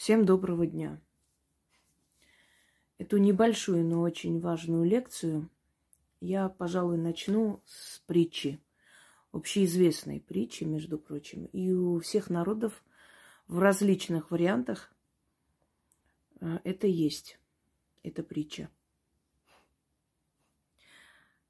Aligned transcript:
Всем 0.00 0.24
доброго 0.24 0.66
дня. 0.66 0.98
Эту 2.96 3.18
небольшую, 3.18 3.84
но 3.84 4.00
очень 4.00 4.40
важную 4.40 4.84
лекцию 4.84 5.50
я, 6.20 6.48
пожалуй, 6.48 6.96
начну 6.96 7.62
с 7.66 7.98
притчи, 8.06 8.62
общеизвестной 9.32 10.22
притчи, 10.22 10.64
между 10.64 10.98
прочим. 10.98 11.44
И 11.52 11.70
у 11.70 12.00
всех 12.00 12.30
народов 12.30 12.82
в 13.46 13.58
различных 13.58 14.30
вариантах 14.30 14.90
э, 16.40 16.60
это 16.64 16.86
есть, 16.86 17.38
эта 18.02 18.22
притча. 18.22 18.70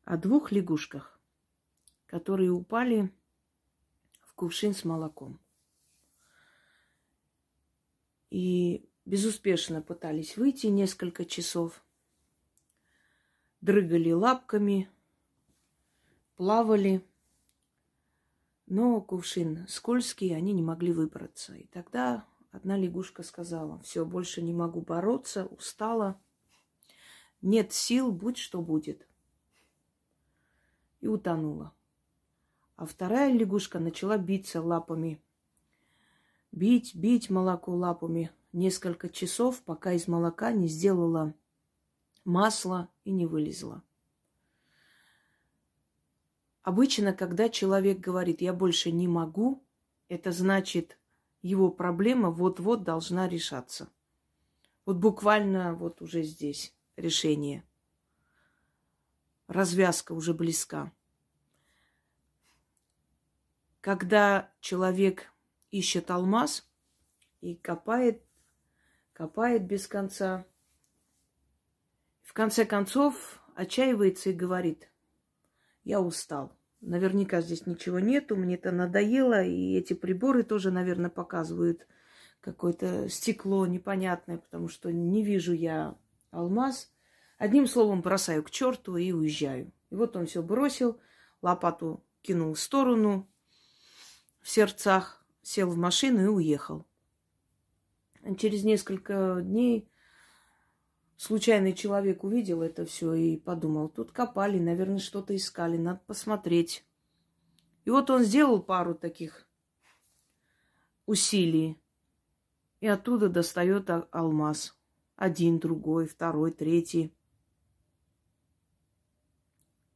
О 0.03 0.17
двух 0.17 0.51
лягушках, 0.51 1.21
которые 2.07 2.51
упали 2.51 3.13
в 4.23 4.35
кувшин 4.35 4.75
с 4.75 4.85
молоком. 4.85 5.39
И 8.31 8.89
безуспешно 9.05 9.83
пытались 9.83 10.37
выйти 10.37 10.69
несколько 10.69 11.25
часов. 11.25 11.85
Дрыгали 13.61 14.13
лапками, 14.13 14.89
плавали. 16.37 17.05
Но 18.67 19.01
кувшин 19.01 19.67
скользкий, 19.69 20.35
они 20.35 20.53
не 20.53 20.63
могли 20.63 20.93
выбраться. 20.93 21.55
И 21.55 21.67
тогда 21.67 22.25
одна 22.53 22.77
лягушка 22.77 23.25
сказала, 23.25 23.81
все, 23.81 24.07
больше 24.07 24.41
не 24.43 24.53
могу 24.53 24.81
бороться, 24.81 25.47
устала. 25.47 26.21
Нет 27.43 27.73
сил, 27.73 28.13
будь 28.13 28.39
что 28.39 28.63
будет. 28.63 29.09
И 31.01 31.09
утонула. 31.09 31.75
А 32.77 32.87
вторая 32.87 33.33
лягушка 33.33 33.81
начала 33.81 34.17
биться 34.17 34.63
лапами 34.63 35.21
бить, 36.53 36.95
бить 36.95 37.31
молоко 37.31 37.73
лапами 37.73 38.31
несколько 38.53 39.09
часов, 39.09 39.63
пока 39.63 39.93
из 39.93 40.09
молока 40.09 40.53
не 40.53 40.69
сделала 40.69 41.35
масло 42.25 42.89
и 43.05 43.11
не 43.11 43.27
вылезла. 43.27 43.83
Обычно, 46.63 47.13
когда 47.13 47.49
человек 47.49 47.99
говорит, 47.99 48.41
я 48.41 48.53
больше 48.53 48.93
не 48.93 49.09
могу, 49.09 49.65
это 50.09 50.31
значит, 50.31 50.99
его 51.43 51.71
проблема 51.71 52.31
вот-вот 52.31 52.85
должна 52.85 53.29
решаться. 53.29 53.89
Вот 54.85 54.97
буквально 54.97 55.75
вот 55.75 56.03
уже 56.03 56.23
здесь 56.23 56.75
решение. 56.97 57.65
Развязка 59.47 60.13
уже 60.13 60.35
близка. 60.35 60.93
Когда 63.81 64.53
человек 64.61 65.30
ищет 65.71 66.11
алмаз 66.11 66.69
и 67.41 67.55
копает, 67.55 68.23
копает 69.13 69.67
без 69.67 69.87
конца. 69.87 70.45
В 72.23 72.33
конце 72.33 72.65
концов 72.65 73.43
отчаивается 73.55 74.31
и 74.31 74.35
говорит, 74.35 74.91
я 75.85 76.01
устал. 76.01 76.57
Наверняка 76.81 77.41
здесь 77.43 77.67
ничего 77.67 77.99
нету, 78.01 78.37
мне 78.37 78.55
это 78.55 78.73
надоело, 78.73 79.43
и 79.43 79.77
эти 79.77 79.93
приборы 79.93 80.43
тоже, 80.43 80.71
наверное, 80.71 81.11
показывают 81.11 81.87
какое-то 82.41 83.09
стекло 83.09 83.67
непонятное, 83.67 84.39
потому 84.39 84.69
что 84.69 84.91
не 84.91 85.23
вижу 85.23 85.53
я 85.53 85.99
алмаз. 86.31 86.91
Одним 87.37 87.67
словом, 87.67 88.01
бросаю 88.01 88.43
к 88.43 88.51
черту 88.51 88.97
и 88.97 89.13
уезжаю. 89.13 89.73
И 89.91 89.95
вот 89.95 90.17
он 90.17 90.27
все 90.27 90.43
бросил, 90.43 90.99
лопату 91.43 92.05
кинул 92.23 92.55
в 92.55 92.61
сторону 92.61 93.29
в 94.41 94.49
сердцах, 94.49 95.20
сел 95.43 95.71
в 95.71 95.77
машину 95.77 96.23
и 96.23 96.27
уехал. 96.27 96.87
Через 98.39 98.65
несколько 98.65 99.41
дней 99.43 99.89
случайный 101.17 101.73
человек 101.73 102.23
увидел 102.25 102.63
это 102.63 102.85
все 102.85 103.15
и 103.15 103.37
подумал, 103.37 103.89
тут 103.89 104.13
копали, 104.13 104.59
наверное, 104.59 104.99
что-то 104.99 105.35
искали, 105.35 105.77
надо 105.77 106.01
посмотреть. 106.07 106.85
И 107.85 107.91
вот 107.91 108.11
он 108.11 108.23
сделал 108.23 108.63
пару 108.63 108.95
таких 108.95 109.49
усилий, 111.07 111.81
и 112.81 112.87
оттуда 112.87 113.29
достает 113.29 113.91
алмаз. 114.11 114.77
Один, 115.17 115.59
другой, 115.59 116.07
второй, 116.07 116.51
третий. 116.51 117.15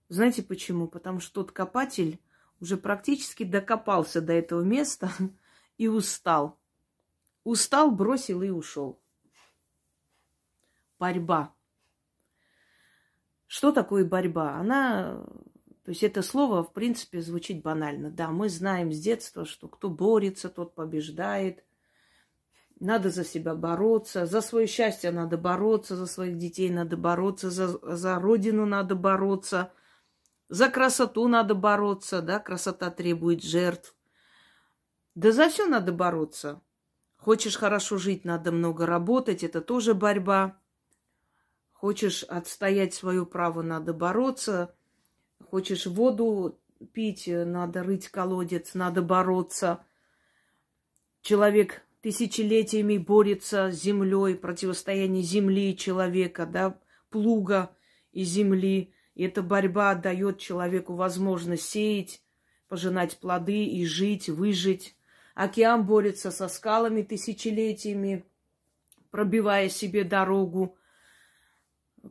Знаете 0.08 0.42
почему? 0.42 0.86
Потому 0.86 1.20
что 1.20 1.42
тот 1.42 1.52
копатель 1.52 2.20
уже 2.64 2.78
практически 2.78 3.44
докопался 3.44 4.22
до 4.22 4.32
этого 4.32 4.62
места 4.62 5.10
и 5.78 5.86
устал. 5.86 6.58
Устал, 7.44 7.90
бросил 7.90 8.40
и 8.40 8.48
ушел. 8.48 8.98
Борьба. 10.98 11.54
Что 13.46 13.70
такое 13.70 14.06
борьба? 14.06 14.54
Она, 14.54 15.22
то 15.84 15.90
есть 15.90 16.02
это 16.02 16.22
слово, 16.22 16.64
в 16.64 16.72
принципе, 16.72 17.20
звучит 17.20 17.62
банально. 17.62 18.10
Да, 18.10 18.30
мы 18.30 18.48
знаем 18.48 18.90
с 18.90 18.98
детства, 18.98 19.44
что 19.44 19.68
кто 19.68 19.90
борется, 19.90 20.48
тот 20.48 20.74
побеждает. 20.74 21.62
Надо 22.80 23.10
за 23.10 23.24
себя 23.24 23.54
бороться, 23.54 24.24
за 24.24 24.40
свое 24.40 24.66
счастье 24.66 25.10
надо 25.10 25.36
бороться, 25.36 25.96
за 25.96 26.06
своих 26.06 26.38
детей 26.38 26.70
надо 26.70 26.96
бороться, 26.96 27.50
за, 27.50 27.68
за 27.94 28.18
родину 28.18 28.64
надо 28.64 28.94
бороться– 28.94 29.70
за 30.48 30.68
красоту 30.68 31.28
надо 31.28 31.54
бороться, 31.54 32.22
да, 32.22 32.38
красота 32.38 32.90
требует 32.90 33.42
жертв. 33.42 33.94
Да 35.14 35.32
за 35.32 35.48
все 35.48 35.66
надо 35.66 35.92
бороться. 35.92 36.60
Хочешь 37.16 37.56
хорошо 37.56 37.98
жить, 37.98 38.24
надо 38.24 38.52
много 38.52 38.86
работать, 38.86 39.44
это 39.44 39.60
тоже 39.60 39.94
борьба. 39.94 40.58
Хочешь 41.72 42.22
отстоять 42.24 42.94
свое 42.94 43.26
право, 43.26 43.62
надо 43.62 43.92
бороться. 43.92 44.74
Хочешь 45.50 45.86
воду 45.86 46.58
пить, 46.92 47.24
надо 47.26 47.82
рыть 47.82 48.08
колодец, 48.08 48.74
надо 48.74 49.02
бороться. 49.02 49.84
Человек 51.22 51.82
тысячелетиями 52.00 52.98
борется 52.98 53.70
с 53.70 53.80
землей, 53.80 54.34
противостояние 54.34 55.22
земли 55.22 55.72
и 55.72 55.76
человека, 55.76 56.46
да, 56.46 56.78
плуга 57.10 57.74
и 58.12 58.24
земли. 58.24 58.93
И 59.14 59.24
эта 59.24 59.42
борьба 59.42 59.94
дает 59.94 60.38
человеку 60.38 60.94
возможность 60.94 61.68
сеять, 61.68 62.22
пожинать 62.68 63.18
плоды 63.18 63.64
и 63.64 63.84
жить, 63.86 64.28
выжить. 64.28 64.96
Океан 65.34 65.84
борется 65.84 66.30
со 66.30 66.48
скалами 66.48 67.02
тысячелетиями, 67.02 68.24
пробивая 69.10 69.68
себе 69.68 70.04
дорогу. 70.04 70.76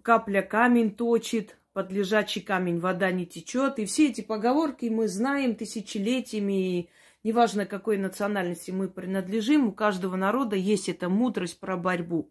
Капля 0.01 0.41
камень 0.41 0.95
точит, 0.95 1.57
под 1.73 1.91
лежачий 1.91 2.41
камень 2.41 2.79
вода 2.79 3.11
не 3.11 3.25
течет. 3.25 3.79
И 3.79 3.85
все 3.85 4.09
эти 4.09 4.21
поговорки 4.21 4.85
мы 4.85 5.07
знаем 5.07 5.55
тысячелетиями. 5.55 6.53
И 6.53 6.89
неважно, 7.23 7.65
какой 7.65 7.97
национальности 7.97 8.71
мы 8.71 8.87
принадлежим, 8.87 9.67
у 9.67 9.71
каждого 9.71 10.15
народа 10.15 10.55
есть 10.55 10.87
эта 10.87 11.09
мудрость 11.09 11.59
про 11.59 11.75
борьбу. 11.75 12.29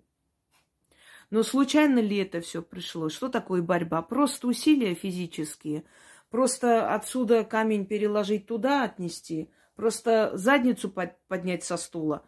Но 1.33 1.43
случайно 1.43 1.99
ли 1.99 2.19
это 2.19 2.43
все 2.43 2.61
пришло? 2.61 3.09
Что 3.09 3.31
такое 3.31 3.63
борьба? 3.63 4.03
Просто 4.03 4.49
усилия 4.49 4.95
физические. 4.95 5.85
Просто 6.29 6.95
отсюда 6.95 7.43
камень 7.43 7.87
переложить 7.87 8.47
туда, 8.47 8.85
отнести. 8.85 9.49
Просто 9.75 10.33
задницу 10.35 10.93
поднять 11.29 11.65
со 11.65 11.79
стула. 11.79 12.23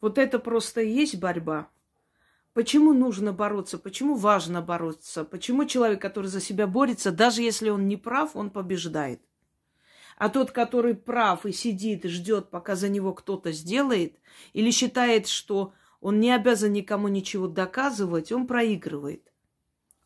Вот 0.00 0.16
это 0.16 0.38
просто 0.38 0.80
и 0.80 0.92
есть 0.92 1.18
борьба. 1.18 1.70
Почему 2.52 2.92
нужно 2.92 3.32
бороться? 3.32 3.78
Почему 3.78 4.14
важно 4.14 4.62
бороться? 4.62 5.24
Почему 5.24 5.64
человек, 5.64 6.00
который 6.00 6.26
за 6.26 6.40
себя 6.40 6.68
борется, 6.68 7.10
даже 7.10 7.42
если 7.42 7.68
он 7.68 7.88
не 7.88 7.96
прав, 7.96 8.36
он 8.36 8.50
побеждает? 8.50 9.20
А 10.16 10.28
тот, 10.28 10.52
который 10.52 10.94
прав 10.94 11.44
и 11.46 11.50
сидит 11.50 12.04
ждет, 12.04 12.48
пока 12.50 12.76
за 12.76 12.88
него 12.90 13.12
кто-то 13.12 13.50
сделает, 13.50 14.20
или 14.52 14.70
считает, 14.70 15.26
что 15.26 15.72
он 16.00 16.20
не 16.20 16.30
обязан 16.30 16.72
никому 16.72 17.08
ничего 17.08 17.48
доказывать, 17.48 18.32
он 18.32 18.46
проигрывает. 18.46 19.32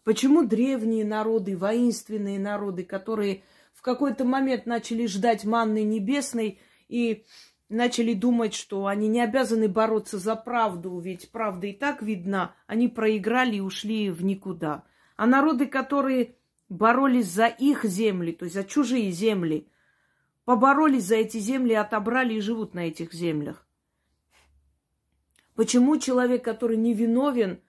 Почему 0.04 0.42
древние 0.42 1.04
народы, 1.04 1.56
воинственные 1.56 2.38
народы, 2.38 2.84
которые 2.84 3.44
в 3.72 3.82
какой-то 3.82 4.24
момент 4.24 4.66
начали 4.66 5.06
ждать 5.06 5.44
манны 5.44 5.82
небесной 5.82 6.58
и 6.88 7.24
начали 7.68 8.12
думать, 8.12 8.54
что 8.54 8.86
они 8.86 9.08
не 9.08 9.20
обязаны 9.20 9.68
бороться 9.68 10.18
за 10.18 10.34
правду, 10.34 10.98
ведь 10.98 11.30
правда 11.30 11.68
и 11.68 11.72
так 11.72 12.02
видна, 12.02 12.54
они 12.66 12.88
проиграли 12.88 13.56
и 13.56 13.60
ушли 13.60 14.10
в 14.10 14.24
никуда. 14.24 14.84
А 15.16 15.26
народы, 15.26 15.66
которые 15.66 16.36
боролись 16.68 17.28
за 17.28 17.46
их 17.46 17.84
земли, 17.84 18.32
то 18.32 18.44
есть 18.44 18.54
за 18.54 18.64
чужие 18.64 19.10
земли, 19.10 19.68
поборолись 20.44 21.04
за 21.04 21.16
эти 21.16 21.38
земли, 21.38 21.74
отобрали 21.74 22.34
и 22.34 22.40
живут 22.40 22.74
на 22.74 22.88
этих 22.88 23.12
землях. 23.12 23.66
Почему 25.54 25.98
человек, 25.98 26.44
который 26.44 26.76
не 26.76 26.94
виновен, 26.94 27.60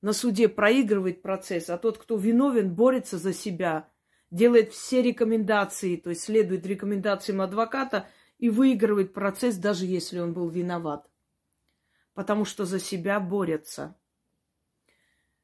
на 0.00 0.12
суде 0.12 0.48
проигрывает 0.48 1.22
процесс, 1.22 1.68
а 1.70 1.78
тот, 1.78 1.98
кто 1.98 2.16
виновен, 2.16 2.74
борется 2.74 3.18
за 3.18 3.32
себя, 3.32 3.88
делает 4.30 4.72
все 4.72 5.02
рекомендации, 5.02 5.96
то 5.96 6.10
есть 6.10 6.22
следует 6.22 6.66
рекомендациям 6.66 7.40
адвоката 7.40 8.08
и 8.38 8.48
выигрывает 8.50 9.12
процесс, 9.12 9.56
даже 9.56 9.86
если 9.86 10.20
он 10.20 10.32
был 10.32 10.48
виноват. 10.48 11.08
потому 12.18 12.44
что 12.44 12.64
за 12.64 12.80
себя 12.80 13.20
борются. 13.20 13.96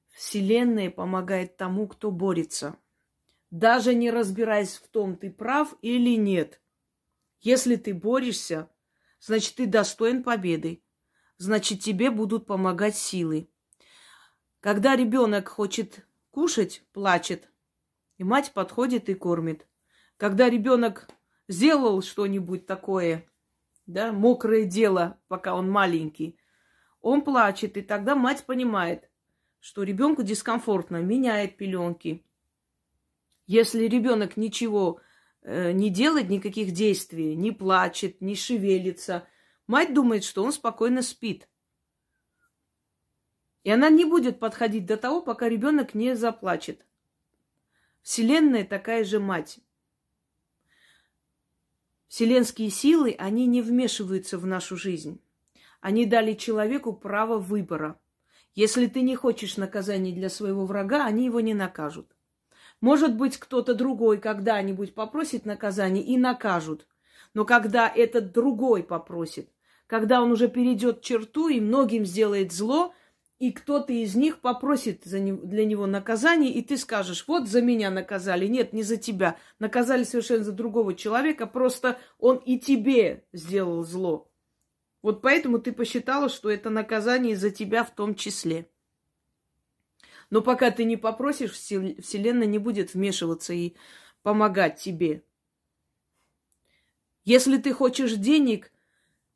Вселенная 0.08 0.90
помогает 0.90 1.56
тому, 1.56 1.86
кто 1.86 2.10
борется. 2.10 2.76
Даже 3.52 3.94
не 3.94 4.10
разбираясь 4.10 4.74
в 4.78 4.88
том, 4.88 5.16
ты 5.16 5.30
прав 5.30 5.76
или 5.82 6.16
нет. 6.16 6.60
Если 7.38 7.76
ты 7.76 7.94
борешься, 7.94 8.68
значит, 9.20 9.54
ты 9.54 9.66
достоин 9.66 10.24
победы. 10.24 10.83
Значит, 11.36 11.80
тебе 11.80 12.10
будут 12.10 12.46
помогать 12.46 12.96
силы. 12.96 13.48
Когда 14.60 14.96
ребенок 14.96 15.48
хочет 15.48 16.06
кушать, 16.30 16.82
плачет, 16.92 17.50
и 18.18 18.24
мать 18.24 18.52
подходит 18.52 19.08
и 19.08 19.14
кормит. 19.14 19.66
Когда 20.16 20.48
ребенок 20.48 21.08
сделал 21.48 22.02
что-нибудь 22.02 22.66
такое, 22.66 23.28
да, 23.86 24.12
мокрое 24.12 24.64
дело, 24.64 25.18
пока 25.28 25.54
он 25.54 25.70
маленький, 25.70 26.38
он 27.00 27.22
плачет, 27.22 27.76
и 27.76 27.82
тогда 27.82 28.14
мать 28.14 28.46
понимает, 28.46 29.10
что 29.60 29.82
ребенку 29.82 30.22
дискомфортно, 30.22 31.02
меняет 31.02 31.56
пеленки. 31.56 32.24
Если 33.46 33.84
ребенок 33.84 34.36
ничего 34.36 35.00
э, 35.42 35.72
не 35.72 35.90
делает, 35.90 36.30
никаких 36.30 36.72
действий, 36.72 37.34
не 37.34 37.52
плачет, 37.52 38.20
не 38.20 38.34
шевелится, 38.34 39.26
мать 39.66 39.94
думает, 39.94 40.24
что 40.24 40.44
он 40.44 40.52
спокойно 40.52 41.02
спит. 41.02 41.48
И 43.62 43.70
она 43.70 43.88
не 43.88 44.04
будет 44.04 44.38
подходить 44.38 44.86
до 44.86 44.96
того, 44.96 45.22
пока 45.22 45.48
ребенок 45.48 45.94
не 45.94 46.14
заплачет. 46.14 46.84
Вселенная 48.02 48.64
такая 48.64 49.04
же 49.04 49.18
мать. 49.18 49.60
Вселенские 52.08 52.70
силы, 52.70 53.16
они 53.18 53.46
не 53.46 53.62
вмешиваются 53.62 54.38
в 54.38 54.46
нашу 54.46 54.76
жизнь. 54.76 55.20
Они 55.80 56.06
дали 56.06 56.34
человеку 56.34 56.92
право 56.92 57.38
выбора. 57.38 57.98
Если 58.54 58.86
ты 58.86 59.00
не 59.00 59.16
хочешь 59.16 59.56
наказания 59.56 60.12
для 60.12 60.28
своего 60.28 60.64
врага, 60.64 61.06
они 61.06 61.24
его 61.24 61.40
не 61.40 61.54
накажут. 61.54 62.14
Может 62.80 63.16
быть, 63.16 63.38
кто-то 63.38 63.74
другой 63.74 64.18
когда-нибудь 64.18 64.94
попросит 64.94 65.44
наказания 65.44 66.02
и 66.02 66.16
накажут. 66.16 66.86
Но 67.32 67.44
когда 67.44 67.88
этот 67.88 68.32
другой 68.32 68.82
попросит, 68.82 69.50
когда 69.86 70.22
он 70.22 70.32
уже 70.32 70.48
перейдет 70.48 71.02
черту 71.02 71.48
и 71.48 71.60
многим 71.60 72.04
сделает 72.04 72.52
зло, 72.52 72.94
и 73.38 73.52
кто-то 73.52 73.92
из 73.92 74.14
них 74.14 74.40
попросит 74.40 75.02
для 75.04 75.64
него 75.64 75.86
наказание, 75.86 76.52
и 76.52 76.62
ты 76.62 76.76
скажешь, 76.78 77.24
вот 77.26 77.48
за 77.48 77.60
меня 77.60 77.90
наказали. 77.90 78.46
Нет, 78.46 78.72
не 78.72 78.82
за 78.82 78.96
тебя. 78.96 79.36
Наказали 79.58 80.04
совершенно 80.04 80.44
за 80.44 80.52
другого 80.52 80.94
человека, 80.94 81.46
просто 81.46 81.98
он 82.18 82.38
и 82.38 82.58
тебе 82.58 83.24
сделал 83.32 83.84
зло. 83.84 84.30
Вот 85.02 85.20
поэтому 85.20 85.58
ты 85.58 85.72
посчитала, 85.72 86.28
что 86.30 86.48
это 86.50 86.70
наказание 86.70 87.36
за 87.36 87.50
тебя 87.50 87.84
в 87.84 87.94
том 87.94 88.14
числе. 88.14 88.70
Но 90.30 90.40
пока 90.40 90.70
ты 90.70 90.84
не 90.84 90.96
попросишь, 90.96 91.52
Вселенная 91.52 92.46
не 92.46 92.58
будет 92.58 92.94
вмешиваться 92.94 93.52
и 93.52 93.74
помогать 94.22 94.80
тебе. 94.80 95.22
Если 97.24 97.58
ты 97.58 97.72
хочешь 97.72 98.14
денег, 98.14 98.72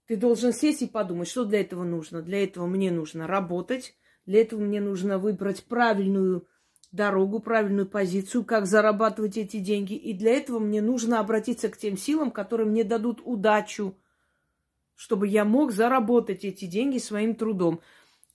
ты 0.08 0.16
должен 0.16 0.54
сесть 0.54 0.80
и 0.80 0.86
подумать, 0.86 1.28
что 1.28 1.44
для 1.44 1.60
этого 1.60 1.84
нужно. 1.84 2.22
Для 2.22 2.42
этого 2.42 2.66
мне 2.66 2.90
нужно 2.90 3.26
работать, 3.26 3.94
для 4.24 4.40
этого 4.40 4.60
мне 4.60 4.80
нужно 4.80 5.18
выбрать 5.18 5.64
правильную 5.64 6.48
дорогу, 6.92 7.40
правильную 7.40 7.86
позицию, 7.86 8.44
как 8.44 8.64
зарабатывать 8.64 9.36
эти 9.36 9.58
деньги. 9.58 9.92
И 9.92 10.14
для 10.14 10.32
этого 10.32 10.60
мне 10.60 10.80
нужно 10.80 11.20
обратиться 11.20 11.68
к 11.68 11.76
тем 11.76 11.98
силам, 11.98 12.30
которые 12.30 12.66
мне 12.66 12.84
дадут 12.84 13.20
удачу, 13.22 13.98
чтобы 14.94 15.28
я 15.28 15.44
мог 15.44 15.72
заработать 15.72 16.42
эти 16.42 16.64
деньги 16.64 16.96
своим 16.96 17.34
трудом. 17.34 17.82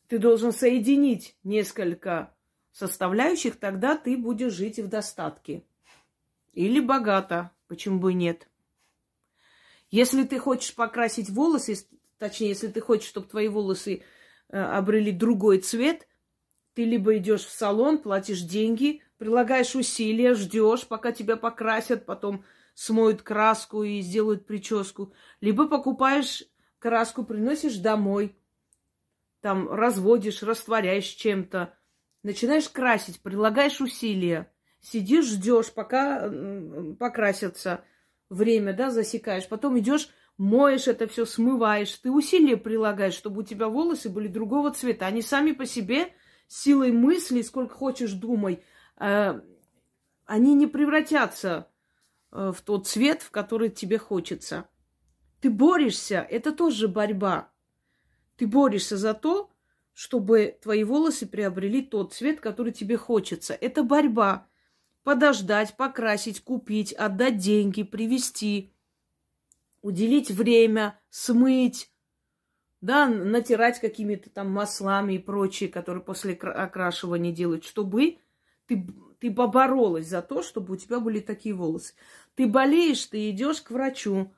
Ты 0.07 0.19
должен 0.19 0.51
соединить 0.51 1.35
несколько 1.43 2.35
составляющих, 2.71 3.55
тогда 3.55 3.97
ты 3.97 4.15
будешь 4.15 4.53
жить 4.53 4.77
в 4.77 4.87
достатке. 4.87 5.63
Или 6.53 6.79
богато, 6.79 7.49
почему 7.67 7.99
бы 7.99 8.11
и 8.11 8.15
нет. 8.15 8.47
Если 9.93 10.23
ты 10.23 10.39
хочешь 10.39 10.73
покрасить 10.73 11.29
волосы, 11.29 11.75
точнее, 12.17 12.49
если 12.49 12.67
ты 12.67 12.81
хочешь, 12.81 13.07
чтобы 13.07 13.27
твои 13.27 13.47
волосы 13.47 14.01
э, 14.49 14.59
обрели 14.59 15.11
другой 15.11 15.59
цвет, 15.59 16.07
ты 16.73 16.83
либо 16.83 17.15
идешь 17.17 17.45
в 17.45 17.51
салон, 17.51 17.99
платишь 17.99 18.41
деньги, 18.41 19.03
прилагаешь 19.19 19.75
усилия, 19.75 20.33
ждешь, 20.33 20.87
пока 20.87 21.11
тебя 21.11 21.37
покрасят, 21.37 22.07
потом 22.07 22.43
смоют 22.73 23.21
краску 23.21 23.83
и 23.83 24.01
сделают 24.01 24.47
прическу, 24.47 25.13
либо 25.41 25.67
покупаешь 25.67 26.43
краску 26.79 27.23
приносишь 27.23 27.75
домой, 27.75 28.35
там 29.41 29.69
разводишь, 29.69 30.41
растворяешь 30.41 31.05
чем-то, 31.05 31.71
начинаешь 32.23 32.67
красить, 32.67 33.21
прилагаешь 33.21 33.79
усилия, 33.79 34.51
сидишь, 34.81 35.27
ждешь, 35.27 35.71
пока 35.71 36.31
покрасятся, 36.97 37.85
время, 38.29 38.73
да, 38.73 38.89
засекаешь, 38.89 39.47
потом 39.47 39.77
идешь, 39.79 40.09
моешь 40.37 40.87
это 40.87 41.07
все, 41.07 41.25
смываешь, 41.25 41.93
ты 41.97 42.11
усилия 42.11 42.57
прилагаешь, 42.57 43.13
чтобы 43.13 43.41
у 43.41 43.43
тебя 43.43 43.67
волосы 43.67 44.09
были 44.09 44.27
другого 44.27 44.71
цвета, 44.71 45.05
они 45.05 45.21
сами 45.21 45.51
по 45.51 45.65
себе 45.65 46.13
силой 46.47 46.91
мысли, 46.91 47.41
сколько 47.41 47.73
хочешь 47.73 48.13
думай, 48.13 48.63
э, 48.99 49.41
они 50.25 50.53
не 50.53 50.67
превратятся 50.67 51.69
э, 52.31 52.51
в 52.55 52.61
тот 52.61 52.87
цвет, 52.87 53.21
в 53.21 53.31
который 53.31 53.69
тебе 53.69 53.97
хочется. 53.97 54.67
Ты 55.41 55.49
борешься, 55.49 56.25
это 56.29 56.51
тоже 56.51 56.87
борьба. 56.87 57.51
Ты 58.37 58.47
борешься 58.47 58.97
за 58.97 59.13
то, 59.13 59.51
чтобы 59.93 60.57
твои 60.61 60.83
волосы 60.83 61.27
приобрели 61.27 61.81
тот 61.81 62.13
цвет, 62.13 62.39
который 62.39 62.71
тебе 62.71 62.97
хочется. 62.97 63.53
Это 63.53 63.83
борьба. 63.83 64.47
Подождать, 65.03 65.75
покрасить, 65.75 66.41
купить, 66.41 66.93
отдать 66.93 67.37
деньги, 67.37 67.83
привезти, 67.83 68.73
уделить 69.81 70.31
время, 70.31 70.99
смыть, 71.09 71.91
да, 72.79 73.07
натирать 73.07 73.79
какими-то 73.79 74.29
там 74.29 74.51
маслами 74.51 75.13
и 75.13 75.19
прочие, 75.19 75.69
которые 75.69 76.03
после 76.03 76.33
окрашивания 76.33 77.31
делают, 77.31 77.65
чтобы 77.65 78.17
ты, 78.65 78.87
ты 79.19 79.31
поборолась 79.31 80.07
за 80.07 80.21
то, 80.21 80.41
чтобы 80.41 80.73
у 80.73 80.77
тебя 80.77 80.99
были 80.99 81.19
такие 81.19 81.55
волосы. 81.55 81.93
Ты 82.35 82.47
болеешь, 82.47 83.05
ты 83.05 83.29
идешь 83.29 83.61
к 83.61 83.71
врачу, 83.71 84.33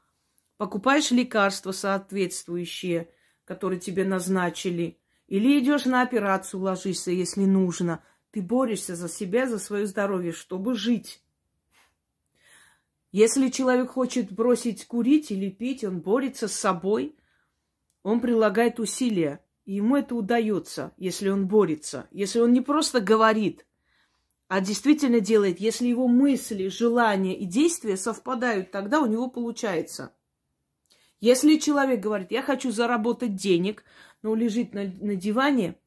покупаешь 0.58 1.12
лекарства 1.12 1.72
соответствующие, 1.72 3.10
которые 3.46 3.80
тебе 3.80 4.06
назначили, 4.06 5.00
или 5.28 5.60
идешь 5.60 5.86
на 5.86 6.02
операцию, 6.02 6.62
ложишься, 6.62 7.12
если 7.12 7.46
нужно. 7.46 8.04
Ты 8.36 8.42
борешься 8.42 8.98
за 8.98 9.08
себя, 9.08 9.48
за 9.48 9.60
свое 9.60 9.88
здоровье, 9.88 10.34
чтобы 10.34 10.76
жить. 10.76 11.24
Если 13.14 13.48
человек 13.48 13.92
хочет 13.92 14.30
бросить 14.30 14.86
курить 14.86 15.32
или 15.32 15.50
пить, 15.50 15.86
он 15.86 16.02
борется 16.02 16.50
с 16.50 16.54
собой, 16.54 17.16
он 18.04 18.20
прилагает 18.20 18.78
усилия. 18.82 19.42
И 19.64 19.76
ему 19.76 19.96
это 19.96 20.16
удается, 20.16 20.92
если 20.98 21.30
он 21.30 21.48
борется. 21.48 22.10
Если 22.12 22.42
он 22.42 22.52
не 22.52 22.60
просто 22.60 23.00
говорит, 23.00 23.66
а 24.50 24.60
действительно 24.60 25.22
делает, 25.22 25.62
если 25.62 25.88
его 25.88 26.10
мысли, 26.10 26.68
желания 26.68 27.40
и 27.40 27.46
действия 27.46 27.96
совпадают, 27.96 28.70
тогда 28.70 29.00
у 29.00 29.06
него 29.06 29.30
получается. 29.30 30.14
Если 31.22 31.56
человек 31.56 32.02
говорит, 32.02 32.32
я 32.32 32.42
хочу 32.42 32.70
заработать 32.72 33.38
денег, 33.38 33.86
но 34.24 34.36
лежит 34.36 34.74
на, 34.74 34.84
на 34.84 35.16
диване 35.16 35.78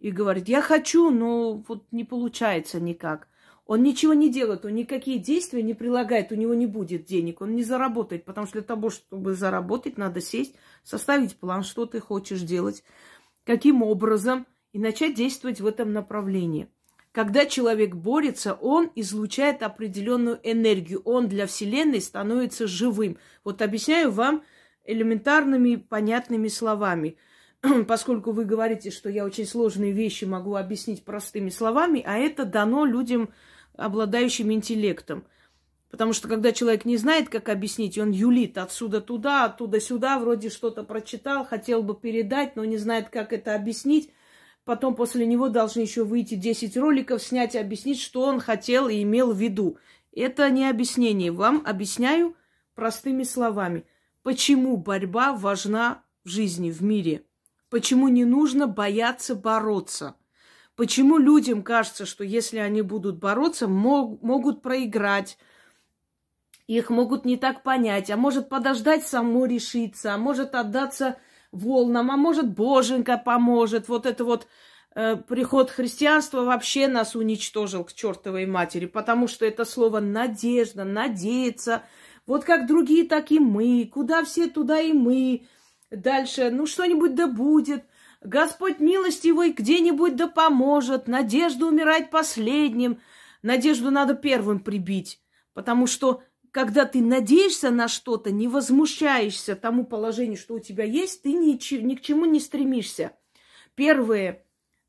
и 0.00 0.10
говорит, 0.10 0.48
я 0.48 0.62
хочу, 0.62 1.10
но 1.10 1.54
вот 1.68 1.84
не 1.90 2.04
получается 2.04 2.80
никак. 2.80 3.28
Он 3.66 3.82
ничего 3.82 4.12
не 4.12 4.30
делает, 4.30 4.66
он 4.66 4.74
никакие 4.74 5.18
действия 5.18 5.62
не 5.62 5.72
прилагает, 5.72 6.32
у 6.32 6.34
него 6.34 6.52
не 6.52 6.66
будет 6.66 7.06
денег, 7.06 7.40
он 7.40 7.54
не 7.54 7.62
заработает, 7.62 8.24
потому 8.24 8.46
что 8.46 8.58
для 8.58 8.66
того, 8.66 8.90
чтобы 8.90 9.34
заработать, 9.34 9.96
надо 9.96 10.20
сесть, 10.20 10.54
составить 10.82 11.36
план, 11.36 11.62
что 11.62 11.86
ты 11.86 12.00
хочешь 12.00 12.42
делать, 12.42 12.84
каким 13.44 13.82
образом, 13.82 14.46
и 14.74 14.78
начать 14.78 15.14
действовать 15.14 15.60
в 15.60 15.66
этом 15.66 15.92
направлении. 15.92 16.68
Когда 17.12 17.46
человек 17.46 17.94
борется, 17.94 18.54
он 18.54 18.90
излучает 18.96 19.62
определенную 19.62 20.40
энергию, 20.42 21.00
он 21.04 21.28
для 21.28 21.46
Вселенной 21.46 22.00
становится 22.00 22.66
живым. 22.66 23.18
Вот 23.44 23.62
объясняю 23.62 24.10
вам 24.10 24.42
элементарными, 24.84 25.76
понятными 25.76 26.48
словами. 26.48 27.16
Поскольку 27.88 28.32
вы 28.32 28.44
говорите, 28.44 28.90
что 28.90 29.08
я 29.08 29.24
очень 29.24 29.46
сложные 29.46 29.92
вещи 29.92 30.24
могу 30.24 30.56
объяснить 30.56 31.04
простыми 31.04 31.48
словами, 31.48 32.02
а 32.06 32.16
это 32.16 32.44
дано 32.44 32.84
людям, 32.84 33.30
обладающим 33.76 34.52
интеллектом. 34.52 35.24
Потому 35.90 36.12
что 36.12 36.28
когда 36.28 36.52
человек 36.52 36.84
не 36.84 36.96
знает, 36.96 37.28
как 37.28 37.48
объяснить, 37.48 37.98
он 37.98 38.10
юлит 38.10 38.58
отсюда 38.58 39.00
туда, 39.00 39.44
оттуда 39.44 39.80
сюда, 39.80 40.18
вроде 40.18 40.50
что-то 40.50 40.82
прочитал, 40.82 41.46
хотел 41.46 41.82
бы 41.82 41.94
передать, 41.94 42.56
но 42.56 42.64
не 42.64 42.76
знает, 42.76 43.08
как 43.08 43.32
это 43.32 43.54
объяснить. 43.54 44.10
Потом 44.64 44.94
после 44.94 45.24
него 45.24 45.48
должны 45.48 45.80
еще 45.80 46.04
выйти 46.04 46.34
10 46.34 46.76
роликов, 46.76 47.22
снять 47.22 47.54
и 47.54 47.58
объяснить, 47.58 48.00
что 48.00 48.22
он 48.22 48.40
хотел 48.40 48.88
и 48.88 49.02
имел 49.02 49.32
в 49.32 49.38
виду. 49.38 49.78
Это 50.12 50.50
не 50.50 50.68
объяснение. 50.68 51.30
Вам 51.30 51.62
объясняю 51.64 52.34
простыми 52.74 53.22
словами. 53.22 53.84
Почему 54.22 54.76
борьба 54.76 55.32
важна 55.32 56.02
в 56.24 56.28
жизни, 56.28 56.70
в 56.70 56.82
мире? 56.82 57.24
Почему 57.74 58.06
не 58.06 58.24
нужно 58.24 58.68
бояться 58.68 59.34
бороться. 59.34 60.14
Почему 60.76 61.18
людям 61.18 61.64
кажется, 61.64 62.06
что 62.06 62.22
если 62.22 62.58
они 62.58 62.82
будут 62.82 63.18
бороться, 63.18 63.66
мог, 63.66 64.22
могут 64.22 64.62
проиграть, 64.62 65.38
их 66.68 66.88
могут 66.88 67.24
не 67.24 67.36
так 67.36 67.64
понять, 67.64 68.12
а 68.12 68.16
может 68.16 68.48
подождать 68.48 69.04
само 69.04 69.46
решиться, 69.46 70.14
а 70.14 70.18
может 70.18 70.54
отдаться 70.54 71.16
волнам, 71.50 72.12
а 72.12 72.16
может 72.16 72.48
Боженька 72.48 73.18
поможет. 73.18 73.88
Вот 73.88 74.06
это 74.06 74.22
вот 74.22 74.46
э, 74.94 75.16
приход 75.16 75.68
христианства 75.68 76.44
вообще 76.44 76.86
нас 76.86 77.16
уничтожил 77.16 77.82
к 77.82 77.92
чертовой 77.92 78.46
матери, 78.46 78.86
потому 78.86 79.26
что 79.26 79.44
это 79.46 79.64
слово 79.64 79.98
надежда, 79.98 80.84
надеяться. 80.84 81.82
Вот 82.24 82.44
как 82.44 82.68
другие, 82.68 83.04
так 83.04 83.32
и 83.32 83.40
мы. 83.40 83.90
Куда 83.92 84.22
все, 84.22 84.46
туда 84.46 84.78
и 84.78 84.92
мы. 84.92 85.48
Дальше, 85.96 86.50
ну 86.50 86.66
что-нибудь 86.66 87.14
да 87.14 87.26
будет. 87.26 87.84
Господь 88.22 88.80
милостивый 88.80 89.52
где-нибудь 89.52 90.16
да 90.16 90.28
поможет. 90.28 91.08
Надежда 91.08 91.66
умирать 91.66 92.10
последним. 92.10 93.00
Надежду 93.42 93.90
надо 93.90 94.14
первым 94.14 94.60
прибить. 94.60 95.20
Потому 95.52 95.86
что 95.86 96.22
когда 96.50 96.84
ты 96.84 97.00
надеешься 97.02 97.70
на 97.70 97.88
что-то, 97.88 98.30
не 98.30 98.48
возмущаешься 98.48 99.56
тому 99.56 99.84
положению, 99.84 100.38
что 100.38 100.54
у 100.54 100.60
тебя 100.60 100.84
есть, 100.84 101.22
ты 101.22 101.32
ни, 101.32 101.52
ни 101.82 101.94
к 101.94 102.00
чему 102.00 102.24
не 102.26 102.40
стремишься. 102.40 103.12
Первое, 103.74 104.46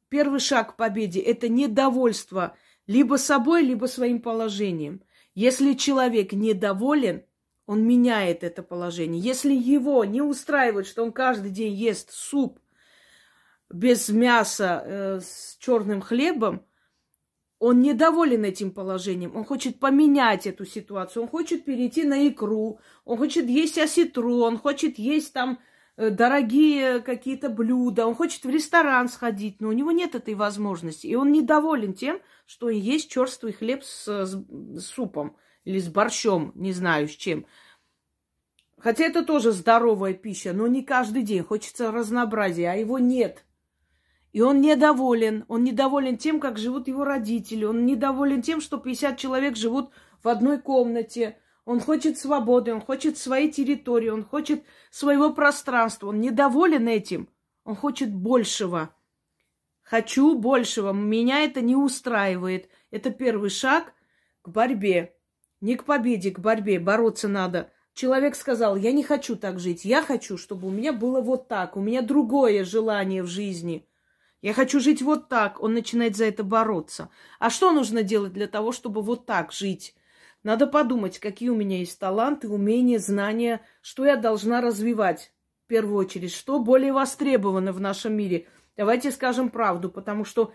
первый 0.09 0.39
шаг 0.39 0.74
к 0.74 0.75
победе– 0.77 1.19
это 1.21 1.50
недовольство 1.50 2.55
либо 2.85 3.15
собой, 3.15 3.63
либо 3.63 3.88
своим 3.88 4.21
положением. 4.21 5.01
Если 5.33 5.74
человек 5.74 6.33
недоволен, 6.33 7.25
он 7.65 7.86
меняет 7.86 8.43
это 8.43 8.63
положение. 8.63 9.22
Если 9.22 9.53
его 9.53 10.05
не 10.05 10.22
устраивает, 10.22 10.88
что 10.88 11.03
он 11.03 11.12
каждый 11.12 11.51
день 11.51 11.74
ест 11.74 12.12
суп 12.12 12.60
без 13.69 14.10
мяса 14.10 14.84
э, 14.86 15.19
с 15.22 15.57
черным 15.60 16.01
хлебом, 16.01 16.65
он 17.57 17.81
недоволен 17.81 18.43
этим 18.43 18.72
положением, 18.72 19.36
он 19.36 19.45
хочет 19.45 19.79
поменять 19.79 20.45
эту 20.45 20.65
ситуацию, 20.65 21.24
он 21.24 21.29
хочет 21.29 21.65
перейти 21.65 22.03
на 22.03 22.27
икру, 22.27 22.79
он 23.05 23.17
хочет 23.17 23.48
есть 23.48 23.77
осетру, 23.79 24.41
он 24.41 24.60
хочет 24.60 25.00
есть 25.00 25.34
там 25.34 25.60
э, 25.98 26.12
дорогие 26.12 27.00
какие-то 27.00 27.50
блюда, 27.50 28.05
он 28.05 28.13
хочет 28.13 28.43
в 28.43 28.50
ресторан 28.50 29.10
сходить, 29.10 29.62
но 29.62 29.69
у 29.69 29.72
него 29.72 29.91
нет 29.91 30.13
этой 30.13 30.36
возможности. 30.36 31.07
И 31.07 31.15
он 31.15 31.31
недоволен 31.31 31.95
тем, 31.95 32.19
что 32.45 32.69
есть 32.69 33.10
черствый 33.10 33.53
хлеб 33.53 33.84
с, 33.84 34.05
с 34.05 34.86
супом 34.86 35.36
или 35.65 35.79
с 35.79 35.89
борщом, 35.89 36.51
не 36.55 36.72
знаю 36.72 37.10
с 37.10 37.12
чем. 37.12 37.45
Хотя 38.77 39.05
это 39.05 39.25
тоже 39.25 39.51
здоровая 39.51 40.13
пища, 40.13 40.53
но 40.53 40.67
не 40.67 40.84
каждый 40.84 41.24
день. 41.24 41.43
Хочется 41.43 41.91
разнообразия, 41.91 42.69
а 42.69 42.75
его 42.75 43.00
нет. 43.00 43.43
И 44.31 44.41
он 44.41 44.62
недоволен. 44.62 45.45
Он 45.48 45.63
недоволен 45.63 46.17
тем, 46.17 46.39
как 46.39 46.57
живут 46.57 46.88
его 46.88 47.03
родители. 47.03 47.65
Он 47.65 47.86
недоволен 47.86 48.41
тем, 48.41 48.62
что 48.62 48.77
50 48.77 49.17
человек 49.17 49.55
живут 49.55 49.91
в 50.22 50.27
одной 50.27 50.60
комнате. 50.60 51.38
Он 51.63 51.79
хочет 51.79 52.19
свободы, 52.19 52.74
он 52.74 52.81
хочет 52.81 53.17
своей 53.17 53.51
территории, 53.51 54.10
он 54.10 54.24
хочет 54.24 54.63
своего 54.91 55.34
пространства. 55.34 56.10
Он 56.10 56.22
недоволен 56.22 56.88
этим. 56.88 57.27
Он 57.63 57.75
хочет 57.75 58.13
большего. 58.13 58.93
Хочу 59.81 60.38
большего. 60.38 60.91
Меня 60.91 61.43
это 61.43 61.62
не 61.62 61.75
устраивает. 61.75 62.69
Это 62.91 63.10
первый 63.10 63.50
шаг 63.50 63.93
к 64.43 64.50
борьбе. 64.50 65.14
Не 65.62 65.75
к 65.75 65.83
победе, 65.83 66.31
к 66.31 66.39
борьбе. 66.39 66.79
Бороться 66.79 67.27
надо. 67.27 67.71
Человек 67.93 68.35
сказал, 68.35 68.75
я 68.75 68.91
не 68.91 69.03
хочу 69.03 69.35
так 69.35 69.59
жить. 69.59 69.85
Я 69.85 70.01
хочу, 70.01 70.38
чтобы 70.38 70.67
у 70.67 70.71
меня 70.71 70.93
было 70.93 71.21
вот 71.21 71.47
так. 71.47 71.77
У 71.77 71.81
меня 71.81 72.01
другое 72.01 72.63
желание 72.63 73.24
в 73.24 73.27
жизни– 73.27 73.88
я 74.45 74.53
хочу 74.53 74.79
жить 74.79 75.01
вот 75.01 75.27
так. 75.27 75.59
Он 75.59 75.74
начинает 75.74 76.15
за 76.15 76.25
это 76.25 76.43
бороться. 76.43 77.09
А 77.39 77.50
что 77.50 77.71
нужно 77.71 78.03
делать 78.03 78.31
для 78.31 78.45
того, 78.45 78.71
чтобы 78.71 79.01
вот 79.01 79.25
так 79.25 79.51
жить? 79.51 79.95
Надо 80.43 80.67
подумать, 80.67 81.17
какие 81.17 81.50
у 81.50 81.55
меня 81.55 81.79
есть 81.79 81.97
таланты, 81.97 82.47
умения, 82.47 83.00
знания, 83.00 83.62
что 83.81 84.05
я 84.05 84.17
должна 84.17 84.62
развивать 84.62 85.33
в 85.63 85.67
первую 85.67 85.97
очередь, 85.97 86.31
что 86.31 86.59
более 86.59 86.93
востребовано 86.93 87.71
в 87.71 87.81
нашем 87.81 88.13
мире. 88.13 88.45
Давайте 88.77 89.09
скажем 89.09 89.50
правду, 89.50 89.89
потому 89.89 90.25
что 90.25 90.53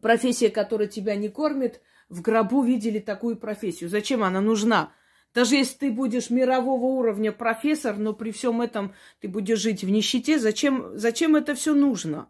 профессия, 0.00 0.48
которая 0.48 0.88
тебя 0.88 1.14
не 1.14 1.28
кормит, 1.28 1.82
в 2.12 2.22
гробу 2.22 2.62
видели 2.62 2.98
такую 2.98 3.36
профессию. 3.36 3.90
Зачем 3.90 4.22
она 4.22 4.40
нужна? 4.40 4.92
Даже 5.34 5.56
если 5.56 5.78
ты 5.78 5.90
будешь 5.90 6.30
мирового 6.30 6.84
уровня 6.84 7.32
профессор, 7.32 7.96
но 7.96 8.12
при 8.12 8.30
всем 8.30 8.60
этом 8.60 8.94
ты 9.20 9.28
будешь 9.28 9.58
жить 9.58 9.82
в 9.82 9.90
нищете, 9.90 10.38
зачем, 10.38 10.96
зачем 10.96 11.36
это 11.36 11.54
все 11.54 11.74
нужно? 11.74 12.28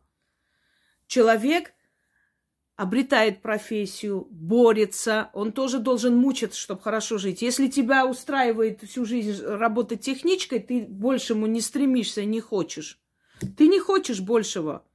человек 1.12 1.75
обретает 2.77 3.43
профессию, 3.43 4.27
борется, 4.31 5.29
он 5.35 5.53
тоже 5.53 5.79
должен 5.79 6.17
мучиться, 6.17 6.59
чтобы 6.59 6.81
хорошо 6.81 7.19
жить. 7.19 7.43
Если 7.43 7.69
тебя 7.69 8.07
устраивает 8.07 8.81
всю 8.83 9.05
жизнь 9.05 9.45
работать 9.45 10.01
техничкой, 10.01 10.61
ты 10.61 10.87
большему 10.89 11.47
не 11.47 11.61
стремишься, 11.61 12.25
не 12.25 12.41
хочешь. 12.41 12.99
Ты 13.59 13.69
не 13.69 13.79
хочешь 13.79 14.21
большего. 14.21 14.87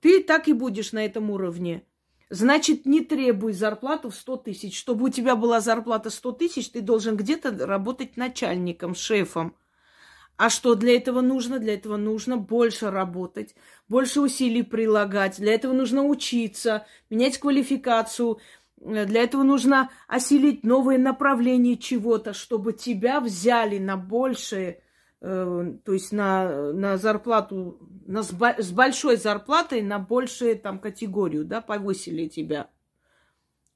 Ты 0.00 0.22
так 0.22 0.48
и 0.48 0.54
будешь 0.54 0.92
на 0.92 1.04
этом 1.04 1.30
уровне. 1.30 1.84
Значит, 2.30 2.86
не 2.86 3.00
требуй 3.00 3.52
зарплату 3.52 4.10
в 4.10 4.14
100 4.14 4.36
тысяч. 4.36 4.78
Чтобы 4.78 5.06
у 5.06 5.08
тебя 5.08 5.34
была 5.34 5.60
зарплата 5.60 6.10
100 6.10 6.32
тысяч, 6.32 6.70
ты 6.70 6.80
должен 6.80 7.16
где-то 7.16 7.66
работать 7.66 8.16
начальником, 8.16 8.94
шефом. 8.94 9.56
А 10.36 10.48
что 10.48 10.76
для 10.76 10.96
этого 10.96 11.20
нужно? 11.20 11.58
Для 11.58 11.74
этого 11.74 11.96
нужно 11.96 12.36
больше 12.38 12.90
работать, 12.90 13.54
больше 13.88 14.20
усилий 14.20 14.62
прилагать. 14.62 15.38
Для 15.38 15.52
этого 15.52 15.72
нужно 15.72 16.04
учиться, 16.04 16.86
менять 17.10 17.36
квалификацию. 17.36 18.38
Для 18.78 19.22
этого 19.22 19.42
нужно 19.42 19.90
осилить 20.08 20.64
новые 20.64 20.98
направления 20.98 21.76
чего-то, 21.76 22.32
чтобы 22.32 22.72
тебя 22.72 23.20
взяли 23.20 23.78
на 23.78 23.98
большее, 23.98 24.82
то 25.20 25.92
есть 25.92 26.12
на, 26.12 26.72
на 26.72 26.96
зарплату, 26.96 27.78
на, 28.06 28.22
с 28.22 28.72
большой 28.72 29.16
зарплатой 29.16 29.82
на 29.82 29.98
большую 29.98 30.58
там 30.58 30.78
категорию, 30.78 31.44
да, 31.44 31.60
повысили 31.60 32.26
тебя. 32.26 32.70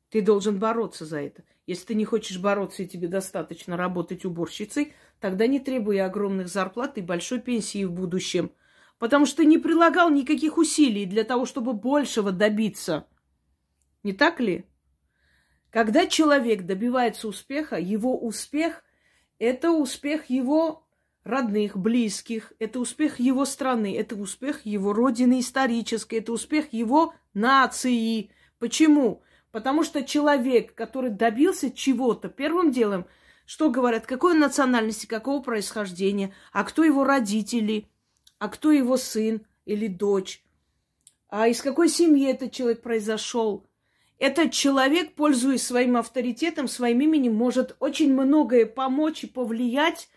Ты 0.08 0.22
должен 0.22 0.58
бороться 0.58 1.04
за 1.04 1.20
это. 1.20 1.44
Если 1.66 1.86
ты 1.86 1.94
не 1.94 2.04
хочешь 2.04 2.38
бороться 2.38 2.82
и 2.82 2.86
тебе 2.86 3.08
достаточно 3.08 3.76
работать 3.76 4.24
уборщицей, 4.24 4.94
тогда 5.20 5.46
не 5.46 5.60
требуй 5.60 6.00
огромных 6.00 6.48
зарплат 6.48 6.96
и 6.96 7.02
большой 7.02 7.40
пенсии 7.40 7.84
в 7.84 7.92
будущем. 7.92 8.50
Потому 8.98 9.26
что 9.26 9.38
ты 9.38 9.46
не 9.46 9.58
прилагал 9.58 10.08
никаких 10.10 10.56
усилий 10.56 11.04
для 11.04 11.24
того, 11.24 11.44
чтобы 11.44 11.74
большего 11.74 12.32
добиться. 12.32 13.06
Не 14.02 14.12
так 14.12 14.40
ли? 14.40 14.64
Когда 15.70 16.06
человек 16.06 16.62
добивается 16.62 17.28
успеха, 17.28 17.76
его 17.76 18.18
успех– 18.18 18.82
это 19.38 19.72
успех 19.72 20.30
его 20.30 20.83
родных, 21.24 21.76
близких, 21.76 22.52
это 22.58 22.78
успех 22.78 23.18
его 23.18 23.44
страны, 23.44 23.96
это 23.96 24.14
успех 24.14 24.64
его 24.66 24.92
родины 24.92 25.40
исторической, 25.40 26.16
это 26.16 26.32
успех 26.32 26.72
его 26.72 27.14
нации. 27.32 28.30
Почему? 28.58 29.22
Потому 29.50 29.82
что 29.82 30.04
человек, 30.04 30.74
который 30.74 31.10
добился 31.10 31.70
чего-то, 31.70 32.28
первым 32.28 32.70
делом, 32.70 33.06
что 33.46 33.70
говорят, 33.70 34.06
какой 34.06 34.34
национальности, 34.34 35.06
какого 35.06 35.42
происхождения, 35.42 36.34
а 36.52 36.64
кто 36.64 36.84
его 36.84 37.04
родители, 37.04 37.88
а 38.38 38.48
кто 38.48 38.70
его 38.70 38.96
сын 38.96 39.46
или 39.64 39.86
дочь, 39.86 40.42
а 41.28 41.48
из 41.48 41.62
какой 41.62 41.88
семьи 41.88 42.30
этот 42.30 42.52
человек 42.52 42.82
произошел. 42.82 43.66
Этот 44.18 44.52
человек, 44.52 45.14
пользуясь 45.14 45.62
своим 45.62 45.96
авторитетом, 45.96 46.68
своим 46.68 47.00
именем, 47.00 47.34
может 47.34 47.76
очень 47.80 48.12
многое 48.12 48.66
помочь 48.66 49.24
и 49.24 49.26
повлиять 49.26 50.08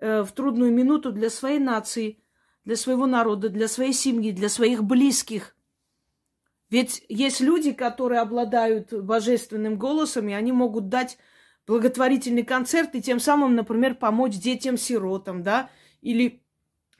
в 0.00 0.28
трудную 0.34 0.72
минуту 0.72 1.12
для 1.12 1.30
своей 1.30 1.58
нации, 1.58 2.22
для 2.64 2.76
своего 2.76 3.06
народа, 3.06 3.48
для 3.48 3.68
своей 3.68 3.92
семьи, 3.92 4.32
для 4.32 4.48
своих 4.48 4.82
близких. 4.84 5.54
Ведь 6.70 7.04
есть 7.08 7.40
люди, 7.40 7.72
которые 7.72 8.20
обладают 8.20 8.92
божественным 8.92 9.76
голосом, 9.76 10.28
и 10.28 10.32
они 10.32 10.52
могут 10.52 10.88
дать 10.88 11.18
благотворительный 11.66 12.44
концерт 12.44 12.94
и 12.94 13.02
тем 13.02 13.20
самым, 13.20 13.54
например, 13.56 13.94
помочь 13.94 14.34
детям-сиротам, 14.34 15.42
да, 15.42 15.68
или 16.00 16.42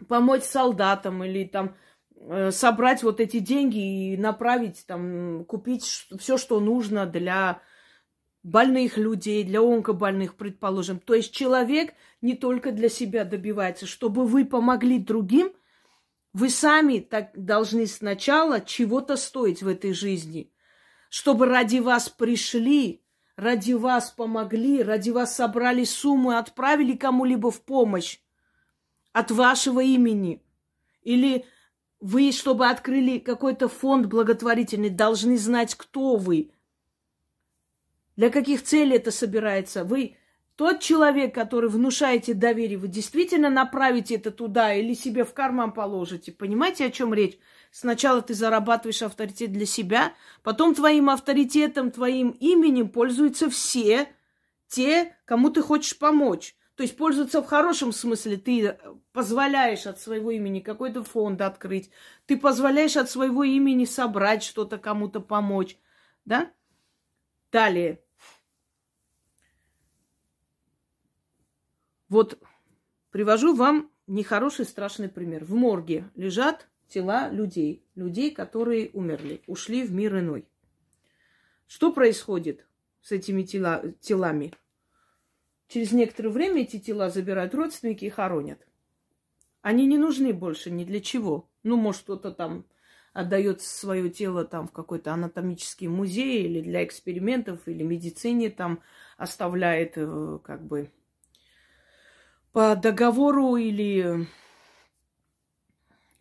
помочь 0.09 0.42
солдатам, 0.42 1.23
или 1.25 1.45
там 1.45 1.76
э, 2.16 2.50
собрать 2.50 3.02
вот 3.02 3.21
эти 3.21 3.38
деньги 3.38 4.12
и 4.12 4.16
направить, 4.16 4.85
там, 4.87 5.45
купить 5.45 5.85
все, 6.19 6.37
что 6.37 6.61
нужно 6.61 7.07
для 7.07 7.62
больных 8.42 8.97
людей, 8.97 9.45
для 9.45 9.61
онкобольных, 9.61 10.35
предположим. 10.35 10.99
То 10.99 11.14
есть 11.14 11.33
человек 11.33 11.95
не 12.23 12.35
только 12.35 12.73
для 12.73 12.89
себя 12.89 13.25
добивается, 13.25 13.87
чтобы 13.87 14.27
вы 14.27 14.45
помогли 14.45 14.99
другим, 14.99 15.53
вы 16.33 16.50
сами 16.50 17.00
так 17.00 17.31
должны 17.35 17.87
сначала 17.87 18.61
чего-то 18.61 19.17
стоить 19.17 19.62
в 19.62 19.69
этой 19.69 19.93
жизни, 19.93 20.53
чтобы 21.09 21.47
ради 21.47 21.79
вас 21.79 22.09
пришли, 22.09 23.03
ради 23.37 23.73
вас 23.73 24.11
помогли, 24.11 24.83
ради 24.83 25.11
вас 25.11 25.35
собрали 25.35 25.85
сумму 25.85 26.31
отправили 26.31 26.95
кому-либо 26.97 27.50
в 27.50 27.62
помощь 27.62 28.19
от 29.12 29.31
вашего 29.31 29.81
имени. 29.81 30.43
Или 31.03 31.45
Вы, 32.00 32.33
чтобы 32.33 32.69
открыли 32.69 33.19
какой-то 33.19 33.69
фонд 33.69 34.07
благотворительный, 34.07 34.89
должны 34.89 35.37
знать, 35.37 35.75
кто 35.75 36.17
вы. 36.17 36.53
Для 38.17 38.31
каких 38.31 38.62
целей 38.62 38.97
это 38.97 39.11
собирается. 39.11 39.85
Вы 39.85 40.17
тот 40.61 40.81
человек, 40.81 41.35
который 41.35 41.71
внушаете 41.71 42.35
доверие, 42.35 42.76
вы 42.76 42.88
действительно 42.88 43.49
направите 43.49 44.17
это 44.17 44.31
туда 44.31 44.75
или 44.75 44.93
себе 44.93 45.25
в 45.25 45.33
карман 45.33 45.73
положите. 45.73 46.33
Понимаете, 46.33 46.85
о 46.85 46.90
чем 46.90 47.14
речь? 47.14 47.38
Сначала 47.71 48.21
ты 48.21 48.35
зарабатываешь 48.35 49.00
авторитет 49.00 49.52
для 49.52 49.64
себя, 49.64 50.12
потом 50.43 50.75
твоим 50.75 51.09
авторитетом, 51.09 51.90
твоим 51.90 52.33
именем 52.40 52.90
пользуются 52.90 53.49
все 53.49 54.09
те, 54.69 55.17
кому 55.25 55.49
ты 55.49 55.62
хочешь 55.62 55.99
помочь. 55.99 56.55
То 56.75 56.83
есть 56.83 56.95
пользоваться 56.95 57.40
в 57.40 57.47
хорошем 57.47 57.90
смысле. 57.90 58.37
Ты 58.37 58.76
позволяешь 59.14 59.87
от 59.87 59.99
своего 59.99 60.31
имени 60.31 60.61
какой-то 60.61 61.02
фонд 61.02 61.40
открыть. 61.40 61.88
Ты 62.26 62.37
позволяешь 62.37 62.99
от 62.99 63.09
своего 63.09 63.45
имени 63.45 63.87
собрать 63.87 64.43
что-то, 64.43 64.76
кому-то 64.76 65.21
помочь. 65.21 65.79
Да? 66.26 66.50
Далее. 67.50 68.02
Вот 72.11 72.43
привожу 73.12 73.55
вам 73.55 73.90
нехороший, 74.09 74.67
страшный 74.67 75.09
пример. 75.09 75.45
В 75.45 75.55
морге 75.55 76.11
лежат 76.17 76.69
тела 76.88 77.31
людей. 77.31 77.87
Людей, 77.95 78.33
которые 78.33 78.90
умерли, 78.93 79.43
ушли 79.47 79.85
в 79.85 79.93
мир 79.93 80.19
иной. 80.19 80.47
Что 81.69 81.93
происходит 81.93 82.67
с 83.00 83.12
этими 83.12 83.45
тела, 83.45 83.95
телами? 84.00 84.52
Через 85.69 85.93
некоторое 85.93 86.31
время 86.31 86.62
эти 86.62 86.81
тела 86.81 87.11
забирают 87.11 87.55
родственники 87.55 88.05
и 88.05 88.11
хоронят. 88.11 88.67
Они 89.62 89.87
не 89.87 89.97
нужны 89.97 90.33
больше 90.33 90.73
ни 90.73 90.85
для 90.85 91.00
чего. 91.00 91.49
Ну, 91.62 91.76
может, 91.76 92.02
кто-то 92.02 92.33
там 92.33 92.67
отдает 93.12 93.61
свое 93.61 94.11
тело 94.11 94.45
там 94.45 94.67
в 94.67 94.73
какой-то 94.73 95.12
анатомический 95.12 95.87
музей 95.87 96.45
или 96.45 96.61
для 96.61 96.83
экспериментов, 96.85 97.69
или 97.69 97.85
медицине 97.85 98.50
там 98.50 98.83
оставляет 99.17 99.93
э, 99.95 100.38
как 100.43 100.64
бы 100.67 100.90
по 102.52 102.76
договору 102.76 103.57
или 103.57 104.26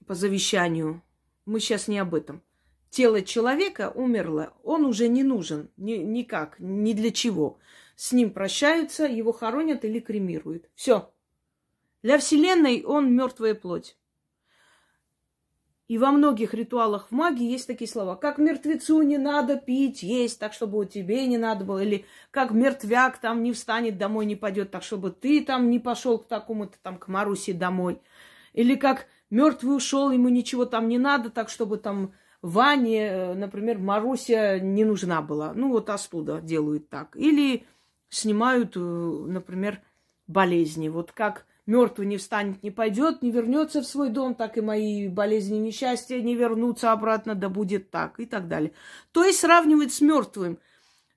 по 0.06 0.16
завещанию. 0.16 1.02
Мы 1.46 1.60
сейчас 1.60 1.88
не 1.88 2.00
об 2.00 2.16
этом. 2.16 2.42
Тело 2.90 3.22
человека 3.22 3.92
умерло, 3.94 4.54
он 4.64 4.86
уже 4.86 5.08
не 5.08 5.24
нужен 5.24 5.70
ни, 5.78 5.94
никак, 5.94 6.60
ни 6.60 6.94
для 6.94 7.12
чего 7.12 7.60
с 8.00 8.14
ним 8.14 8.32
прощаются, 8.32 9.04
его 9.04 9.34
хоронят 9.34 9.84
или 9.84 10.00
кремируют. 10.00 10.70
Все. 10.74 11.12
Для 12.02 12.18
Вселенной 12.18 12.82
он 12.84 13.14
мертвая 13.14 13.54
плоть. 13.54 13.98
И 15.90 15.98
во 15.98 16.12
многих 16.12 16.54
ритуалах 16.54 17.08
в 17.10 17.12
магии 17.12 17.50
есть 17.50 17.66
такие 17.66 17.90
слова. 17.90 18.16
Как 18.16 18.38
мертвецу 18.38 19.02
не 19.02 19.18
надо 19.18 19.56
пить, 19.58 20.04
есть, 20.04 20.40
так, 20.40 20.54
чтобы 20.54 20.86
тебе 20.86 21.26
не 21.26 21.40
надо 21.40 21.66
было. 21.66 21.80
Или 21.80 22.06
как 22.30 22.52
мертвяк 22.52 23.18
там 23.18 23.42
не 23.42 23.52
встанет 23.54 23.98
домой, 23.98 24.28
не 24.28 24.36
пойдет, 24.36 24.70
так, 24.70 24.84
чтобы 24.84 25.10
ты 25.10 25.44
там 25.44 25.72
не 25.72 25.80
пошел 25.80 26.20
к 26.20 26.28
такому-то 26.28 26.78
там, 26.84 27.00
к 27.00 27.08
Марусе 27.08 27.54
домой. 27.54 28.00
Или 28.54 28.76
как 28.76 29.08
мертвый 29.32 29.76
ушел, 29.76 30.12
ему 30.12 30.30
ничего 30.30 30.66
там 30.66 30.88
не 30.90 31.00
надо, 31.00 31.32
так, 31.32 31.50
чтобы 31.50 31.78
там 31.78 32.14
Ване, 32.44 33.08
э, 33.08 33.34
например, 33.34 33.80
Маруся 33.80 34.60
не 34.60 34.86
нужна 34.86 35.24
была. 35.24 35.54
Ну, 35.56 35.70
вот 35.70 35.90
оттуда 35.90 36.40
делают 36.40 36.88
так. 36.90 37.16
Или 37.16 37.66
снимают, 38.10 38.78
э, 38.78 38.80
например, 38.80 39.82
болезни. 40.28 40.88
Вот 40.88 41.14
как 41.14 41.48
мертвый 41.70 42.08
не 42.08 42.18
встанет, 42.18 42.64
не 42.64 42.72
пойдет, 42.72 43.22
не 43.22 43.32
вернется 43.32 43.82
в 43.82 43.86
свой 43.86 44.10
дом, 44.10 44.36
так 44.36 44.58
и 44.58 44.62
мои 44.62 45.08
болезни 45.08 45.58
несчастья 45.58 46.20
не 46.20 46.36
вернутся 46.36 46.92
обратно, 46.92 47.36
да 47.36 47.48
будет 47.48 47.92
так 47.92 48.20
и 48.20 48.26
так 48.26 48.48
далее. 48.48 48.74
То 49.12 49.24
есть 49.24 49.40
сравнивать 49.40 49.94
с 49.94 50.02
мертвым, 50.02 50.60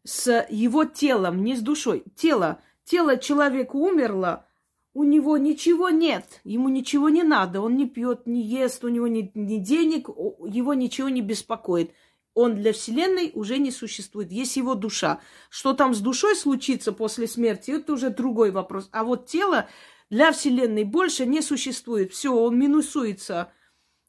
с 0.05 0.47
его 0.51 0.85
телом, 0.85 1.43
не 1.43 1.57
с 1.57 1.61
душой. 1.61 2.05
Тело, 2.15 2.61
тело 2.85 3.17
человека 3.17 3.77
умерло, 3.77 4.47
у 4.95 5.05
него 5.05 5.39
ничего 5.39 5.89
нет, 5.89 6.41
ему 6.45 6.69
ничего 6.69 7.09
не 7.09 7.23
надо, 7.23 7.63
он 7.63 7.77
не 7.77 7.89
пьет, 7.89 8.27
не 8.27 8.43
ест, 8.43 8.85
у 8.85 8.89
него 8.89 9.09
ни, 9.09 9.33
ни 9.35 9.57
денег, 9.57 10.09
его 10.09 10.75
ничего 10.75 11.09
не 11.09 11.23
беспокоит 11.23 11.93
он 12.35 12.55
для 12.55 12.73
Вселенной 12.73 13.31
уже 13.35 13.59
не 13.59 13.71
существует. 13.71 14.33
Есть 14.33 14.57
его 14.57 14.75
душа. 14.75 15.21
Что 15.51 15.75
там 15.75 15.95
с 15.95 16.01
душой 16.01 16.35
случится 16.35 16.93
после 16.93 17.27
смерти, 17.27 17.73
это 17.73 17.93
уже 17.93 18.11
другой 18.11 18.51
вопрос. 18.51 18.89
А 18.93 19.05
вот 19.05 19.27
тело 19.27 19.69
для 20.13 20.31
Вселенной 20.31 20.85
больше 20.85 21.25
не 21.25 21.41
существует. 21.41 22.13
Все, 22.13 22.37
он 22.37 22.59
минусуется. 22.59 23.51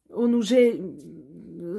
Он 0.09 0.35
уже, 0.35 0.77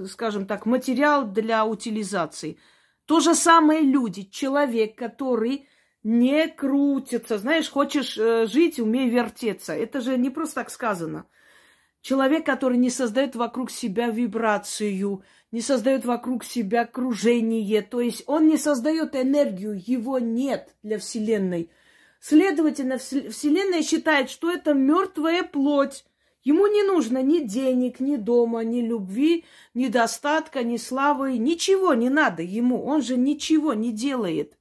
скажем 0.08 0.46
так, 0.46 0.64
материал 0.64 1.26
для 1.26 1.66
утилизации. 1.66 2.56
То 3.04 3.20
же 3.20 3.34
самое 3.34 3.82
люди. 3.82 4.22
Человек, 4.22 4.96
который 4.96 5.68
не 6.02 6.48
крутится. 6.48 7.36
Знаешь, 7.36 7.68
хочешь 7.68 8.16
э, 8.16 8.46
жить, 8.46 8.80
умей 8.80 9.10
вертеться. 9.10 9.74
Это 9.74 10.00
же 10.00 10.16
не 10.16 10.30
просто 10.30 10.54
так 10.54 10.70
сказано. 10.70 11.26
Человек, 12.00 12.46
который 12.46 12.78
не 12.78 12.88
создает 12.88 13.36
вокруг 13.36 13.70
себя 13.70 14.08
вибрацию, 14.08 15.22
не 15.52 15.60
создает 15.60 16.06
вокруг 16.06 16.44
себя 16.44 16.82
окружение, 16.82 17.82
то 17.82 18.00
есть 18.00 18.24
он 18.26 18.48
не 18.48 18.56
создает 18.56 19.14
энергию, 19.16 19.78
его 19.86 20.18
нет 20.18 20.74
для 20.82 20.98
Вселенной. 20.98 21.70
Следовательно, 22.26 22.96
Вселенная 22.96 23.82
считает, 23.82 24.30
что 24.30 24.50
это 24.50 24.72
мертвая 24.72 25.42
плоть. 25.42 26.06
Ему 26.42 26.66
не 26.68 26.82
нужно 26.82 27.22
ни 27.22 27.40
денег, 27.40 28.00
ни 28.00 28.16
дома, 28.16 28.64
ни 28.64 28.80
любви, 28.80 29.44
ни 29.74 29.88
достатка, 29.88 30.62
ни 30.62 30.78
славы, 30.78 31.36
ничего 31.36 31.92
не 31.92 32.08
надо 32.08 32.42
ему. 32.42 32.82
Он 32.82 33.02
же 33.02 33.18
ничего 33.18 33.74
не 33.74 33.92
делает. 33.92 34.56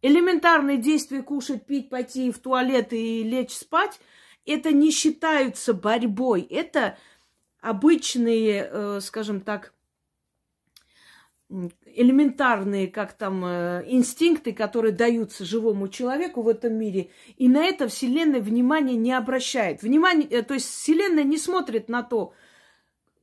Элементарные 0.00 0.78
действия 0.78 1.22
кушать, 1.22 1.66
пить, 1.66 1.90
пойти 1.90 2.32
в 2.32 2.38
туалет 2.38 2.94
и 2.94 3.22
лечь 3.22 3.52
спать, 3.52 4.00
это 4.46 4.72
не 4.72 4.92
считаются 4.92 5.74
борьбой. 5.74 6.40
Это 6.40 6.96
обычные, 7.60 8.66
э, 8.72 9.00
скажем 9.02 9.42
так, 9.42 9.74
элементарные, 11.94 12.88
как 12.88 13.12
там, 13.12 13.44
э, 13.44 13.84
инстинкты, 13.86 14.52
которые 14.52 14.92
даются 14.92 15.44
живому 15.44 15.88
человеку 15.88 16.42
в 16.42 16.48
этом 16.48 16.74
мире. 16.74 17.10
И 17.36 17.48
на 17.48 17.64
это 17.64 17.88
Вселенная 17.88 18.40
внимание 18.40 18.96
не 18.96 19.12
обращает. 19.12 19.82
Внимание, 19.82 20.28
э, 20.28 20.42
то 20.42 20.54
есть 20.54 20.68
Вселенная 20.68 21.24
не 21.24 21.38
смотрит 21.38 21.88
на 21.88 22.02
то, 22.02 22.32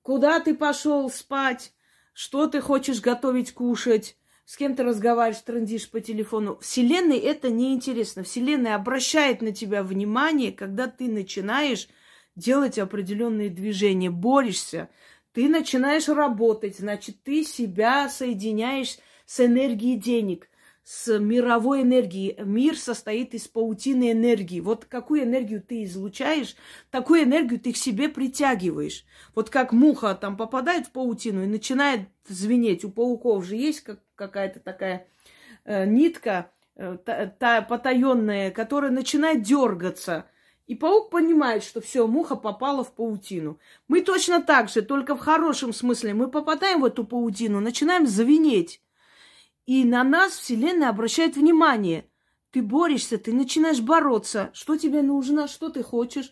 куда 0.01 0.39
ты 0.39 0.55
пошел 0.55 1.09
спать, 1.09 1.73
что 2.13 2.47
ты 2.47 2.61
хочешь 2.61 3.01
готовить, 3.01 3.53
кушать, 3.53 4.17
с 4.45 4.57
кем 4.57 4.75
ты 4.75 4.83
разговариваешь, 4.83 5.43
трындишь 5.43 5.89
по 5.89 6.01
телефону. 6.01 6.57
Вселенной 6.59 7.19
это 7.19 7.51
не 7.51 7.73
интересно. 7.73 8.23
Вселенная 8.23 8.75
обращает 8.75 9.41
на 9.41 9.51
тебя 9.51 9.83
внимание, 9.83 10.51
когда 10.51 10.87
ты 10.87 11.07
начинаешь 11.07 11.87
делать 12.35 12.79
определенные 12.79 13.49
движения, 13.49 14.09
борешься, 14.09 14.89
ты 15.33 15.47
начинаешь 15.47 16.07
работать, 16.07 16.77
значит, 16.77 17.23
ты 17.23 17.43
себя 17.43 18.09
соединяешь 18.09 18.97
с 19.25 19.45
энергией 19.45 19.95
денег, 19.95 20.49
с 20.83 21.19
мировой 21.19 21.83
энергией. 21.83 22.35
Мир 22.43 22.75
состоит 22.75 23.35
из 23.35 23.47
паутины 23.47 24.11
энергии. 24.11 24.59
Вот 24.59 24.85
какую 24.85 25.23
энергию 25.23 25.61
ты 25.61 25.83
излучаешь, 25.83 26.55
такую 26.89 27.23
энергию 27.23 27.59
ты 27.59 27.73
к 27.73 27.77
себе 27.77 28.09
притягиваешь. 28.09 29.05
Вот 29.35 29.49
как 29.49 29.71
муха 29.71 30.15
там 30.15 30.35
попадает 30.35 30.87
в 30.87 30.91
паутину 30.91 31.43
и 31.43 31.47
начинает 31.47 32.01
звенеть. 32.27 32.83
У 32.83 32.89
пауков 32.89 33.45
же 33.45 33.55
есть 33.55 33.81
как, 33.81 33.99
какая-то 34.15 34.59
такая 34.59 35.07
э, 35.65 35.85
нитка, 35.85 36.51
э, 36.75 36.97
та, 37.05 37.27
та 37.27 37.61
потаенная, 37.61 38.49
которая 38.49 38.91
начинает 38.91 39.43
дергаться– 39.43 40.25
и 40.69 40.75
паук 40.75 41.09
понимает, 41.09 41.63
что 41.63 41.81
все, 41.81 42.05
муха 42.05 42.35
попала 42.35 42.83
в 42.83 42.93
паутину. 42.93 43.57
Мы 43.87 44.01
точно 44.01 44.39
так 44.39 44.69
же, 44.69 44.83
только 44.83 45.15
в 45.15 45.19
хорошем 45.19 45.73
смысле. 45.73 46.13
Мы 46.13 46.29
попадаем 46.29 46.81
в 46.81 46.85
эту 46.85 47.05
паутину, 47.05 47.59
начинаем 47.59 48.05
звенеть. 48.05 48.79
И 49.65 49.83
на 49.83 50.03
нас 50.03 50.33
Вселенная 50.33 50.89
обращает 50.89 51.35
внимание. 51.35 52.05
Ты 52.51 52.61
борешься, 52.61 53.17
ты 53.17 53.33
начинаешь 53.33 53.81
бороться. 53.81 54.51
Что 54.53 54.77
тебе 54.77 55.01
нужно, 55.01 55.47
что 55.47 55.69
ты 55.69 55.81
хочешь? 55.81 56.31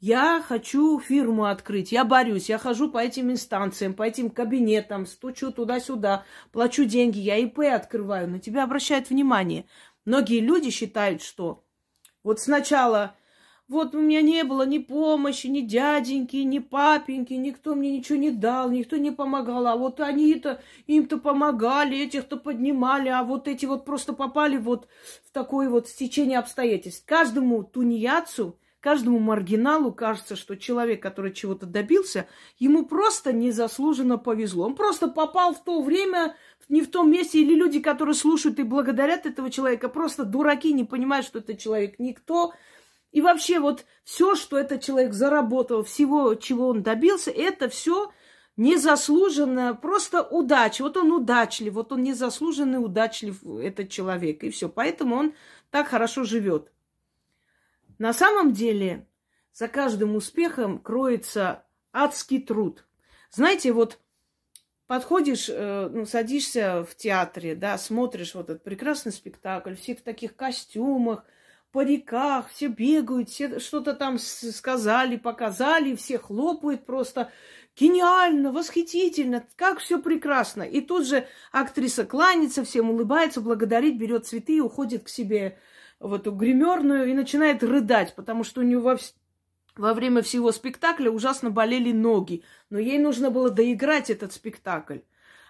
Я 0.00 0.44
хочу 0.46 1.00
фирму 1.00 1.46
открыть, 1.46 1.90
я 1.90 2.04
борюсь, 2.04 2.50
я 2.50 2.58
хожу 2.58 2.90
по 2.90 2.98
этим 2.98 3.30
инстанциям, 3.30 3.94
по 3.94 4.02
этим 4.02 4.28
кабинетам, 4.28 5.06
стучу 5.06 5.50
туда-сюда, 5.50 6.24
плачу 6.52 6.84
деньги, 6.84 7.20
я 7.20 7.38
ИП 7.38 7.60
открываю. 7.60 8.28
На 8.28 8.38
тебя 8.38 8.64
обращают 8.64 9.08
внимание. 9.08 9.64
Многие 10.04 10.40
люди 10.40 10.68
считают, 10.68 11.22
что 11.22 11.64
вот 12.22 12.38
сначала 12.38 13.16
вот 13.68 13.94
у 13.94 14.00
меня 14.00 14.22
не 14.22 14.44
было 14.44 14.66
ни 14.66 14.78
помощи, 14.78 15.46
ни 15.46 15.60
дяденьки, 15.60 16.36
ни 16.36 16.58
папеньки, 16.58 17.34
никто 17.34 17.74
мне 17.74 17.98
ничего 17.98 18.18
не 18.18 18.30
дал, 18.30 18.70
никто 18.70 18.96
не 18.96 19.10
помогал. 19.10 19.66
А 19.66 19.76
вот 19.76 20.00
они-то, 20.00 20.62
им-то 20.86 21.18
помогали, 21.18 21.98
этих-то 21.98 22.38
поднимали, 22.38 23.10
а 23.10 23.22
вот 23.22 23.46
эти 23.46 23.66
вот 23.66 23.84
просто 23.84 24.14
попали 24.14 24.56
вот 24.56 24.88
в 25.24 25.32
такое 25.32 25.68
вот 25.68 25.86
стечение 25.88 26.38
обстоятельств. 26.38 27.04
Каждому 27.06 27.62
тунеядцу, 27.62 28.58
каждому 28.80 29.18
маргиналу 29.18 29.92
кажется, 29.92 30.34
что 30.34 30.56
человек, 30.56 31.02
который 31.02 31.34
чего-то 31.34 31.66
добился, 31.66 32.26
ему 32.58 32.86
просто 32.86 33.34
незаслуженно 33.34 34.16
повезло. 34.16 34.64
Он 34.64 34.76
просто 34.76 35.08
попал 35.08 35.52
в 35.54 35.62
то 35.62 35.82
время, 35.82 36.36
не 36.70 36.80
в 36.80 36.90
том 36.90 37.10
месте, 37.10 37.42
или 37.42 37.54
люди, 37.54 37.80
которые 37.80 38.14
слушают 38.14 38.58
и 38.58 38.62
благодарят 38.62 39.26
этого 39.26 39.50
человека, 39.50 39.90
просто 39.90 40.24
дураки, 40.24 40.72
не 40.72 40.84
понимают, 40.84 41.26
что 41.26 41.40
этот 41.40 41.58
человек 41.58 41.98
никто. 41.98 42.54
И 43.10 43.20
вообще 43.20 43.58
вот 43.58 43.84
все, 44.04 44.34
что 44.34 44.58
этот 44.58 44.82
человек 44.82 45.12
заработал, 45.14 45.82
всего, 45.82 46.34
чего 46.34 46.68
он 46.68 46.82
добился, 46.82 47.30
это 47.30 47.68
все 47.68 48.12
незаслуженно, 48.56 49.74
просто 49.74 50.22
удача. 50.22 50.82
Вот 50.82 50.96
он 50.96 51.12
удачлив, 51.12 51.72
вот 51.72 51.92
он 51.92 52.02
незаслуженный 52.02 52.84
удачлив, 52.84 53.42
этот 53.44 53.88
человек, 53.88 54.42
и 54.44 54.50
все. 54.50 54.68
Поэтому 54.68 55.16
он 55.16 55.34
так 55.70 55.88
хорошо 55.88 56.24
живет. 56.24 56.70
На 57.98 58.12
самом 58.12 58.52
деле 58.52 59.06
за 59.52 59.68
каждым 59.68 60.16
успехом 60.16 60.78
кроется 60.78 61.64
адский 61.92 62.40
труд. 62.40 62.84
Знаете, 63.30 63.72
вот 63.72 63.98
подходишь, 64.86 65.48
э, 65.48 65.88
ну, 65.92 66.06
садишься 66.06 66.84
в 66.84 66.94
театре, 66.94 67.54
да, 67.54 67.76
смотришь 67.78 68.34
вот 68.34 68.50
этот 68.50 68.62
прекрасный 68.62 69.12
спектакль, 69.12 69.74
все 69.74 69.94
в 69.94 70.02
таких 70.02 70.36
костюмах, 70.36 71.24
париках, 71.72 72.48
все 72.50 72.68
бегают, 72.68 73.28
все 73.28 73.58
что-то 73.58 73.94
там 73.94 74.18
сказали, 74.18 75.16
показали, 75.16 75.94
все 75.94 76.18
хлопают 76.18 76.86
просто. 76.86 77.30
Гениально, 77.76 78.50
восхитительно, 78.50 79.46
как 79.54 79.78
все 79.78 80.00
прекрасно. 80.00 80.62
И 80.62 80.80
тут 80.80 81.06
же 81.06 81.28
актриса 81.52 82.04
кланяется, 82.04 82.64
всем 82.64 82.90
улыбается, 82.90 83.40
благодарит, 83.40 83.98
берет 83.98 84.26
цветы 84.26 84.56
и 84.56 84.60
уходит 84.60 85.04
к 85.04 85.08
себе 85.08 85.58
в 86.00 86.14
эту 86.14 86.32
гримерную 86.32 87.08
и 87.08 87.14
начинает 87.14 87.62
рыдать, 87.62 88.14
потому 88.16 88.42
что 88.42 88.60
у 88.60 88.64
нее 88.64 88.80
во, 88.80 88.98
во 89.76 89.94
время 89.94 90.22
всего 90.22 90.50
спектакля 90.50 91.10
ужасно 91.10 91.50
болели 91.50 91.92
ноги. 91.92 92.42
Но 92.68 92.78
ей 92.78 92.98
нужно 92.98 93.30
было 93.30 93.50
доиграть 93.50 94.10
этот 94.10 94.32
спектакль. 94.32 94.98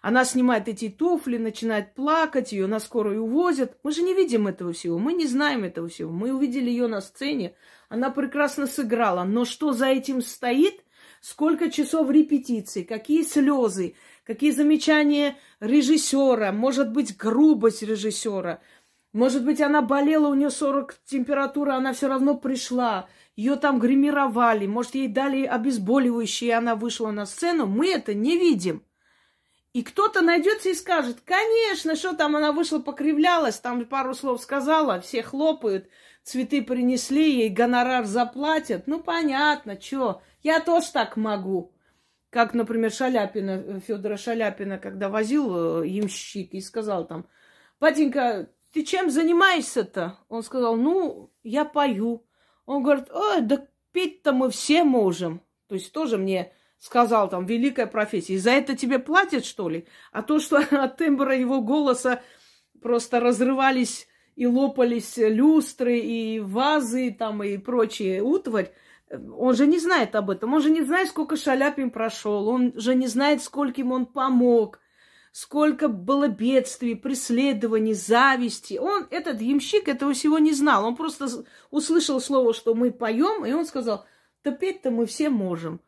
Она 0.02 0.24
снимает 0.24 0.68
эти 0.68 0.88
туфли, 0.88 1.38
начинает 1.38 1.94
плакать, 1.94 2.52
ее 2.52 2.66
на 2.66 2.78
скорую 2.78 3.22
увозят. 3.22 3.76
Мы 3.82 3.92
же 3.92 4.02
не 4.02 4.14
видим 4.14 4.46
этого 4.46 4.72
всего, 4.72 4.98
мы 4.98 5.12
не 5.12 5.26
знаем 5.26 5.64
этого 5.64 5.88
всего. 5.88 6.12
Мы 6.12 6.32
увидели 6.32 6.70
ее 6.70 6.86
на 6.86 7.00
сцене, 7.00 7.54
она 7.88 8.10
прекрасно 8.10 8.66
сыграла. 8.66 9.24
Но 9.24 9.44
что 9.44 9.72
за 9.72 9.86
этим 9.86 10.22
стоит? 10.22 10.84
Сколько 11.20 11.68
часов 11.70 12.10
репетиции, 12.10 12.84
какие 12.84 13.24
слезы, 13.24 13.96
какие 14.24 14.52
замечания 14.52 15.36
режиссера, 15.58 16.52
может 16.52 16.92
быть, 16.92 17.16
грубость 17.16 17.82
режиссера, 17.82 18.60
может 19.12 19.44
быть, 19.44 19.60
она 19.60 19.82
болела, 19.82 20.28
у 20.28 20.34
нее 20.34 20.50
40 20.50 20.94
температура, 21.06 21.74
она 21.74 21.92
все 21.92 22.08
равно 22.08 22.36
пришла. 22.36 23.08
Ее 23.36 23.56
там 23.56 23.78
гримировали, 23.80 24.66
может, 24.66 24.94
ей 24.94 25.08
дали 25.08 25.44
обезболивающие, 25.44 26.50
и 26.50 26.52
она 26.52 26.76
вышла 26.76 27.10
на 27.10 27.24
сцену. 27.24 27.66
Мы 27.66 27.90
это 27.90 28.14
не 28.14 28.36
видим. 28.36 28.82
И 29.78 29.82
кто-то 29.84 30.22
найдется 30.22 30.70
и 30.70 30.74
скажет, 30.74 31.18
конечно, 31.24 31.94
что 31.94 32.12
там 32.12 32.34
она 32.34 32.50
вышла, 32.50 32.80
покривлялась, 32.80 33.60
там 33.60 33.86
пару 33.86 34.12
слов 34.12 34.42
сказала, 34.42 35.00
все 35.00 35.22
хлопают, 35.22 35.88
цветы 36.24 36.62
принесли, 36.62 37.36
ей 37.42 37.48
гонорар 37.48 38.04
заплатят. 38.04 38.88
Ну, 38.88 39.00
понятно, 39.00 39.80
что. 39.80 40.20
Я 40.42 40.58
тоже 40.58 40.90
так 40.92 41.16
могу. 41.16 41.76
Как, 42.28 42.54
например, 42.54 42.90
Шаляпина, 42.90 43.78
Федора 43.78 44.16
Шаляпина, 44.16 44.78
когда 44.78 45.08
возил 45.08 45.82
э, 45.82 45.86
ямщик 45.86 46.54
и 46.54 46.60
сказал 46.60 47.06
там, 47.06 47.28
Батенька, 47.78 48.50
ты 48.72 48.82
чем 48.82 49.10
занимаешься-то? 49.10 50.18
Он 50.28 50.42
сказал, 50.42 50.74
ну, 50.74 51.30
я 51.44 51.64
пою. 51.64 52.26
Он 52.66 52.82
говорит, 52.82 53.12
ой, 53.12 53.42
да 53.42 53.64
петь-то 53.92 54.32
мы 54.32 54.50
все 54.50 54.82
можем. 54.82 55.40
То 55.68 55.76
есть 55.76 55.92
тоже 55.92 56.18
мне 56.18 56.52
сказал 56.78 57.28
там, 57.28 57.46
великая 57.46 57.86
профессия. 57.86 58.34
И 58.34 58.38
за 58.38 58.50
это 58.50 58.76
тебе 58.76 58.98
платят, 58.98 59.44
что 59.44 59.68
ли? 59.68 59.86
А 60.12 60.22
то, 60.22 60.38
что 60.40 60.58
от 60.70 60.96
тембра 60.96 61.36
его 61.36 61.60
голоса 61.60 62.22
просто 62.80 63.20
разрывались 63.20 64.06
и 64.36 64.46
лопались 64.46 65.16
люстры, 65.16 65.98
и 65.98 66.40
вазы, 66.40 67.14
там, 67.18 67.42
и 67.42 67.58
прочие 67.58 68.22
утварь, 68.22 68.72
он 69.10 69.54
же 69.54 69.66
не 69.66 69.78
знает 69.78 70.14
об 70.14 70.30
этом. 70.30 70.54
Он 70.54 70.60
же 70.60 70.70
не 70.70 70.82
знает, 70.82 71.08
сколько 71.08 71.36
Шаляпин 71.36 71.90
прошел. 71.90 72.48
Он 72.48 72.72
же 72.78 72.94
не 72.94 73.06
знает, 73.06 73.42
скольким 73.42 73.90
он 73.90 74.06
помог 74.06 74.80
сколько 75.38 75.88
было 75.88 76.26
бедствий, 76.26 76.96
преследований, 76.96 77.94
зависти. 77.94 78.78
Он, 78.78 79.06
этот 79.10 79.40
ямщик, 79.40 79.86
этого 79.86 80.12
всего 80.12 80.38
не 80.38 80.52
знал. 80.52 80.84
Он 80.84 80.96
просто 80.96 81.28
услышал 81.70 82.20
слово, 82.20 82.52
что 82.52 82.74
мы 82.74 82.90
поем, 82.90 83.44
и 83.44 83.52
он 83.52 83.64
сказал, 83.64 84.04
да 84.42 84.50
петь-то 84.50 84.90
мы 84.90 85.06
все 85.06 85.30
можем, 85.30 85.80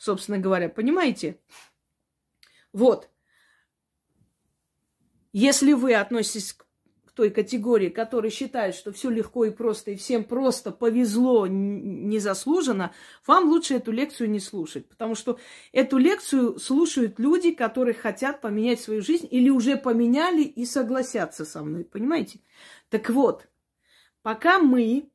собственно 0.00 0.38
говоря. 0.38 0.70
Понимаете? 0.70 1.38
Вот. 2.72 3.10
Если 5.32 5.74
вы 5.74 5.94
относитесь 5.94 6.54
к 6.54 7.12
той 7.12 7.30
категории, 7.30 7.90
которые 7.90 8.30
считают, 8.30 8.74
что 8.74 8.92
все 8.92 9.10
легко 9.10 9.44
и 9.44 9.50
просто, 9.50 9.90
и 9.90 9.96
всем 9.96 10.24
просто 10.24 10.70
повезло 10.70 11.46
незаслуженно, 11.46 12.94
вам 13.26 13.50
лучше 13.50 13.74
эту 13.74 13.92
лекцию 13.92 14.30
не 14.30 14.40
слушать. 14.40 14.88
Потому 14.88 15.14
что 15.14 15.38
эту 15.70 15.98
лекцию 15.98 16.58
слушают 16.58 17.18
люди, 17.18 17.52
которые 17.52 17.94
хотят 17.94 18.40
поменять 18.40 18.80
свою 18.80 19.02
жизнь 19.02 19.28
или 19.30 19.50
уже 19.50 19.76
поменяли 19.76 20.42
и 20.42 20.64
согласятся 20.64 21.44
со 21.44 21.62
мной. 21.62 21.84
Понимаете? 21.84 22.40
Так 22.88 23.10
вот, 23.10 23.46
пока 24.22 24.58
мы 24.60 25.10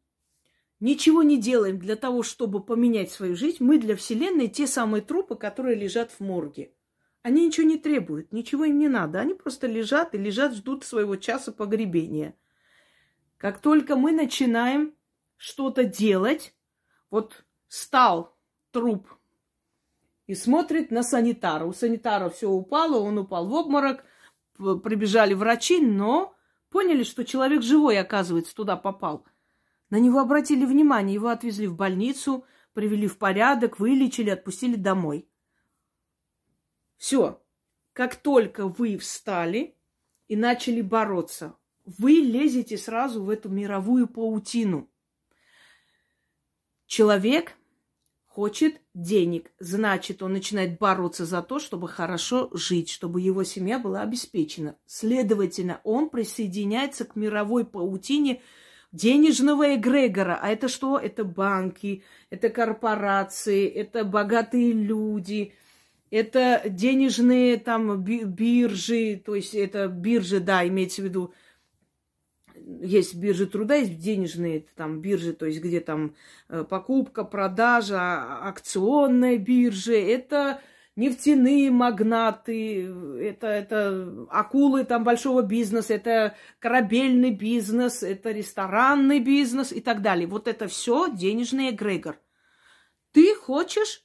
ничего 0.80 1.24
не 1.24 1.40
делаем 1.40 1.80
для 1.80 1.96
того, 1.96 2.24
чтобы 2.24 2.64
поменять 2.64 3.12
свою 3.12 3.36
жизнь, 3.36 3.58
мы 3.60 3.78
для 3.78 3.96
Вселенной 3.96 4.48
те 4.48 4.68
самые 4.68 5.02
трупы, 5.02 5.36
которые 5.36 5.76
лежат 5.76 6.12
в 6.12 6.20
морге. 6.20 6.72
Они 7.22 7.48
ничего 7.48 7.66
не 7.66 7.78
требуют, 7.78 8.32
ничего 8.32 8.66
им 8.66 8.78
не 8.78 8.88
надо. 8.88 9.20
Они 9.20 9.34
просто 9.34 9.66
лежат 9.66 10.14
и 10.14 10.18
лежат, 10.18 10.54
ждут 10.54 10.84
своего 10.84 11.16
часа 11.16 11.52
погребения. 11.52 12.36
Как 13.38 13.60
только 13.60 13.96
мы 13.96 14.12
начинаем 14.12 14.94
что-то 15.38 15.86
делать, 15.86 16.56
вот 17.10 17.44
стал 17.68 18.38
труп 18.72 19.08
и 20.28 20.36
смотрит 20.36 20.92
на 20.92 21.04
санитара. 21.04 21.66
У 21.66 21.74
санитара 21.74 22.30
все 22.30 22.50
упало, 22.50 23.00
он 23.00 23.18
упал 23.18 23.48
в 23.48 23.54
обморок, 23.54 24.06
прибежали 24.58 25.34
врачи, 25.34 25.80
но 25.80 26.36
поняли, 26.70 27.04
что 27.04 27.26
человек 27.26 27.62
живой, 27.62 28.00
оказывается, 28.00 28.56
туда 28.56 28.76
попал. 28.76 29.26
На 29.90 30.00
него 30.00 30.20
обратили 30.20 30.66
внимание, 30.66 31.14
его 31.14 31.30
отвезли 31.30 31.68
в 31.68 31.76
больницу, 31.76 32.46
привели 32.74 33.08
в 33.08 33.18
порядок, 33.18 33.80
вылечили, 33.80 34.30
отпустили 34.30 34.76
домой. 34.76 35.30
Все. 36.98 37.42
Как 37.94 38.16
только 38.16 38.68
вы 38.68 38.98
встали 38.98 39.78
и 40.28 40.36
начали 40.36 40.82
бороться, 40.82 41.56
вы 41.86 42.14
лезете 42.14 42.78
сразу 42.78 43.24
в 43.24 43.30
эту 43.30 43.50
мировую 43.50 44.08
паутину. 44.08 44.90
Человек 46.88 47.56
хочет 48.26 48.82
денег, 48.94 49.52
значит, 49.60 50.22
он 50.22 50.34
начинает 50.34 50.78
бороться 50.78 51.26
за 51.26 51.42
то, 51.42 51.58
чтобы 51.58 51.88
хорошо 51.88 52.50
жить, 52.52 52.90
чтобы 52.90 53.22
его 53.22 53.44
семья 53.46 53.80
была 53.80 54.02
обеспечена. 54.02 54.78
Следовательно, 54.86 55.80
он 55.86 56.10
присоединяется 56.10 57.06
к 57.06 57.16
мировой 57.16 57.66
паутине 57.66 58.42
денежного 58.96 59.76
эгрегора. 59.76 60.40
А 60.42 60.50
это 60.50 60.68
что? 60.68 60.98
Это 60.98 61.24
банки, 61.24 62.04
это 62.30 62.50
корпорации, 62.50 63.68
это 63.68 64.04
богатые 64.04 64.72
люди– 64.72 65.54
это 66.12 66.62
денежные 66.66 67.58
там 67.58 68.02
биржи, 68.02 69.22
то 69.24 69.36
есть 69.36 69.54
это 69.54 69.88
биржи, 69.88 70.40
да, 70.40 70.66
имеется 70.68 71.02
в 71.02 71.06
виду, 71.06 71.34
есть 72.56 73.16
биржи 73.16 73.48
труда, 73.48 73.76
есть 73.76 74.00
денежные 74.00 74.66
там 74.76 75.02
биржи, 75.02 75.34
то 75.34 75.46
есть 75.46 75.62
где 75.62 75.82
там 75.82 76.16
э, 76.48 76.64
покупка, 76.64 77.24
продажа, 77.24 78.00
а, 78.00 78.48
акционные 78.48 79.38
биржи, 79.38 80.00
это 80.00 80.62
нефтяные 80.96 81.72
магнаты, 81.72 82.86
это, 83.22 83.48
это 83.48 84.28
акулы 84.30 84.84
там 84.86 85.04
большого 85.04 85.42
бизнеса, 85.42 85.94
это 85.94 86.36
корабельный 86.60 87.32
бизнес, 87.32 88.04
это 88.04 88.32
ресторанный 88.32 89.20
бизнес 89.20 89.72
и 89.72 89.82
так 89.82 90.02
далее. 90.02 90.28
Вот 90.28 90.48
это 90.48 90.68
все 90.68 91.10
денежный 91.12 91.72
эгрегор. 91.72 92.20
Ты 93.12 93.36
хочешь 93.36 94.04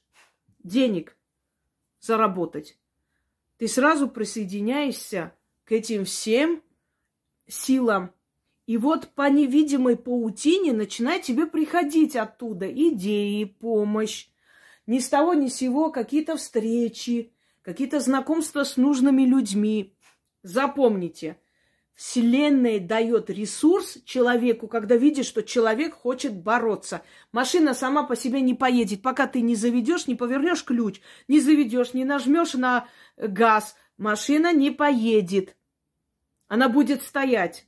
денег– 0.63 1.17
заработать, 2.01 2.77
ты 3.57 3.67
сразу 3.67 4.09
присоединяешься 4.09 5.33
к 5.63 5.71
этим 5.71 6.03
всем 6.03 6.61
силам. 7.47 8.11
И 8.65 8.77
вот 8.77 9.09
по 9.13 9.29
невидимой 9.29 9.97
паутине 9.97 10.73
начинает 10.73 11.23
тебе 11.23 11.45
приходить 11.45 12.15
оттуда 12.15 12.71
идеи, 12.71 13.43
помощь. 13.43 14.27
Ни 14.87 14.99
с 14.99 15.09
того 15.09 15.33
ни 15.33 15.47
с 15.47 15.55
сего 15.55 15.91
какие-то 15.91 16.37
встречи, 16.37 17.33
какие-то 17.61 17.99
знакомства 17.99 18.63
с 18.63 18.77
нужными 18.77 19.23
людьми. 19.23 19.95
Запомните, 20.43 21.37
Вселенная 21.93 22.79
дает 22.79 23.29
ресурс 23.29 23.99
человеку, 24.05 24.67
когда 24.67 24.95
видит, 24.95 25.25
что 25.25 25.43
человек 25.43 25.93
хочет 25.93 26.35
бороться. 26.35 27.03
Машина 27.31 27.75
сама 27.75 28.03
по 28.03 28.15
себе 28.15 28.41
не 28.41 28.55
поедет, 28.55 29.03
пока 29.03 29.27
ты 29.27 29.41
не 29.41 29.55
заведешь, 29.55 30.07
не 30.07 30.15
повернешь 30.15 30.63
ключ, 30.63 30.99
не 31.27 31.39
заведешь, 31.39 31.93
не 31.93 32.03
нажмешь 32.03 32.55
на 32.55 32.87
газ. 33.17 33.75
Машина 33.97 34.51
не 34.51 34.71
поедет. 34.71 35.55
Она 36.47 36.69
будет 36.69 37.03
стоять. 37.03 37.67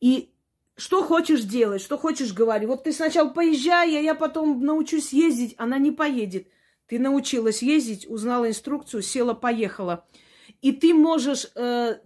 И 0.00 0.32
что 0.78 1.02
хочешь 1.02 1.42
делать, 1.42 1.82
что 1.82 1.98
хочешь 1.98 2.32
говорить. 2.32 2.68
Вот 2.68 2.84
ты 2.84 2.92
сначала 2.92 3.28
поезжай, 3.28 3.96
а 3.96 4.00
я 4.00 4.14
потом 4.14 4.62
научусь 4.62 5.12
ездить. 5.12 5.54
Она 5.58 5.76
не 5.78 5.90
поедет. 5.90 6.46
Ты 6.86 6.98
научилась 6.98 7.62
ездить, 7.62 8.08
узнала 8.08 8.48
инструкцию, 8.48 9.02
села, 9.02 9.34
поехала. 9.34 10.06
И 10.62 10.72
ты 10.72 10.94
можешь 10.94 11.48
э, 11.54 11.96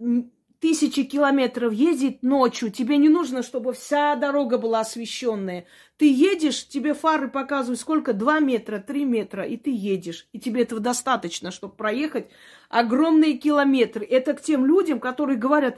тысячи 0.63 1.03
километров 1.03 1.71
ездить 1.71 2.23
ночью, 2.23 2.71
тебе 2.71 2.97
не 2.97 3.09
нужно, 3.09 3.43
чтобы 3.43 3.73
вся 3.73 4.15
дорога 4.15 4.57
была 4.57 4.79
освещенная. 4.79 5.65
Ты 5.97 6.11
едешь, 6.11 6.67
тебе 6.67 6.93
фары 6.93 7.29
показывают 7.29 7.79
сколько? 7.79 8.13
Два 8.13 8.39
метра, 8.39 8.79
три 8.79 9.05
метра, 9.05 9.43
и 9.43 9.55
ты 9.57 9.71
едешь. 9.71 10.27
И 10.31 10.39
тебе 10.39 10.63
этого 10.63 10.81
достаточно, 10.81 11.51
чтобы 11.51 11.75
проехать 11.75 12.29
огромные 12.69 13.37
километры. 13.37 14.05
Это 14.05 14.33
к 14.33 14.41
тем 14.41 14.65
людям, 14.65 14.99
которые 14.99 15.37
говорят, 15.37 15.77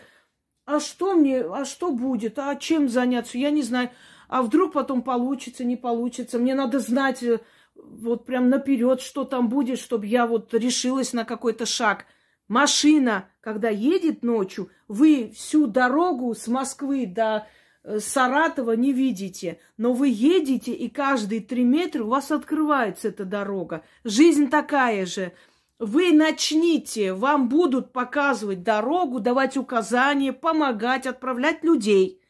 а 0.65 0.79
что 0.79 1.13
мне, 1.13 1.41
а 1.41 1.63
что 1.65 1.91
будет, 1.91 2.39
а 2.39 2.55
чем 2.55 2.89
заняться, 2.89 3.37
я 3.37 3.51
не 3.51 3.61
знаю. 3.61 3.91
А 4.27 4.41
вдруг 4.41 4.73
потом 4.73 5.03
получится, 5.03 5.63
не 5.63 5.75
получится. 5.75 6.39
Мне 6.39 6.55
надо 6.55 6.79
знать 6.79 7.21
э, 7.21 7.39
вот 7.75 8.25
прям 8.25 8.49
наперед, 8.49 9.01
что 9.01 9.23
там 9.23 9.49
будет, 9.49 9.79
чтобы 9.79 10.07
я 10.07 10.25
вот 10.25 10.53
решилась 10.53 11.13
на 11.13 11.25
какой-то 11.25 11.65
шаг. 11.65 12.05
Машина, 12.47 13.29
когда 13.41 13.69
едет 13.69 14.23
ночью, 14.23 14.69
вы 14.87 15.31
всю 15.35 15.67
дорогу 15.67 16.33
с 16.33 16.47
Москвы 16.47 17.05
до 17.05 17.47
э, 17.83 17.99
Саратова 17.99 18.71
не 18.71 18.91
видите, 18.91 19.59
но 19.77 19.93
вы 19.93 20.09
едете, 20.09 20.73
и 20.73 20.89
каждые 20.89 21.41
три 21.41 21.63
метра 21.63 22.03
у 22.03 22.09
вас 22.09 22.31
открывается 22.31 23.09
эта 23.09 23.25
дорога. 23.25 23.83
Жизнь 24.03 24.49
такая 24.49 25.05
же. 25.05 25.31
Вы 25.77 26.13
начните, 26.13 27.13
вам 27.13 27.49
будут 27.49 27.91
показывать 27.91 28.63
дорогу, 28.63 29.19
давать 29.19 29.57
указания, 29.57 30.31
помогать, 30.31 31.05
отправлять 31.05 31.63
людей. 31.63 32.21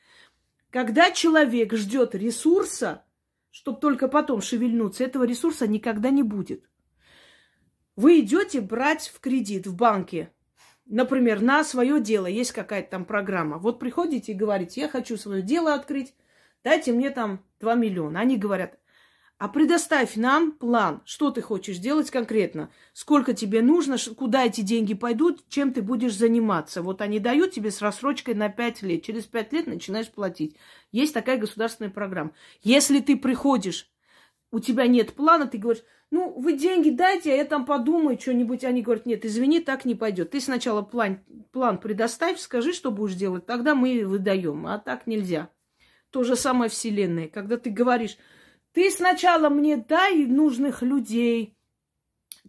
Когда 0.72 1.12
человек 1.12 1.74
ждет 1.74 2.16
ресурса, 2.16 3.06
чтобы 3.52 3.80
только 3.80 4.08
потом 4.08 4.42
шевельнуться, 4.42 5.04
этого 5.04 5.26
ресурса 5.26 5.68
никогда 5.68 6.10
не 6.10 6.24
будет. 6.24 6.68
Вы 7.96 8.22
идете 8.22 8.62
брать 8.62 9.10
в 9.14 9.20
кредит 9.20 9.68
в 9.68 9.76
банке, 9.76 10.34
например, 10.86 11.42
на 11.42 11.64
свое 11.64 12.02
дело, 12.02 12.26
есть 12.26 12.52
какая-то 12.52 12.90
там 12.90 13.06
программа. 13.06 13.60
Вот 13.60 13.80
приходите 13.80 14.32
и 14.32 14.36
говорите, 14.36 14.82
я 14.82 14.90
хочу 14.90 15.18
свое 15.18 15.44
дело 15.44 15.76
открыть, 15.76 16.16
дайте 16.64 16.92
мне 16.92 17.12
там 17.12 17.46
2 17.60 17.76
миллиона. 17.76 18.20
Они 18.20 18.38
говорят, 18.38 18.78
а 19.38 19.50
предоставь 19.50 20.16
нам 20.16 20.54
план, 20.54 21.02
что 21.04 21.30
ты 21.30 21.42
хочешь 21.42 21.78
делать 21.78 22.10
конкретно, 22.10 22.70
сколько 22.94 23.34
тебе 23.34 23.62
нужно, 23.62 23.98
куда 24.16 24.46
эти 24.46 24.62
деньги 24.62 24.94
пойдут, 24.94 25.48
чем 25.50 25.74
ты 25.74 25.82
будешь 25.82 26.16
заниматься. 26.16 26.82
Вот 26.82 27.02
они 27.02 27.20
дают 27.20 27.52
тебе 27.52 27.72
с 27.72 27.82
рассрочкой 27.82 28.34
на 28.36 28.48
5 28.48 28.82
лет. 28.84 29.04
Через 29.04 29.26
5 29.26 29.52
лет 29.52 29.68
начинаешь 29.68 30.10
платить. 30.10 30.56
Есть 30.94 31.14
такая 31.14 31.38
государственная 31.38 31.92
программа. 31.92 32.32
Если 32.62 33.02
ты 33.02 33.18
приходишь, 33.18 33.92
у 34.52 34.60
тебя 34.62 34.88
нет 34.88 35.14
плана, 35.14 35.48
ты 35.48 35.58
говоришь, 35.58 35.84
ну, 36.12 36.40
вы 36.40 36.54
деньги 36.54 36.92
дайте, 36.92 37.34
а 37.34 37.36
я 37.36 37.44
там 37.44 37.66
подумаю 37.66 38.18
что-нибудь. 38.18 38.64
Они 38.64 38.82
говорят, 38.82 39.06
нет, 39.06 39.26
извини, 39.26 39.60
так 39.60 39.84
не 39.84 39.96
пойдет. 39.96 40.32
Ты 40.32 40.40
сначала 40.40 40.82
план, 40.82 41.20
план 41.52 41.78
предоставь, 41.78 42.40
скажи, 42.40 42.72
что 42.72 42.90
будешь 42.90 43.16
делать, 43.16 43.46
тогда 43.46 43.76
мы 43.76 44.06
выдаем, 44.06 44.66
а 44.66 44.80
так 44.80 45.08
нельзя. 45.08 45.50
То 46.10 46.24
же 46.24 46.38
самое 46.38 46.70
Вселенная. 46.70 47.28
Когда 47.28 47.58
ты 47.58 47.70
говоришь, 47.70 48.18
ты 48.76 48.92
сначала 48.92 49.48
мне 49.48 49.78
дай 49.78 50.26
нужных 50.26 50.82
людей, 50.82 51.58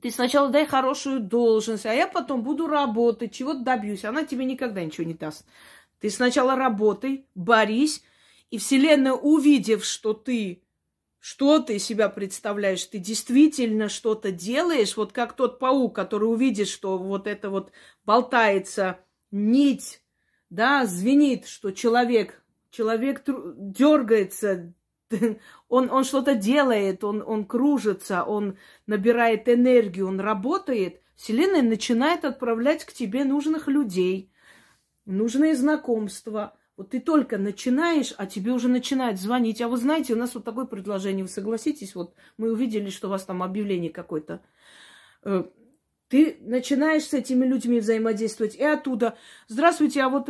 ты 0.02 0.10
сначала 0.10 0.48
дай 0.48 0.66
хорошую 0.66 1.20
должность, 1.20 1.86
а 1.86 1.94
я 1.94 2.08
потом 2.08 2.42
буду 2.42 2.66
работать, 2.66 3.32
чего-то 3.32 3.60
добьюсь. 3.60 4.04
Она 4.04 4.24
тебе 4.24 4.44
никогда 4.44 4.84
ничего 4.84 5.06
не 5.06 5.14
даст. 5.14 5.46
Ты 6.00 6.10
сначала 6.10 6.56
работай, 6.56 7.26
борись, 7.36 8.02
и 8.50 8.58
Вселенная, 8.58 9.12
увидев, 9.12 9.84
что 9.84 10.14
ты 10.14 10.62
что 11.20 11.60
ты 11.60 11.78
себя 11.78 12.08
представляешь? 12.08 12.84
Ты 12.84 12.98
действительно 12.98 13.88
что-то 13.88 14.30
делаешь? 14.30 14.96
Вот 14.96 15.12
как 15.12 15.34
тот 15.34 15.58
паук, 15.58 15.94
который 15.94 16.24
увидит, 16.24 16.68
что 16.68 16.98
вот 16.98 17.26
это 17.26 17.50
вот 17.50 17.72
болтается 18.04 18.98
нить, 19.30 20.02
да, 20.50 20.86
звенит, 20.86 21.46
что 21.46 21.70
человек, 21.70 22.44
человек 22.70 23.24
дергается, 23.26 24.72
он, 25.68 25.90
он 25.90 26.04
что-то 26.04 26.34
делает, 26.34 27.04
он, 27.04 27.22
он 27.26 27.44
кружится, 27.44 28.24
он 28.24 28.56
набирает 28.86 29.48
энергию, 29.48 30.08
он 30.08 30.20
работает, 30.20 31.00
Вселенная 31.16 31.62
начинает 31.62 32.24
отправлять 32.24 32.84
к 32.84 32.92
тебе 32.92 33.24
нужных 33.24 33.68
людей, 33.68 34.30
нужные 35.04 35.56
знакомства– 35.56 36.56
вот 36.76 36.90
ты 36.90 37.00
только 37.00 37.38
начинаешь, 37.38 38.12
а 38.18 38.26
тебе 38.26 38.52
уже 38.52 38.68
начинают 38.68 39.18
звонить. 39.18 39.62
А 39.62 39.68
вы 39.68 39.78
знаете, 39.78 40.12
у 40.12 40.16
нас 40.16 40.34
вот 40.34 40.44
такое 40.44 40.66
предложение, 40.66 41.24
вы 41.24 41.30
согласитесь? 41.30 41.94
Вот 41.94 42.14
мы 42.36 42.52
увидели, 42.52 42.90
что 42.90 43.08
у 43.08 43.10
вас 43.10 43.24
там 43.24 43.42
объявление 43.42 43.90
какое-то. 43.90 44.42
Э, 45.22 45.44
ты 46.08 46.36
начинаешь 46.40 47.04
с 47.04 47.14
этими 47.14 47.46
людьми 47.46 47.80
взаимодействовать, 47.80 48.56
и 48.56 48.62
оттуда, 48.62 49.16
здравствуйте, 49.48 50.02
а 50.02 50.10
вот 50.10 50.28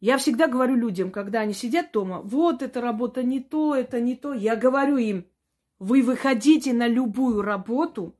я 0.00 0.16
всегда 0.16 0.46
говорю 0.46 0.76
людям, 0.76 1.10
когда 1.10 1.40
они 1.40 1.52
сидят 1.52 1.92
дома, 1.92 2.20
вот 2.22 2.62
эта 2.62 2.80
работа 2.80 3.22
не 3.22 3.40
то, 3.40 3.74
это 3.74 4.00
не 4.00 4.16
то, 4.16 4.32
я 4.32 4.56
говорю 4.56 4.96
им, 4.96 5.26
вы 5.78 6.02
выходите 6.02 6.72
на 6.72 6.88
любую 6.88 7.42
работу, 7.42 8.16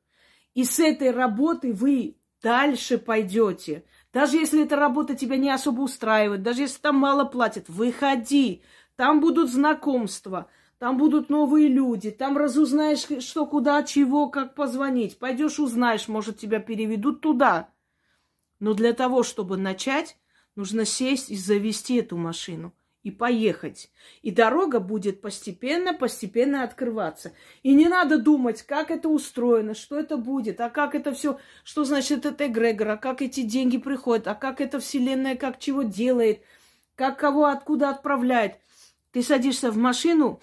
и 0.54 0.64
с 0.64 0.78
этой 0.78 1.10
работы 1.10 1.72
вы 1.72 2.16
дальше 2.42 2.98
пойдете. 2.98 3.84
Даже 4.12 4.36
если 4.36 4.64
эта 4.64 4.76
работа 4.76 5.14
тебя 5.14 5.36
не 5.36 5.50
особо 5.50 5.82
устраивает, 5.82 6.42
даже 6.42 6.62
если 6.62 6.80
там 6.80 6.96
мало 6.96 7.24
платят, 7.24 7.68
выходи. 7.68 8.62
Там 8.96 9.20
будут 9.20 9.50
знакомства, 9.50 10.48
там 10.78 10.98
будут 10.98 11.30
новые 11.30 11.68
люди, 11.68 12.10
там 12.10 12.36
разузнаешь, 12.36 13.22
что, 13.22 13.46
куда, 13.46 13.82
чего, 13.82 14.28
как 14.28 14.54
позвонить. 14.54 15.18
Пойдешь, 15.18 15.58
узнаешь, 15.58 16.08
может, 16.08 16.38
тебя 16.38 16.58
переведут 16.58 17.22
туда. 17.22 17.70
Но 18.58 18.74
для 18.74 18.92
того, 18.92 19.22
чтобы 19.22 19.56
начать, 19.56 20.18
нужно 20.60 20.84
сесть 20.84 21.30
и 21.30 21.36
завести 21.36 21.96
эту 21.96 22.18
машину 22.18 22.74
и 23.02 23.10
поехать. 23.10 23.90
И 24.20 24.30
дорога 24.30 24.78
будет 24.78 25.22
постепенно, 25.22 25.94
постепенно 25.94 26.62
открываться. 26.62 27.32
И 27.62 27.72
не 27.72 27.86
надо 27.88 28.18
думать, 28.18 28.62
как 28.62 28.90
это 28.90 29.08
устроено, 29.08 29.74
что 29.74 29.98
это 29.98 30.18
будет, 30.18 30.60
а 30.60 30.68
как 30.68 30.94
это 30.94 31.14
все, 31.14 31.38
что 31.64 31.84
значит 31.84 32.26
это 32.26 32.46
эгрегор, 32.46 32.90
а 32.90 32.96
как 32.98 33.22
эти 33.22 33.40
деньги 33.40 33.78
приходят, 33.78 34.28
а 34.28 34.34
как 34.34 34.60
эта 34.60 34.80
вселенная, 34.80 35.34
как 35.34 35.58
чего 35.58 35.82
делает, 35.82 36.42
как 36.94 37.18
кого 37.18 37.46
откуда 37.46 37.88
отправляет. 37.88 38.56
Ты 39.12 39.22
садишься 39.22 39.70
в 39.70 39.78
машину 39.78 40.40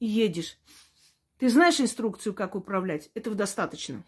и 0.00 0.06
едешь. 0.06 0.56
Ты 1.38 1.50
знаешь 1.50 1.80
инструкцию, 1.80 2.32
как 2.32 2.54
управлять? 2.54 3.10
Этого 3.14 3.36
достаточно. 3.36 4.02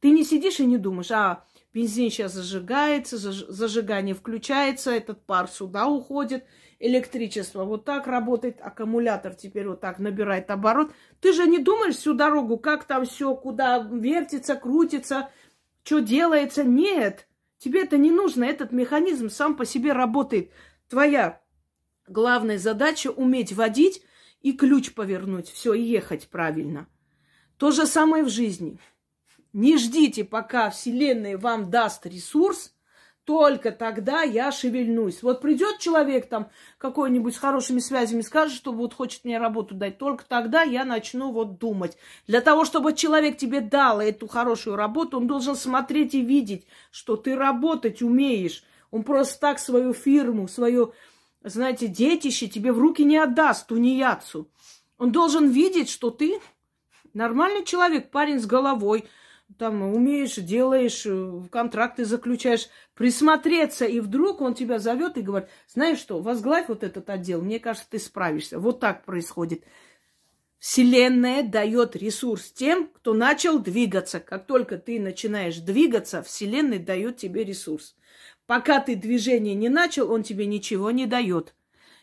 Ты 0.00 0.10
не 0.10 0.22
сидишь 0.22 0.60
и 0.60 0.66
не 0.66 0.76
думаешь, 0.76 1.10
а 1.10 1.46
бензин 1.76 2.10
сейчас 2.10 2.32
зажигается, 2.32 3.18
зажигание 3.18 4.14
включается, 4.14 4.90
этот 4.90 5.24
пар 5.26 5.48
сюда 5.48 5.86
уходит– 5.86 6.44
электричество. 6.78 7.64
Вот 7.64 7.84
так 7.84 8.06
работает 8.06 8.58
аккумулятор, 8.60 9.34
теперь 9.34 9.68
вот 9.68 9.80
так 9.80 9.98
набирает 9.98 10.50
оборот. 10.50 10.92
Ты 11.20 11.32
же 11.32 11.46
не 11.46 11.58
думаешь 11.58 11.96
всю 11.96 12.14
дорогу, 12.14 12.58
как 12.58 12.84
там 12.84 13.06
все, 13.06 13.34
куда 13.34 13.78
вертится, 13.78 14.56
крутится, 14.56 15.30
что 15.84 16.00
делается. 16.00 16.64
Нет, 16.64 17.26
тебе 17.58 17.84
это 17.84 17.96
не 17.96 18.10
нужно. 18.10 18.44
Этот 18.44 18.72
механизм 18.72 19.30
сам 19.30 19.56
по 19.56 19.64
себе 19.64 19.92
работает. 19.92 20.50
Твоя 20.88 21.40
главная 22.06 22.58
задача 22.58 23.10
уметь 23.10 23.52
водить 23.52 24.02
и 24.42 24.52
ключ 24.52 24.94
повернуть. 24.94 25.48
Все, 25.48 25.74
и 25.74 25.82
ехать 25.82 26.28
правильно. 26.28 26.88
То 27.56 27.70
же 27.70 27.86
самое 27.86 28.22
в 28.22 28.28
жизни. 28.28 28.78
Не 29.56 29.78
ждите, 29.78 30.22
пока 30.22 30.70
Вселенная 30.70 31.38
вам 31.38 31.70
даст 31.70 32.06
ресурс– 32.06 32.72
только 33.26 33.72
тогда 33.72 34.22
я 34.22 34.52
шевельнусь. 34.52 35.20
Вот 35.22 35.40
придет 35.40 35.80
человек 35.80 36.28
там 36.28 36.48
какой-нибудь 36.78 37.34
с 37.34 37.38
хорошими 37.38 37.80
связями, 37.80 38.20
скажет, 38.20 38.56
что 38.56 38.70
вот 38.70 38.94
хочет 38.94 39.24
мне 39.24 39.38
работу 39.38 39.74
дать, 39.74 39.98
только 39.98 40.24
тогда 40.24 40.62
я 40.62 40.84
начну 40.84 41.32
вот 41.32 41.58
думать. 41.58 41.98
Для 42.28 42.40
того, 42.40 42.64
чтобы 42.64 42.94
человек 42.94 43.36
тебе 43.36 43.60
дал 43.60 44.00
эту 44.00 44.28
хорошую 44.28 44.76
работу, 44.76 45.16
он 45.16 45.26
должен 45.26 45.56
смотреть 45.56 46.14
и 46.14 46.20
видеть, 46.20 46.66
что 46.92 47.16
ты 47.16 47.34
работать 47.34 48.00
умеешь. 48.00 48.62
Он 48.92 49.02
просто 49.02 49.40
так 49.40 49.58
свою 49.58 49.92
фирму, 49.92 50.46
свое, 50.46 50.92
знаете, 51.42 51.88
детище 51.88 52.46
тебе 52.46 52.72
в 52.72 52.78
руки 52.78 53.02
не 53.02 53.16
отдаст, 53.16 53.66
тунеядцу. 53.66 54.48
Он 54.98 55.10
должен 55.10 55.48
видеть, 55.48 55.90
что 55.90 56.10
ты 56.10 56.38
нормальный 57.12 57.64
человек, 57.64 58.12
парень 58.12 58.38
с 58.38 58.46
головой, 58.46 59.08
там 59.58 59.82
умеешь, 59.82 60.34
делаешь, 60.34 61.06
э, 61.06 61.42
контракты 61.50 62.04
заключаешь, 62.04 62.68
присмотреться, 62.94 63.86
и 63.86 64.00
вдруг 64.00 64.40
он 64.40 64.54
тебя 64.54 64.78
зовет 64.78 65.16
и 65.16 65.22
говорит, 65.22 65.48
знаешь 65.68 65.98
что, 65.98 66.20
возглавь 66.20 66.68
вот 66.68 66.82
этот 66.82 67.08
отдел, 67.08 67.40
мне 67.40 67.58
кажется, 67.58 67.88
ты 67.90 67.98
справишься. 67.98 68.58
Вот 68.58 68.80
так 68.80 69.04
происходит. 69.04 69.64
Вселенная 70.58 71.42
дает 71.42 71.96
ресурс 71.96 72.50
тем, 72.50 72.88
кто 72.88 73.14
начал 73.14 73.58
двигаться. 73.58 74.20
Как 74.20 74.46
только 74.46 74.78
ты 74.78 74.98
начинаешь 74.98 75.58
двигаться, 75.58 76.22
Вселенная 76.22 76.78
дает 76.78 77.18
тебе 77.18 77.44
ресурс. 77.44 77.94
Пока 78.46 78.80
ты 78.80 78.96
движение 78.96 79.54
не 79.54 79.68
начал, 79.68 80.10
он 80.10 80.22
тебе 80.22 80.46
ничего 80.46 80.90
не 80.90 81.06
дает. 81.06 81.54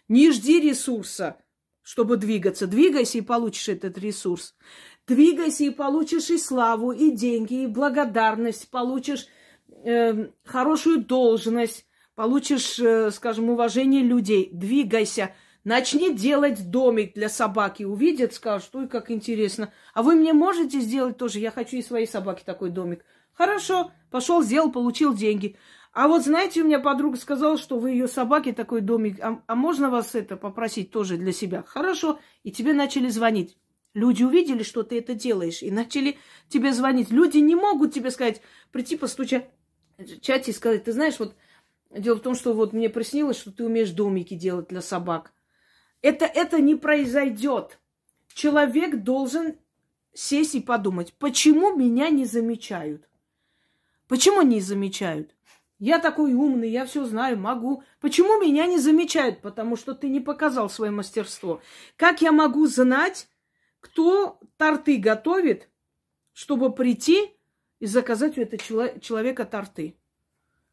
Не 0.08 0.32
жди 0.32 0.60
ресурса, 0.60 1.38
чтобы 1.82 2.18
двигаться. 2.18 2.68
Двигайся 2.68 3.18
и 3.18 3.22
получишь 3.22 3.70
этот 3.70 3.98
ресурс. 3.98 4.56
Двигайся 5.08 5.66
и 5.66 5.70
получишь 5.70 6.30
и 6.30 6.38
славу, 6.38 6.92
и 6.92 7.12
деньги, 7.12 7.64
и 7.64 7.68
благодарность, 7.68 8.70
получишь 8.70 9.28
э, 9.84 10.30
хорошую 10.46 11.04
должность, 11.04 11.86
получишь, 12.16 12.80
э, 12.80 13.12
скажем, 13.12 13.50
уважение 13.50 14.02
людей. 14.02 14.50
Двигайся. 14.54 15.36
Начни 15.66 16.14
делать 16.14 16.70
домик 16.72 17.14
для 17.16 17.30
собаки. 17.30 17.84
Увидят, 17.84 18.34
скажут, 18.34 18.70
ой, 18.76 18.88
как 18.88 19.12
интересно. 19.12 19.74
А 19.94 20.04
вы 20.04 20.16
мне 20.16 20.34
можете 20.34 20.80
сделать 20.80 21.18
тоже? 21.18 21.40
Я 21.40 21.52
хочу 21.52 21.78
и 21.78 21.82
своей 21.82 22.08
собаке 22.08 22.44
такой 22.46 22.70
домик. 22.70 23.04
Хорошо, 23.34 23.92
пошел, 24.12 24.42
сделал, 24.42 24.72
получил 24.72 25.14
деньги. 25.14 25.58
А 25.92 26.08
вот 26.08 26.24
знаете, 26.24 26.62
у 26.62 26.66
меня 26.66 26.80
подруга 26.80 27.18
сказала, 27.18 27.58
что 27.58 27.78
вы 27.78 27.92
ее 27.92 28.08
собаке 28.08 28.52
такой 28.52 28.82
домик, 28.82 29.20
а, 29.22 29.42
а 29.46 29.56
можно 29.56 29.90
вас 29.90 30.16
это 30.16 30.38
попросить 30.38 30.92
тоже 30.92 31.18
для 31.18 31.32
себя? 31.32 31.64
Хорошо. 31.68 32.20
И 32.44 32.52
тебе 32.52 32.74
начали 32.74 33.10
звонить. 33.10 33.58
Люди 33.94 34.24
увидели, 34.24 34.64
что 34.64 34.84
ты 34.84 34.98
это 34.98 35.14
делаешь, 35.14 35.62
и 35.62 35.70
начали 35.70 36.18
тебе 36.50 36.74
звонить. 36.74 37.12
Люди 37.12 37.38
не 37.38 37.56
могут 37.56 37.94
тебе 37.94 38.10
сказать, 38.10 38.42
прийти 38.72 38.98
постучать 38.98 39.50
в 39.98 40.04
и 40.04 40.52
сказать, 40.52 40.84
ты 40.84 40.92
знаешь, 40.92 41.20
вот 41.20 41.36
дело 41.92 42.16
в 42.16 42.22
том, 42.22 42.36
что 42.36 42.54
вот 42.54 42.74
мне 42.74 42.90
приснилось, 42.90 43.38
что 43.38 43.52
ты 43.52 43.64
умеешь 43.64 43.92
домики 43.92 44.34
делать 44.34 44.70
для 44.70 44.82
собак. 44.82 45.32
Это, 46.02 46.26
это 46.26 46.60
не 46.60 46.76
произойдет. 46.76 47.80
Человек 48.34 49.04
должен 49.04 49.58
сесть 50.14 50.56
и 50.56 50.60
подумать, 50.60 51.14
почему 51.14 51.76
меня 51.76 52.10
не 52.10 52.26
замечают? 52.26 53.08
Почему 54.08 54.42
не 54.42 54.60
замечают? 54.60 55.36
Я 55.80 56.00
такой 56.00 56.34
умный, 56.34 56.70
я 56.70 56.86
все 56.86 57.06
знаю, 57.06 57.38
могу. 57.38 57.84
Почему 58.00 58.40
меня 58.40 58.66
не 58.68 58.80
замечают? 58.80 59.42
Потому 59.42 59.76
что 59.76 59.94
ты 59.94 60.08
не 60.08 60.20
показал 60.20 60.70
свое 60.70 60.92
мастерство. 60.92 61.62
Как 61.98 62.22
я 62.22 62.32
могу 62.32 62.68
знать, 62.68 63.28
кто 63.84 64.40
торты 64.56 64.98
готовит, 64.98 65.68
чтобы 66.32 66.74
прийти 66.74 67.34
и 67.80 67.86
заказать 67.86 68.38
у 68.38 68.42
этого 68.42 68.98
человека 69.02 69.44
торты? 69.44 69.98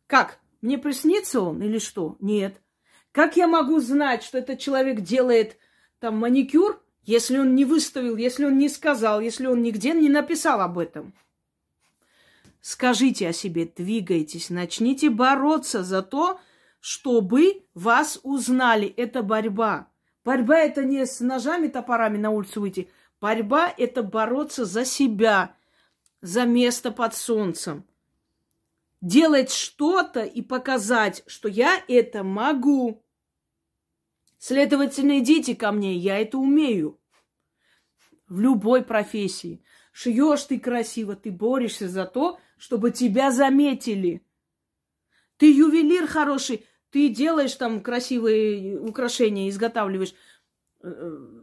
Как? 0.06 0.38
Мне 0.60 0.78
приснится 0.78 1.40
он 1.40 1.60
или 1.60 1.80
что? 1.80 2.16
Нет. 2.20 2.62
Как 3.10 3.36
я 3.36 3.48
могу 3.48 3.80
знать, 3.80 4.22
что 4.22 4.38
этот 4.38 4.60
человек 4.60 5.00
делает 5.00 5.58
там 5.98 6.18
маникюр, 6.18 6.80
если 7.02 7.36
он 7.36 7.56
не 7.56 7.64
выставил, 7.64 8.16
если 8.16 8.44
он 8.44 8.58
не 8.58 8.68
сказал, 8.68 9.20
если 9.20 9.46
он 9.46 9.60
нигде 9.60 9.92
не 9.92 10.08
написал 10.08 10.60
об 10.60 10.78
этом? 10.78 11.12
Скажите 12.60 13.28
о 13.28 13.32
себе, 13.32 13.64
двигайтесь, 13.64 14.50
начните 14.50 15.10
бороться 15.10 15.82
за 15.82 16.02
то, 16.02 16.38
чтобы 16.78 17.64
вас 17.74 18.20
узнали. 18.22 18.86
Это 18.86 19.24
борьба. 19.24 19.88
Борьба 20.24 20.58
это 20.58 20.84
не 20.84 21.04
с 21.06 21.18
ножами, 21.18 21.66
топорами 21.66 22.18
на 22.18 22.30
улицу 22.30 22.60
выйти. 22.60 22.88
Борьба 23.20 23.72
это 23.76 24.02
бороться 24.02 24.64
за 24.64 24.84
себя, 24.84 25.54
за 26.20 26.44
место 26.44 26.90
под 26.90 27.14
солнцем 27.14 27.84
делать 29.00 29.50
что-то 29.50 30.22
и 30.22 30.42
показать, 30.42 31.22
что 31.26 31.48
я 31.48 31.82
это 31.88 32.22
могу. 32.22 33.02
Следовательно, 34.38 35.18
идите 35.18 35.54
ко 35.54 35.72
мне, 35.72 35.96
я 35.96 36.18
это 36.18 36.38
умею. 36.38 36.98
В 38.28 38.40
любой 38.40 38.82
профессии. 38.82 39.62
Шьешь 39.92 40.44
ты 40.44 40.60
красиво, 40.60 41.16
ты 41.16 41.30
борешься 41.30 41.88
за 41.88 42.06
то, 42.06 42.38
чтобы 42.56 42.90
тебя 42.90 43.30
заметили. 43.32 44.24
Ты 45.36 45.52
ювелир 45.52 46.06
хороший, 46.06 46.66
ты 46.90 47.08
делаешь 47.08 47.54
там 47.54 47.82
красивые 47.82 48.78
украшения, 48.78 49.48
изготавливаешь. 49.48 50.14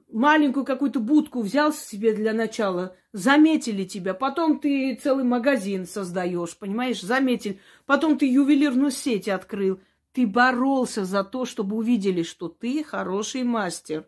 Маленькую 0.09 0.63
какую-то 0.63 1.01
будку 1.01 1.41
взял 1.41 1.73
себе 1.73 2.13
для 2.13 2.33
начала, 2.33 2.95
заметили 3.11 3.83
тебя, 3.83 4.13
потом 4.13 4.59
ты 4.59 4.95
целый 4.95 5.25
магазин 5.25 5.85
создаешь, 5.85 6.57
понимаешь, 6.57 7.01
заметили, 7.01 7.59
потом 7.85 8.17
ты 8.17 8.25
ювелирную 8.25 8.91
сеть 8.91 9.27
открыл, 9.27 9.81
ты 10.13 10.25
боролся 10.25 11.03
за 11.03 11.25
то, 11.25 11.43
чтобы 11.43 11.75
увидели, 11.75 12.23
что 12.23 12.47
ты 12.47 12.85
хороший 12.85 13.43
мастер, 13.43 14.07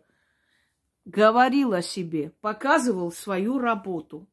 говорил 1.04 1.74
о 1.74 1.82
себе, 1.82 2.32
показывал 2.40 3.12
свою 3.12 3.58
работу. 3.58 4.26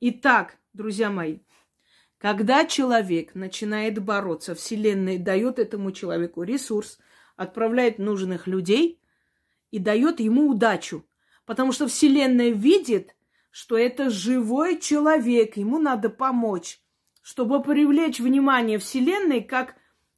Итак, 0.00 0.56
друзья 0.72 1.10
мои, 1.10 1.40
когда 2.16 2.64
человек 2.64 3.34
начинает 3.34 4.02
бороться, 4.02 4.54
Вселенная 4.54 5.18
дает 5.18 5.58
этому 5.58 5.92
человеку 5.92 6.42
ресурс, 6.42 6.98
отправляет 7.36 7.98
нужных 7.98 8.46
людей– 8.46 8.98
и 9.76 9.78
дает 9.78 10.20
ему 10.20 10.48
удачу. 10.48 11.04
Потому 11.44 11.72
что 11.72 11.86
Вселенная 11.86 12.48
видит, 12.48 13.14
что 13.50 13.76
это 13.76 14.08
живой 14.08 14.80
человек, 14.80 15.58
ему 15.58 15.78
надо 15.78 16.08
помочь, 16.08 16.80
чтобы 17.20 17.62
привлечь 17.62 18.18
внимание 18.18 18.78
Вселенной, 18.78 19.42
как, 19.42 19.74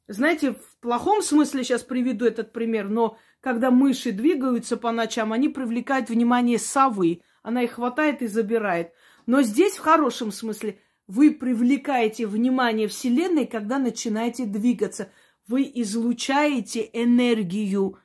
знаете, 0.07 0.53
в 0.53 0.77
плохом 0.79 1.21
смысле 1.21 1.65
сейчас 1.65 1.83
приведу 1.83 2.25
этот 2.25 2.53
пример, 2.53 2.87
но 2.87 3.17
когда 3.41 3.69
мыши 3.69 4.13
двигаются 4.13 4.77
по 4.77 4.93
ночам, 4.93 5.33
они 5.33 5.49
привлекают 5.49 6.09
внимание 6.09 6.57
совы. 6.57 7.21
Она 7.43 7.63
их 7.63 7.71
хватает 7.71 8.21
и 8.21 8.27
забирает. 8.27 8.93
Но 9.25 9.41
здесь 9.41 9.75
в 9.75 9.81
хорошем 9.81 10.31
смысле 10.31 10.79
вы 11.05 11.31
привлекаете 11.31 12.27
внимание 12.27 12.87
Вселенной, 12.87 13.45
когда 13.45 13.77
начинаете 13.77 14.45
двигаться. 14.45 15.11
Вы 15.47 15.69
излучаете 15.75 16.89
энергию 16.93 17.99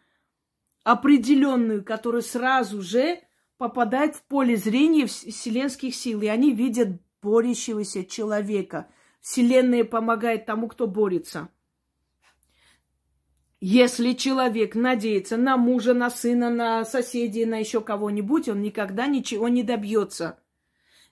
определенную, 0.84 1.82
которая 1.82 2.22
сразу 2.22 2.82
же 2.82 3.20
попадает 3.56 4.16
в 4.16 4.22
поле 4.22 4.56
зрения 4.56 5.06
вселенских 5.06 5.94
сил, 5.94 6.22
и 6.22 6.26
они 6.26 6.52
видят 6.52 7.00
борющегося 7.22 8.04
человека. 8.04 8.88
Вселенная 9.20 9.84
помогает 9.84 10.44
тому, 10.44 10.68
кто 10.68 10.86
борется. 10.86 11.48
Если 13.60 14.12
человек 14.12 14.74
надеется 14.74 15.38
на 15.38 15.56
мужа, 15.56 15.94
на 15.94 16.10
сына, 16.10 16.50
на 16.50 16.84
соседей, 16.84 17.46
на 17.46 17.56
еще 17.56 17.80
кого-нибудь, 17.80 18.50
он 18.50 18.60
никогда 18.60 19.06
ничего 19.06 19.48
не 19.48 19.62
добьется. 19.62 20.38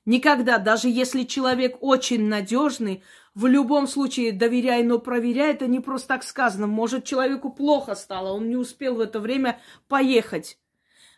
Никогда, 0.05 0.59
даже 0.59 0.91
если 0.91 1.23
человек 1.23 1.79
очень 1.81 2.29
надежный, 2.29 3.03
в 3.35 3.47
любом 3.47 3.87
случае 3.87 4.33
доверяй, 4.33 4.83
но 4.83 4.99
проверяй, 4.99 5.53
это 5.53 5.67
не 5.67 5.81
просто 5.81 6.09
так 6.09 6.23
сказано. 6.23 6.67
Может, 6.67 7.05
человеку 7.05 7.51
плохо 7.51 7.95
стало, 7.95 8.33
он 8.33 8.49
не 8.49 8.57
успел 8.57 8.97
в 8.97 9.01
это 9.01 9.21
время 9.21 9.61
поехать. 9.89 10.59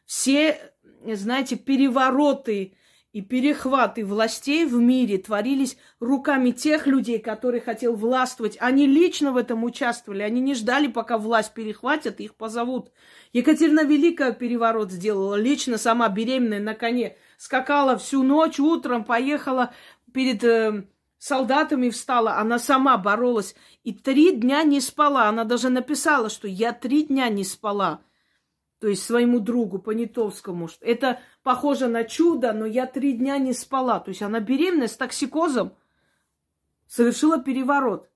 Все, 0.06 0.72
знаете, 1.04 1.56
перевороты 1.56 2.76
и 3.12 3.20
перехваты 3.20 4.04
властей 4.04 4.64
в 4.64 4.74
мире 4.74 5.18
творились 5.18 5.76
руками 6.00 6.50
тех 6.50 6.86
людей, 6.86 7.20
которые 7.20 7.60
хотел 7.60 7.94
властвовать. 7.94 8.56
Они 8.60 8.86
лично 8.86 9.32
в 9.32 9.36
этом 9.36 9.62
участвовали, 9.64 10.22
они 10.22 10.40
не 10.40 10.54
ждали, 10.54 10.88
пока 10.88 11.16
власть 11.16 11.54
перехватят, 11.54 12.20
их 12.20 12.34
позовут. 12.34 12.90
Екатерина 13.32 13.84
Великая 13.84 14.32
переворот 14.32 14.90
сделала, 14.90 15.36
лично 15.36 15.78
сама 15.78 16.08
беременная 16.08 16.60
на 16.60 16.74
коне 16.74 17.16
скакала 17.38 17.96
всю 17.98 18.22
ночь, 18.24 18.58
утром 18.58 19.04
поехала 19.04 19.72
перед 20.12 20.42
э, 20.42 20.84
солдатами 21.24 21.88
встала, 21.88 22.36
она 22.36 22.58
сама 22.58 22.98
боролась 22.98 23.54
и 23.82 23.94
три 23.94 24.32
дня 24.32 24.62
не 24.62 24.82
спала. 24.82 25.26
Она 25.26 25.44
даже 25.44 25.70
написала, 25.70 26.28
что 26.28 26.46
я 26.46 26.72
три 26.74 27.04
дня 27.04 27.30
не 27.30 27.44
спала. 27.44 28.02
То 28.78 28.88
есть 28.88 29.04
своему 29.04 29.40
другу 29.40 29.78
Понятовскому. 29.78 30.68
Это 30.82 31.20
похоже 31.42 31.88
на 31.88 32.04
чудо, 32.04 32.52
но 32.52 32.66
я 32.66 32.84
три 32.84 33.14
дня 33.14 33.38
не 33.38 33.54
спала. 33.54 34.00
То 34.00 34.10
есть 34.10 34.20
она 34.20 34.40
беременная 34.40 34.86
с 34.86 34.98
токсикозом 34.98 35.72
совершила 36.86 37.42
переворот. 37.42 38.10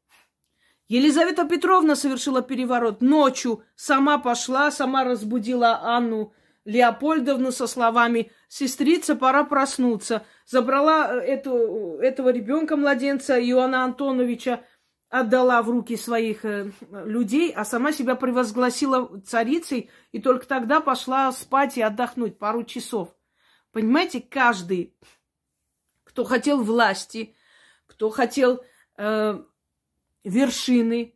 Елизавета 0.88 1.46
Петровна 1.46 1.96
совершила 1.96 2.42
переворот 2.42 3.00
ночью. 3.00 3.64
Сама 3.74 4.18
пошла, 4.18 4.70
сама 4.70 5.04
разбудила 5.04 5.80
Анну 5.82 6.34
Леопольдовну 6.66 7.52
со 7.52 7.66
словами 7.66 8.30
«Сестрица, 8.48 9.16
пора 9.16 9.44
проснуться». 9.44 10.26
Забрала 10.48 11.12
э, 11.12 11.18
эту, 11.20 11.98
этого 12.00 12.30
ребенка, 12.30 12.76
младенца 12.76 13.38
Иоанна 13.38 13.84
Антоновича, 13.84 14.64
отдала 15.10 15.60
в 15.60 15.68
руки 15.68 15.94
своих 15.98 16.42
э, 16.46 16.70
людей, 16.90 17.52
а 17.52 17.66
сама 17.66 17.92
себя 17.92 18.14
превозгласила 18.14 19.20
царицей, 19.20 19.90
и 20.10 20.20
только 20.20 20.46
тогда 20.46 20.80
пошла 20.80 21.30
спать 21.32 21.76
и 21.76 21.82
отдохнуть 21.82 22.38
пару 22.38 22.64
часов. 22.64 23.14
Понимаете, 23.72 24.22
каждый, 24.22 24.94
кто 26.04 26.24
хотел 26.24 26.62
власти, 26.62 27.34
кто 27.86 28.08
хотел 28.08 28.64
э, 28.96 29.42
вершины, 30.24 31.14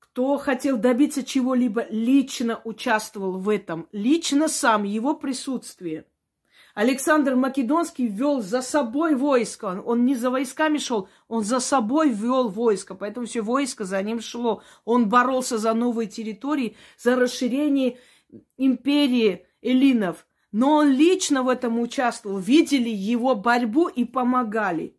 кто 0.00 0.38
хотел 0.38 0.76
добиться 0.76 1.22
чего-либо, 1.22 1.86
лично 1.88 2.60
участвовал 2.64 3.38
в 3.38 3.48
этом, 3.48 3.88
лично 3.92 4.48
сам, 4.48 4.82
его 4.82 5.14
присутствие. 5.14 6.04
Александр 6.74 7.34
Македонский 7.36 8.06
вел 8.06 8.40
за 8.40 8.62
собой 8.62 9.14
войско. 9.14 9.82
Он, 9.84 10.06
не 10.06 10.14
за 10.14 10.30
войсками 10.30 10.78
шел, 10.78 11.08
он 11.28 11.44
за 11.44 11.60
собой 11.60 12.10
вел 12.10 12.48
войско. 12.48 12.94
Поэтому 12.94 13.26
все 13.26 13.42
войско 13.42 13.84
за 13.84 14.02
ним 14.02 14.20
шло. 14.20 14.62
Он 14.84 15.08
боролся 15.08 15.58
за 15.58 15.74
новые 15.74 16.08
территории, 16.08 16.76
за 16.96 17.16
расширение 17.16 17.98
империи 18.56 19.46
эллинов. 19.60 20.26
Но 20.50 20.76
он 20.76 20.92
лично 20.92 21.42
в 21.42 21.48
этом 21.48 21.78
участвовал, 21.78 22.38
видели 22.38 22.90
его 22.90 23.34
борьбу 23.34 23.88
и 23.88 24.04
помогали. 24.04 24.96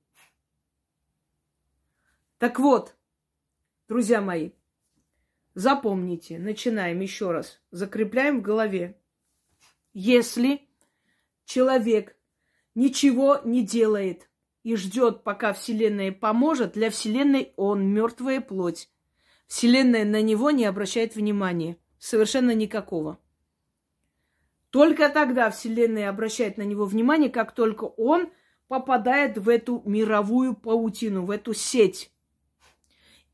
Так 2.37 2.59
вот, 2.59 2.95
друзья 3.87 4.19
мои, 4.19 4.51
запомните, 5.53 6.37
начинаем 6.39 6.99
еще 6.99 7.31
раз, 7.31 7.61
закрепляем 7.71 8.39
в 8.39 8.41
голове. 8.41 8.99
Если 9.93 10.67
человек 11.45 12.15
ничего 12.75 13.39
не 13.43 13.63
делает 13.63 14.29
и 14.63 14.75
ждет, 14.75 15.23
пока 15.23 15.53
Вселенная 15.53 16.11
поможет, 16.11 16.73
для 16.73 16.89
Вселенной 16.89 17.53
он 17.57 17.85
мертвая 17.93 18.41
плоть. 18.41 18.89
Вселенная 19.47 20.05
на 20.05 20.21
него 20.21 20.51
не 20.51 20.65
обращает 20.65 21.15
внимания. 21.15 21.77
Совершенно 21.99 22.53
никакого. 22.53 23.19
Только 24.69 25.09
тогда 25.09 25.51
Вселенная 25.51 26.09
обращает 26.09 26.57
на 26.57 26.63
него 26.63 26.85
внимание, 26.85 27.29
как 27.29 27.53
только 27.53 27.83
он 27.83 28.29
попадает 28.67 29.37
в 29.37 29.47
эту 29.47 29.83
мировую 29.85 30.55
паутину, 30.55 31.25
в 31.25 31.31
эту 31.31 31.53
сеть. 31.53 32.11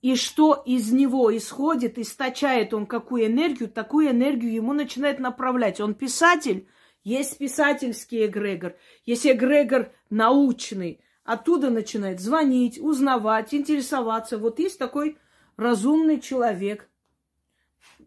И 0.02 0.16
что 0.16 0.62
из 0.66 0.92
него 0.92 1.36
исходит, 1.36 1.98
источает 1.98 2.74
он 2.74 2.86
какую 2.86 3.26
энергию, 3.26 3.70
такую 3.70 4.10
энергию 4.10 4.54
ему 4.54 4.74
начинает 4.74 5.20
направлять. 5.20 5.80
Он 5.80 5.94
писатель, 5.94 6.68
есть 7.10 7.40
писательский 7.40 8.28
эгрегор, 8.28 8.76
есть 9.06 9.26
эгрегор 9.26 9.92
научный. 10.10 11.02
Оттуда 11.24 11.70
начинает 11.70 12.20
звонить, 12.20 12.80
узнавать, 12.80 13.54
интересоваться. 13.54 14.38
Вот 14.38 14.60
есть 14.60 14.80
такой 14.80 15.18
разумный 15.58 16.20
человек. 16.20 16.90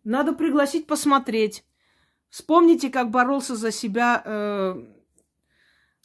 Надо 0.04 0.32
пригласить 0.32 0.86
посмотреть. 0.86 1.64
Вспомните, 2.28 2.90
как 2.90 3.10
боролся 3.10 3.54
за 3.56 3.70
себя 3.70 4.22
э, 4.24 4.84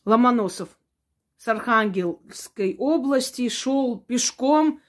Ломоносов 0.06 0.70
с 1.38 1.48
Архангельской 1.48 2.76
области, 2.78 3.48
шел 3.50 4.00
пешком, 4.00 4.82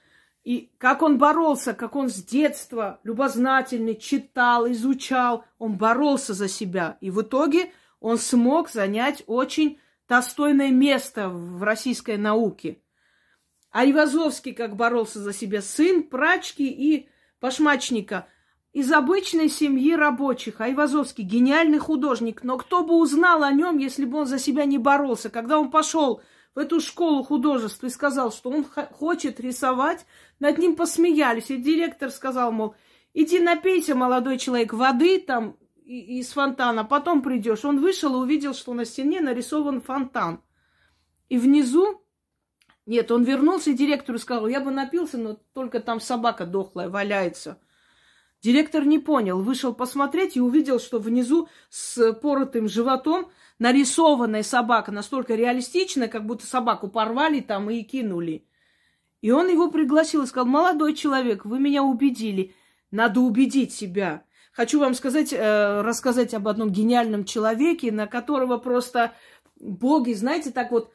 и 0.43 0.71
как 0.77 1.01
он 1.01 1.17
боролся, 1.17 1.73
как 1.73 1.95
он 1.95 2.09
с 2.09 2.23
детства 2.23 2.99
любознательный, 3.03 3.95
читал, 3.95 4.69
изучал, 4.71 5.45
он 5.59 5.77
боролся 5.77 6.33
за 6.33 6.47
себя. 6.47 6.97
И 7.01 7.11
в 7.11 7.21
итоге 7.21 7.71
он 7.99 8.17
смог 8.17 8.69
занять 8.69 9.23
очень 9.27 9.79
достойное 10.07 10.71
место 10.71 11.29
в 11.29 11.63
российской 11.63 12.17
науке. 12.17 12.81
А 13.71 13.85
Ивазовский 13.85 14.53
как 14.53 14.75
боролся 14.75 15.19
за 15.19 15.33
себя 15.33 15.61
сын 15.61 16.03
прачки 16.03 16.67
и 16.67 17.07
башмачника 17.39 18.27
из 18.73 18.91
обычной 18.91 19.49
семьи 19.49 19.93
рабочих. 19.93 20.59
А 20.59 20.69
Ивазовский 20.71 21.23
гениальный 21.23 21.77
художник. 21.77 22.43
Но 22.43 22.57
кто 22.57 22.83
бы 22.83 22.95
узнал 22.95 23.43
о 23.43 23.51
нем, 23.51 23.77
если 23.77 24.05
бы 24.05 24.19
он 24.19 24.25
за 24.25 24.39
себя 24.39 24.65
не 24.65 24.77
боролся? 24.77 25.29
Когда 25.29 25.59
он 25.59 25.69
пошел 25.69 26.21
в 26.55 26.59
эту 26.59 26.79
школу 26.79 27.23
художества 27.23 27.87
и 27.87 27.91
сказал, 27.91 28.31
что 28.31 28.49
он 28.49 28.65
хочет 28.65 29.39
рисовать, 29.39 30.05
над 30.39 30.57
ним 30.57 30.75
посмеялись. 30.75 31.51
И 31.51 31.57
директор 31.57 32.09
сказал, 32.09 32.51
мол, 32.51 32.75
иди 33.13 33.39
напейся, 33.39 33.93
молодой 33.93 34.39
человек, 34.39 34.73
воды 34.73 35.19
там 35.19 35.57
из 35.89 36.31
фонтана, 36.33 36.85
потом 36.85 37.23
придешь. 37.23 37.65
Он 37.65 37.81
вышел 37.81 38.15
и 38.15 38.19
увидел, 38.19 38.53
что 38.53 38.73
на 38.73 38.85
стене 38.85 39.21
нарисован 39.21 39.81
фонтан. 39.81 40.41
И 41.29 41.37
внизу, 41.37 42.03
нет, 42.85 43.11
он 43.11 43.23
вернулся 43.23 43.71
и 43.71 43.73
директору 43.73 44.19
сказал, 44.19 44.47
я 44.47 44.61
бы 44.61 44.69
напился, 44.69 45.17
но 45.17 45.39
только 45.53 45.79
там 45.79 45.99
собака 45.99 46.45
дохлая 46.45 46.89
валяется. 46.89 47.59
Директор 48.41 48.85
не 48.85 48.99
понял, 48.99 49.41
вышел 49.41 49.73
посмотреть 49.73 50.37
и 50.37 50.41
увидел, 50.41 50.79
что 50.79 50.99
внизу 50.99 51.49
с 51.69 52.13
поротым 52.13 52.69
животом 52.69 53.29
нарисованная 53.57 54.43
собака 54.43 54.91
настолько 54.91 55.35
реалистичная, 55.35 56.07
как 56.07 56.25
будто 56.25 56.45
собаку 56.45 56.87
порвали 56.87 57.41
там 57.41 57.69
и 57.69 57.81
кинули. 57.81 58.45
И 59.21 59.31
он 59.31 59.49
его 59.49 59.69
пригласил 59.69 60.21
и 60.21 60.27
сказал, 60.27 60.47
молодой 60.47 60.93
человек, 60.93 61.43
вы 61.43 61.59
меня 61.59 61.83
убедили, 61.83 62.55
надо 62.91 63.19
убедить 63.19 63.73
себя. 63.73 64.23
Хочу 64.59 64.81
вам 64.81 64.93
сказать, 64.93 65.31
э, 65.31 65.81
рассказать 65.83 66.33
об 66.33 66.45
одном 66.49 66.69
гениальном 66.69 67.23
человеке, 67.23 67.93
на 67.93 68.07
которого 68.07 68.57
просто 68.57 69.13
боги, 69.57 70.11
знаете, 70.11 70.51
так 70.51 70.71
вот 70.71 70.91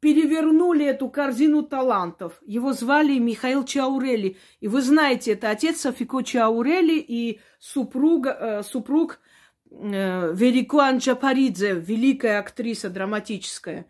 перевернули 0.00 0.84
эту 0.84 1.08
корзину 1.08 1.62
талантов. 1.62 2.42
Его 2.44 2.72
звали 2.72 3.16
Михаил 3.20 3.62
Чаурели. 3.62 4.36
И 4.58 4.66
вы 4.66 4.82
знаете, 4.82 5.34
это 5.34 5.48
отец 5.48 5.82
Софико 5.82 6.22
Чаурели 6.22 6.98
и 6.98 7.38
супруг, 7.60 8.26
э, 8.26 8.62
э, 8.64 10.34
Верико 10.34 10.80
Анджапаридзе, 10.80 11.74
великая 11.74 12.40
актриса 12.40 12.90
драматическая. 12.90 13.86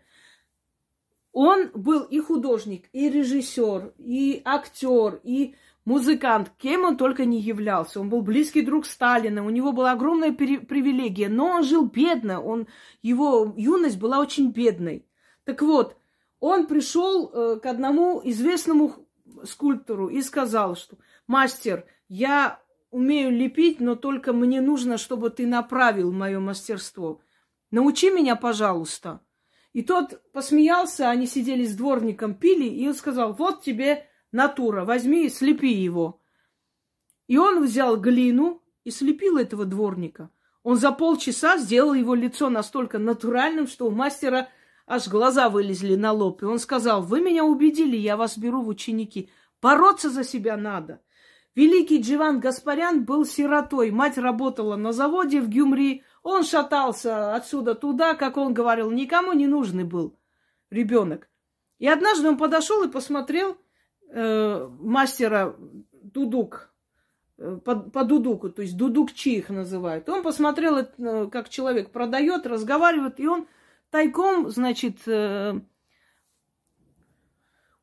Он 1.31 1.71
был 1.73 2.03
и 2.03 2.19
художник, 2.19 2.89
и 2.93 3.09
режиссер, 3.09 3.93
и 3.97 4.43
актер, 4.45 5.19
и 5.23 5.55
музыкант, 5.89 6.51
кем 6.59 6.85
он 6.85 6.97
только 6.97 7.25
не 7.25 7.41
являлся. 7.41 7.99
Он 7.99 8.09
был 8.09 8.21
близкий 8.21 8.61
друг 8.61 8.85
Сталина, 8.85 9.43
у 9.43 9.49
него 9.49 9.71
была 9.71 9.93
огромная 9.93 10.31
привилегия, 10.31 11.29
но 11.29 11.47
он 11.47 11.63
жил 11.63 11.87
бедно, 11.87 12.39
он, 12.41 12.67
его 13.01 13.55
юность 13.57 13.97
была 13.97 14.19
очень 14.19 14.51
бедной. 14.51 15.07
Так 15.45 15.63
вот, 15.63 15.97
он 16.39 16.67
пришел 16.67 17.31
э, 17.33 17.59
к 17.59 17.65
одному 17.65 18.21
известному 18.23 19.07
скульптору 19.43 20.09
и 20.09 20.21
сказал, 20.21 20.75
что 20.75 20.97
«Мастер, 21.25 21.85
я 22.07 22.59
умею 22.91 23.31
лепить, 23.31 23.79
но 23.79 23.95
только 23.95 24.31
мне 24.31 24.61
нужно, 24.61 24.99
чтобы 24.99 25.31
ты 25.31 25.47
направил 25.47 26.11
мое 26.11 26.39
мастерство. 26.39 27.19
Научи 27.71 28.11
меня, 28.11 28.35
пожалуйста». 28.35 29.21
И 29.73 29.81
тот 29.81 30.21
посмеялся, 30.33 31.09
они 31.09 31.25
сидели 31.25 31.65
с 31.65 31.75
дворником, 31.75 32.35
пили, 32.35 32.65
и 32.65 32.87
он 32.87 32.93
сказал, 32.93 33.33
вот 33.33 33.63
тебе 33.63 34.05
натура, 34.31 34.85
возьми 34.85 35.25
и 35.25 35.29
слепи 35.29 35.71
его. 35.71 36.21
И 37.27 37.37
он 37.37 37.63
взял 37.63 37.97
глину 37.97 38.63
и 38.83 38.91
слепил 38.91 39.37
этого 39.37 39.65
дворника. 39.65 40.29
Он 40.63 40.77
за 40.77 40.91
полчаса 40.91 41.57
сделал 41.57 41.93
его 41.93 42.15
лицо 42.15 42.49
настолько 42.49 42.99
натуральным, 42.99 43.67
что 43.67 43.87
у 43.87 43.91
мастера 43.91 44.49
аж 44.87 45.07
глаза 45.07 45.49
вылезли 45.49 45.95
на 45.95 46.11
лоб. 46.11 46.41
И 46.41 46.45
он 46.45 46.59
сказал, 46.59 47.01
вы 47.01 47.21
меня 47.21 47.45
убедили, 47.45 47.95
я 47.95 48.17
вас 48.17 48.37
беру 48.37 48.61
в 48.61 48.67
ученики. 48.67 49.29
Бороться 49.61 50.09
за 50.09 50.23
себя 50.23 50.57
надо. 50.57 51.01
Великий 51.55 52.01
Дживан 52.01 52.39
Гаспарян 52.39 53.03
был 53.03 53.25
сиротой. 53.25 53.91
Мать 53.91 54.17
работала 54.17 54.75
на 54.75 54.93
заводе 54.93 55.41
в 55.41 55.49
Гюмри. 55.49 56.03
Он 56.23 56.43
шатался 56.43 57.35
отсюда 57.35 57.75
туда, 57.75 58.13
как 58.15 58.37
он 58.37 58.53
говорил, 58.53 58.91
никому 58.91 59.33
не 59.33 59.47
нужный 59.47 59.83
был 59.83 60.17
ребенок. 60.69 61.29
И 61.79 61.87
однажды 61.87 62.27
он 62.27 62.37
подошел 62.37 62.83
и 62.83 62.91
посмотрел, 62.91 63.57
э, 64.09 64.67
мастера 64.79 65.55
Дудук, 65.91 66.73
э, 67.37 67.59
по, 67.63 67.75
по 67.75 68.03
Дудуку, 68.03 68.49
то 68.49 68.61
есть 68.61 68.75
Дудукчи 68.77 69.29
их 69.29 69.49
называют. 69.49 70.09
Он 70.09 70.23
посмотрел, 70.23 70.77
э, 70.77 71.29
как 71.31 71.49
человек 71.49 71.91
продает, 71.91 72.45
разговаривает, 72.45 73.19
и 73.19 73.27
он 73.27 73.47
тайком, 73.89 74.49
значит, 74.49 75.07
э, 75.07 75.59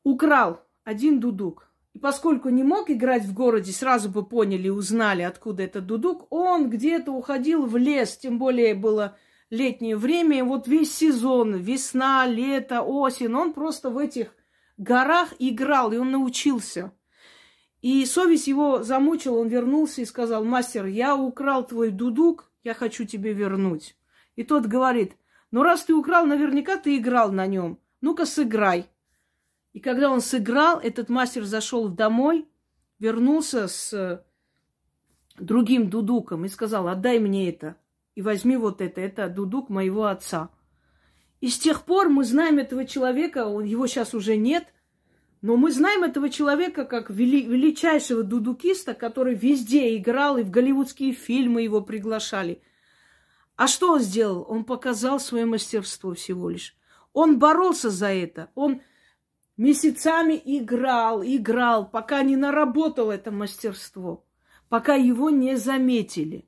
украл 0.03 0.61
один 0.83 1.19
дудук. 1.19 1.69
И 1.93 1.99
поскольку 1.99 2.49
не 2.49 2.63
мог 2.63 2.89
играть 2.89 3.23
в 3.23 3.33
городе, 3.33 3.71
сразу 3.71 4.09
бы 4.09 4.25
поняли, 4.25 4.69
узнали, 4.69 5.23
откуда 5.23 5.63
этот 5.63 5.85
дудук, 5.85 6.27
он 6.29 6.69
где-то 6.69 7.11
уходил 7.11 7.65
в 7.65 7.75
лес, 7.75 8.17
тем 8.17 8.39
более 8.39 8.75
было 8.75 9.17
летнее 9.49 9.97
время, 9.97 10.39
и 10.39 10.41
вот 10.41 10.67
весь 10.67 10.95
сезон, 10.95 11.55
весна, 11.55 12.25
лето, 12.27 12.81
осень, 12.81 13.33
он 13.33 13.53
просто 13.53 13.89
в 13.89 13.97
этих 13.97 14.36
горах 14.77 15.33
играл, 15.39 15.91
и 15.91 15.97
он 15.97 16.11
научился. 16.11 16.91
И 17.81 18.05
совесть 18.05 18.47
его 18.47 18.83
замучила, 18.83 19.39
он 19.39 19.47
вернулся 19.47 20.01
и 20.01 20.05
сказал, 20.05 20.43
мастер, 20.43 20.85
я 20.85 21.15
украл 21.15 21.65
твой 21.65 21.91
дудук, 21.91 22.51
я 22.63 22.73
хочу 22.73 23.05
тебе 23.05 23.33
вернуть. 23.33 23.95
И 24.35 24.43
тот 24.43 24.65
говорит, 24.65 25.15
ну 25.51 25.63
раз 25.63 25.85
ты 25.85 25.93
украл, 25.93 26.25
наверняка 26.25 26.77
ты 26.77 26.97
играл 26.97 27.31
на 27.31 27.45
нем, 27.47 27.79
ну-ка 28.01 28.25
сыграй. 28.25 28.87
И 29.73 29.79
когда 29.79 30.09
он 30.09 30.21
сыграл, 30.21 30.79
этот 30.79 31.09
мастер 31.09 31.43
зашел 31.43 31.87
домой, 31.87 32.47
вернулся 32.99 33.67
с 33.67 34.25
другим 35.37 35.89
дудуком 35.89 36.45
и 36.45 36.49
сказал, 36.49 36.87
отдай 36.87 37.19
мне 37.19 37.49
это, 37.49 37.77
и 38.15 38.21
возьми 38.21 38.57
вот 38.57 38.81
это, 38.81 39.01
это 39.01 39.29
дудук 39.29 39.69
моего 39.69 40.05
отца. 40.05 40.49
И 41.39 41.49
с 41.49 41.59
тех 41.59 41.83
пор 41.83 42.09
мы 42.09 42.23
знаем 42.23 42.57
этого 42.57 42.85
человека, 42.85 43.47
он, 43.47 43.63
его 43.63 43.85
сейчас 43.87 44.13
уже 44.13 44.35
нет, 44.35 44.65
но 45.41 45.55
мы 45.55 45.71
знаем 45.71 46.03
этого 46.03 46.29
человека 46.29 46.85
как 46.85 47.09
вели, 47.09 47.43
величайшего 47.43 48.23
дудукиста, 48.23 48.95
который 48.95 49.35
везде 49.35 49.95
играл, 49.95 50.37
и 50.37 50.43
в 50.43 50.49
голливудские 50.49 51.13
фильмы 51.13 51.61
его 51.61 51.81
приглашали. 51.81 52.61
А 53.55 53.67
что 53.67 53.93
он 53.93 53.99
сделал? 53.99 54.45
Он 54.49 54.63
показал 54.63 55.19
свое 55.19 55.45
мастерство 55.45 56.13
всего 56.13 56.49
лишь. 56.49 56.75
Он 57.13 57.39
боролся 57.39 57.89
за 57.89 58.07
это. 58.07 58.49
Он 58.55 58.81
месяцами 59.57 60.41
играл, 60.43 61.23
играл, 61.23 61.89
пока 61.89 62.23
не 62.23 62.35
наработал 62.35 63.11
это 63.11 63.31
мастерство, 63.31 64.25
пока 64.69 64.95
его 64.95 65.29
не 65.29 65.55
заметили. 65.57 66.47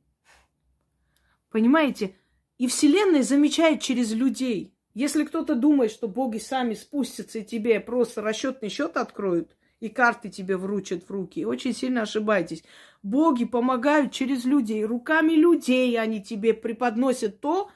Понимаете? 1.49 2.15
И 2.57 2.67
Вселенная 2.67 3.23
замечает 3.23 3.81
через 3.81 4.11
людей. 4.13 4.75
Если 4.99 5.23
кто-то 5.23 5.55
думает, 5.55 5.91
что 5.91 6.09
боги 6.09 6.39
сами 6.39 6.73
спустятся 6.73 7.39
и 7.39 7.45
тебе 7.45 7.79
просто 7.79 8.21
расчетный 8.21 8.67
счет 8.67 8.97
откроют, 8.97 9.55
и 9.79 9.87
карты 9.87 10.27
тебе 10.27 10.57
вручат 10.57 11.05
в 11.05 11.09
руки, 11.09 11.45
очень 11.45 11.73
сильно 11.73 12.01
ошибаетесь. 12.01 12.65
Боги 13.01 13.45
помогают 13.45 14.11
через 14.11 14.43
людей. 14.43 14.83
Руками 14.83 15.35
людей 15.35 15.97
они 15.97 16.21
тебе 16.21 16.53
преподносят 16.53 17.39
то, 17.39 17.71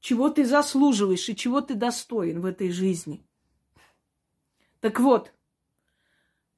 чего 0.00 0.28
ты 0.28 0.44
заслуживаешь 0.44 1.28
и 1.28 1.36
чего 1.36 1.60
ты 1.60 1.76
достоин 1.76 2.40
в 2.40 2.46
этой 2.46 2.72
жизни. 2.72 3.24
Так 4.80 4.98
вот, 4.98 5.32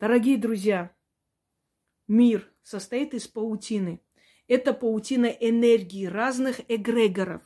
дорогие 0.01 0.39
друзья, 0.39 0.91
мир 2.07 2.51
состоит 2.63 3.13
из 3.13 3.29
паутины. 3.29 4.01
Это 4.47 4.73
паутина 4.73 5.27
энергии 5.27 6.07
разных 6.07 6.63
эгрегоров. 6.67 7.43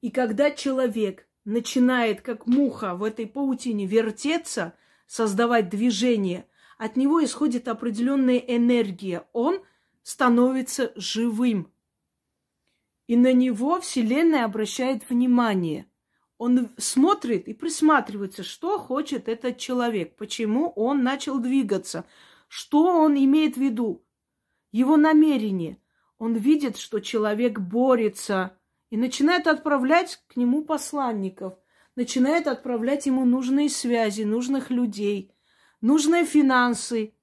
И 0.00 0.10
когда 0.10 0.50
человек 0.50 1.28
начинает, 1.44 2.22
как 2.22 2.46
муха 2.46 2.94
в 2.94 3.02
этой 3.02 3.26
паутине, 3.26 3.86
вертеться, 3.86 4.74
создавать 5.06 5.68
движение, 5.68 6.46
от 6.78 6.96
него 6.96 7.22
исходит 7.22 7.68
определенная 7.68 8.38
энергия. 8.38 9.26
Он 9.32 9.60
становится 10.02 10.92
живым. 10.96 11.70
И 13.06 13.16
на 13.16 13.32
него 13.32 13.80
Вселенная 13.80 14.44
обращает 14.44 15.08
внимание. 15.10 15.90
Он 16.38 16.70
смотрит 16.78 17.48
и 17.48 17.52
присматривается, 17.52 18.42
что 18.44 18.78
хочет 18.78 19.28
этот 19.28 19.58
человек, 19.58 20.16
почему 20.16 20.70
он 20.70 21.02
начал 21.02 21.38
двигаться, 21.38 22.06
что 22.48 22.84
он 22.84 23.14
имеет 23.16 23.56
в 23.56 23.60
виду, 23.60 24.02
его 24.72 24.96
намерение. 24.96 25.82
Он 26.18 26.34
видит, 26.34 26.78
что 26.78 27.00
человек 27.00 27.58
борется, 27.58 28.56
и 28.90 28.96
начинает 28.96 29.46
отправлять 29.46 30.22
к 30.28 30.36
нему 30.36 30.64
посланников, 30.64 31.54
начинает 31.96 32.46
отправлять 32.46 33.06
ему 33.06 33.24
нужные 33.24 33.70
связи, 33.70 34.22
нужных 34.22 34.70
людей, 34.70 35.32
нужные 35.80 36.24
финансы 36.24 37.14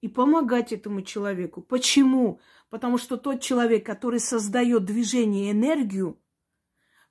и 0.00 0.08
помогать 0.08 0.72
этому 0.72 1.02
человеку. 1.02 1.60
Почему? 1.60 2.40
Потому 2.70 2.98
что 2.98 3.16
тот 3.16 3.40
человек, 3.40 3.84
который 3.84 4.20
создает 4.20 4.84
движение, 4.84 5.50
энергию, 5.52 6.20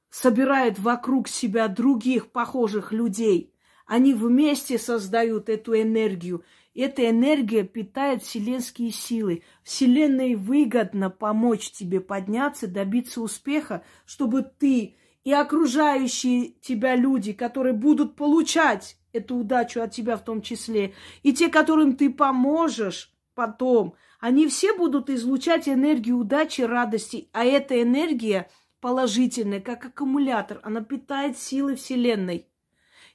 собирает 0.09 0.80
вокруг 0.80 1.28
себя 1.28 1.67
других 1.67 2.32
похожих 2.32 2.93
людей. 2.93 3.53
Они 3.86 4.13
вместе 4.13 4.80
создают 4.80 5.49
эту 5.49 5.80
энергию. 5.80 6.43
Эта 6.76 7.09
энергия 7.09 7.63
питает 7.63 8.21
вселенские 8.21 8.91
силы. 8.91 9.43
Вселенной 9.63 10.36
выгодно 10.36 11.09
помочь 11.09 11.71
тебе 11.71 12.01
подняться, 12.01 12.67
добиться 12.67 13.21
успеха, 13.21 13.84
чтобы 14.05 14.43
ты 14.43 14.97
и 15.23 15.32
окружающие 15.32 16.49
тебя 16.61 16.95
люди, 16.95 17.32
которые 17.32 17.73
будут 17.73 18.17
получать 18.17 18.97
эту 19.13 19.38
удачу 19.38 19.82
от 19.82 19.91
тебя 19.91 20.17
в 20.17 20.26
том 20.26 20.41
числе, 20.41 20.93
и 21.23 21.34
те, 21.34 21.47
которым 21.47 21.95
ты 21.95 22.11
поможешь 22.11 23.15
потом, 23.34 23.95
они 24.19 24.45
все 24.47 24.76
будут 24.76 25.09
излучать 25.09 25.69
энергию 25.69 26.17
удачи, 26.17 26.61
радости, 26.61 27.30
а 27.32 27.45
эта 27.45 27.82
энергия 27.82 28.49
положительная, 28.82 29.61
как 29.61 29.86
аккумулятор, 29.86 30.59
она 30.61 30.82
питает 30.82 31.38
силы 31.38 31.76
Вселенной. 31.76 32.47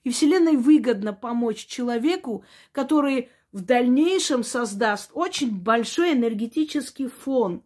И 0.02 0.10
Вселенной 0.10 0.56
выгодно 0.56 1.12
помочь 1.12 1.66
человеку, 1.66 2.44
который 2.72 3.28
в 3.52 3.62
дальнейшем 3.62 4.44
создаст 4.44 5.10
очень 5.12 5.58
большой 5.60 6.12
энергетический 6.12 7.08
фон. 7.08 7.64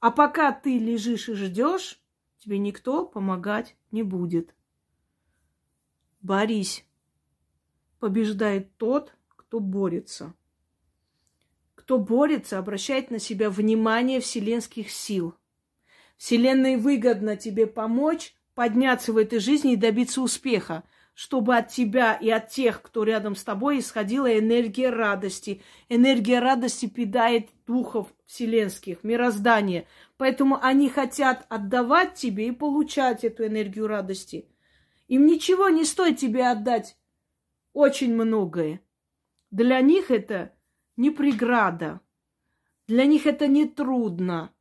А 0.00 0.10
пока 0.10 0.52
ты 0.52 0.78
лежишь 0.78 1.28
и 1.28 1.34
ждешь, 1.34 2.00
тебе 2.38 2.58
никто 2.58 3.04
помогать 3.04 3.76
не 3.90 4.02
будет. 4.02 4.54
Борись. 6.20 6.84
Побеждает 7.98 8.74
тот, 8.76 9.14
кто 9.36 9.60
борется. 9.60 10.34
Кто 11.74 11.98
борется, 11.98 12.58
обращает 12.58 13.10
на 13.10 13.18
себя 13.18 13.50
внимание 13.50 14.20
вселенских 14.20 14.90
сил. 14.90 15.34
Вселенной 16.16 16.76
выгодно 16.76 17.36
тебе 17.36 17.66
помочь 17.66 18.34
подняться 18.54 19.12
в 19.12 19.16
этой 19.16 19.40
жизни 19.40 19.74
и 19.74 19.76
добиться 19.76 20.22
успеха– 20.22 20.84
чтобы 21.18 21.56
от 21.56 21.66
тебя 21.66 22.14
и 22.14 22.30
от 22.30 22.48
тех, 22.48 22.80
кто 22.80 23.02
рядом 23.02 23.34
с 23.34 23.42
тобой, 23.42 23.80
исходила 23.80 24.38
энергия 24.38 24.88
радости. 24.88 25.62
Энергия 25.88 26.38
радости 26.38 26.86
питает 26.86 27.48
духов 27.66 28.14
вселенских, 28.24 29.02
мироздание. 29.02 29.88
Поэтому 30.16 30.60
они 30.62 30.88
хотят 30.88 31.44
отдавать 31.48 32.14
тебе 32.14 32.46
и 32.46 32.52
получать 32.52 33.24
эту 33.24 33.44
энергию 33.44 33.88
радости. 33.88 34.46
Им 35.08 35.26
ничего 35.26 35.68
не 35.70 35.84
стоит 35.84 36.18
тебе 36.18 36.46
отдать 36.46 36.96
очень 37.72 38.14
многое. 38.14 38.80
Для 39.50 39.80
них 39.80 40.12
это 40.12 40.52
не 40.96 41.10
преграда. 41.10 42.00
Для 42.86 43.06
них 43.06 43.26
это 43.26 43.48
не 43.48 43.66
трудно. 43.66 44.52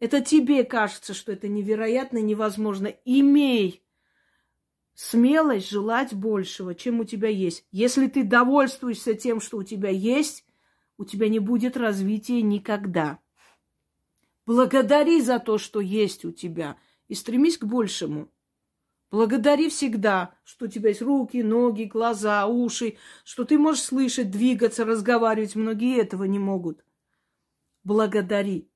Это 0.00 0.22
тебе 0.22 0.64
кажется, 0.64 1.14
что 1.14 1.30
это 1.30 1.46
невероятно, 1.46 2.18
невозможно. 2.18 2.88
Имей 3.04 3.84
смелость 4.98 5.70
желать 5.70 6.12
большего, 6.12 6.74
чем 6.74 6.98
у 6.98 7.04
тебя 7.04 7.28
есть. 7.28 7.64
Если 7.70 8.08
ты 8.08 8.24
довольствуешься 8.24 9.14
тем, 9.14 9.40
что 9.40 9.58
у 9.58 9.62
тебя 9.62 9.90
есть, 9.90 10.44
у 10.96 11.04
тебя 11.04 11.28
не 11.28 11.38
будет 11.38 11.76
развития 11.76 12.42
никогда. 12.42 13.20
Благодари 14.44 15.20
за 15.20 15.38
то, 15.38 15.56
что 15.56 15.78
есть 15.78 16.24
у 16.24 16.32
тебя, 16.32 16.76
и 17.06 17.14
стремись 17.14 17.58
к 17.58 17.64
большему. 17.64 18.28
Благодари 19.12 19.68
всегда, 19.68 20.34
что 20.42 20.64
у 20.64 20.68
тебя 20.68 20.88
есть 20.88 21.00
руки, 21.00 21.44
ноги, 21.44 21.84
глаза, 21.84 22.44
уши, 22.48 22.98
что 23.22 23.44
ты 23.44 23.56
можешь 23.56 23.84
слышать, 23.84 24.32
двигаться, 24.32 24.84
разговаривать. 24.84 25.54
Многие 25.54 26.00
этого 26.00 26.24
не 26.24 26.40
могут. 26.40 26.84
Благодари. 27.84 28.68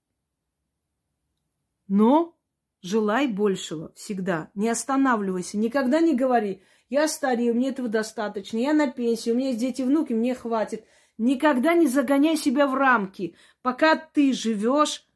Но 1.88 2.38
Желай 2.82 3.28
большего 3.28 3.92
всегда. 3.94 4.50
Не 4.54 4.68
останавливайся. 4.68 5.56
Никогда 5.56 6.00
не 6.00 6.14
говори, 6.14 6.62
я 6.90 7.06
старею, 7.08 7.54
мне 7.54 7.68
этого 7.68 7.88
достаточно, 7.88 8.58
я 8.58 8.74
на 8.74 8.90
пенсии, 8.90 9.30
у 9.30 9.34
меня 9.34 9.48
есть 9.48 9.60
дети, 9.60 9.82
внуки, 9.82 10.12
мне 10.12 10.34
хватит. 10.34 10.84
Никогда 11.16 11.74
не 11.74 11.86
загоняй 11.86 12.36
себя 12.36 12.66
в 12.66 12.74
рамки. 12.74 13.36
Пока 13.62 13.96
ты 13.96 14.32
живешь, 14.32 15.06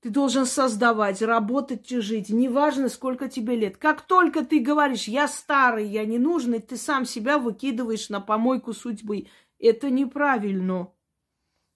ты 0.00 0.10
должен 0.10 0.44
создавать, 0.44 1.22
работать 1.22 1.90
и 1.90 2.00
жить. 2.00 2.28
Неважно, 2.28 2.88
сколько 2.88 3.28
тебе 3.28 3.56
лет. 3.56 3.78
Как 3.78 4.02
только 4.02 4.44
ты 4.44 4.60
говоришь, 4.60 5.08
я 5.08 5.28
старый, 5.28 5.88
я 5.88 6.04
ненужный, 6.04 6.60
ты 6.60 6.76
сам 6.76 7.06
себя 7.06 7.38
выкидываешь 7.38 8.10
на 8.10 8.20
помойку 8.20 8.74
судьбы. 8.74 9.28
Это 9.58 9.90
неправильно. 9.90 10.92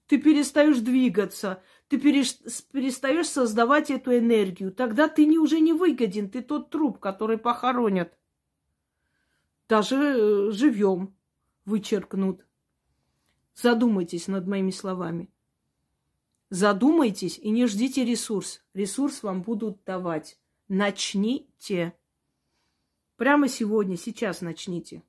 Ты 0.07 0.19
перестаешь 0.19 0.79
двигаться, 0.79 1.63
ты 1.89 1.99
перестаешь 1.99 3.29
создавать 3.29 3.91
эту 3.91 4.17
энергию. 4.17 4.73
Тогда 4.73 5.09
ты 5.09 5.25
не, 5.25 5.39
уже 5.39 5.61
не 5.61 5.73
выгоден, 5.73 6.29
ты 6.29 6.43
тот 6.43 6.71
труп, 6.71 6.99
который 6.99 7.39
похоронят. 7.39 8.17
Даже 9.69 9.97
э, 9.97 10.51
живем 10.51 11.15
вычеркнут. 11.65 12.45
Задумайтесь 13.55 14.29
над 14.29 14.47
моими 14.47 14.71
словами. 14.71 15.31
Задумайтесь 16.51 17.39
и 17.39 17.51
не 17.51 17.67
ждите 17.67 18.05
ресурс. 18.05 18.63
Ресурс 18.75 19.23
вам 19.23 19.43
будут 19.43 19.83
давать. 19.85 20.39
Начните. 20.69 21.97
Прямо 23.17 23.49
сегодня, 23.49 23.97
сейчас 23.97 24.41
начните. 24.41 25.03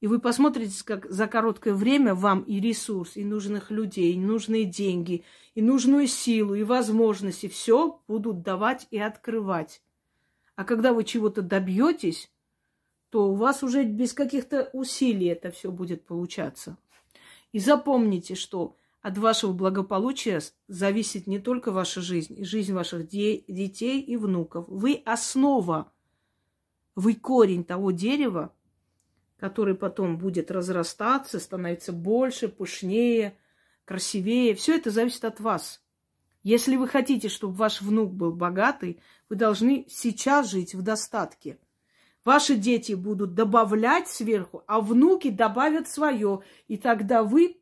И 0.00 0.06
вы 0.06 0.18
посмотрите, 0.18 0.82
как 0.84 1.10
за 1.10 1.26
короткое 1.26 1.74
время 1.74 2.14
вам 2.14 2.40
и 2.42 2.58
ресурс, 2.58 3.16
и 3.16 3.24
нужных 3.24 3.70
людей, 3.70 4.14
и 4.14 4.18
нужные 4.18 4.64
деньги, 4.64 5.24
и 5.54 5.60
нужную 5.60 6.06
силу, 6.06 6.54
и 6.54 6.62
возможности 6.62 7.48
все 7.48 8.00
будут 8.08 8.42
давать 8.42 8.86
и 8.90 8.98
открывать. 8.98 9.82
А 10.56 10.64
когда 10.64 10.94
вы 10.94 11.04
чего-то 11.04 11.42
добьетесь, 11.42 12.30
то 13.10 13.28
у 13.28 13.34
вас 13.34 13.62
уже 13.62 13.84
без 13.84 14.14
каких-то 14.14 14.70
усилий 14.72 15.26
это 15.26 15.50
все 15.50 15.70
будет 15.70 16.04
получаться. 16.04 16.78
И 17.52 17.58
запомните, 17.58 18.36
что 18.36 18.76
от 19.02 19.18
вашего 19.18 19.52
благополучия 19.52 20.40
зависит 20.68 21.26
не 21.26 21.38
только 21.40 21.72
ваша 21.72 22.00
жизнь, 22.00 22.38
и 22.38 22.44
жизнь 22.44 22.72
ваших 22.72 23.08
де- 23.08 23.44
детей 23.48 24.00
и 24.00 24.16
внуков. 24.16 24.66
Вы 24.68 25.02
основа, 25.04 25.92
вы 26.94 27.14
корень 27.14 27.64
того 27.64 27.90
дерева, 27.90 28.52
который 29.40 29.74
потом 29.74 30.18
будет 30.18 30.50
разрастаться, 30.50 31.40
становиться 31.40 31.92
больше, 31.92 32.48
пышнее, 32.48 33.38
красивее. 33.86 34.54
Все 34.54 34.76
это 34.76 34.90
зависит 34.90 35.24
от 35.24 35.40
вас. 35.40 35.82
Если 36.42 36.76
вы 36.76 36.86
хотите, 36.86 37.30
чтобы 37.30 37.54
ваш 37.54 37.80
внук 37.80 38.12
был 38.12 38.32
богатый, 38.32 39.00
вы 39.30 39.36
должны 39.36 39.86
сейчас 39.88 40.50
жить 40.50 40.74
в 40.74 40.82
достатке. 40.82 41.58
Ваши 42.22 42.54
дети 42.56 42.92
будут 42.92 43.34
добавлять 43.34 44.08
сверху, 44.08 44.62
а 44.66 44.82
внуки 44.82 45.30
добавят 45.30 45.88
свое. 45.88 46.42
И 46.68 46.76
тогда 46.76 47.22
вы 47.22 47.56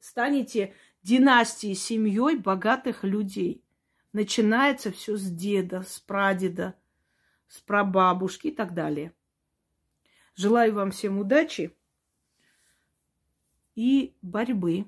станете 0.00 0.74
династией, 1.02 1.74
семьей 1.74 2.36
богатых 2.36 3.04
людей. 3.04 3.64
Начинается 4.12 4.92
все 4.92 5.16
с 5.16 5.24
деда, 5.30 5.82
с 5.88 5.98
прадеда, 5.98 6.74
с 7.48 7.58
прабабушки 7.60 8.48
и 8.48 8.50
так 8.50 8.74
далее. 8.74 9.14
Желаю 10.34 10.74
вам 10.74 10.90
всем 10.90 11.18
удачи 11.18 11.76
и 13.74 14.14
борьбы. 14.22 14.86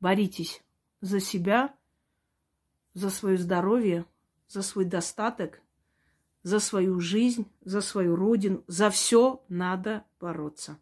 Боритесь 0.00 0.62
за 1.00 1.20
себя, 1.20 1.74
за 2.94 3.08
свое 3.10 3.38
здоровье, 3.38 4.04
за 4.48 4.62
свой 4.62 4.84
достаток, 4.84 5.62
за 6.42 6.60
свою 6.60 7.00
жизнь, 7.00 7.46
за 7.64 7.80
свою 7.80 8.16
родину. 8.16 8.64
За 8.66 8.90
все 8.90 9.44
надо 9.48 10.04
бороться. 10.20 10.78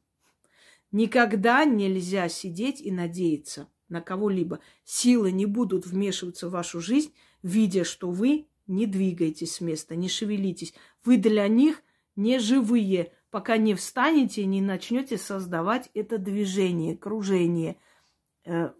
Никогда 0.91 1.64
нельзя 1.64 2.28
сидеть 2.28 2.80
и 2.80 2.91
надеяться 2.91 3.68
на 3.88 4.01
кого-либо. 4.01 4.61
Силы 4.84 5.30
не 5.30 5.47
будут 5.47 5.86
вмешиваться 5.86 6.49
в 6.49 6.53
вашу 6.53 6.80
жизнь, 6.80 7.14
видя, 7.43 7.84
что 7.84 8.11
вы 8.11 8.49
не 8.66 8.86
двигаетесь 8.86 9.57
с 9.57 9.61
места, 9.61 9.95
не 9.95 10.09
шевелитесь. 10.09 10.74
Вы 11.05 11.18
для 11.18 11.47
них 11.47 11.82
не 12.17 12.39
живые, 12.39 13.13
пока 13.31 13.57
не 13.57 13.75
встанете 13.75 14.45
не 14.45 14.61
начнете 14.61 15.17
создавать 15.17 15.91
это 15.95 16.19
движение, 16.19 16.97
кружение, 16.97 17.77
э, 18.45 18.71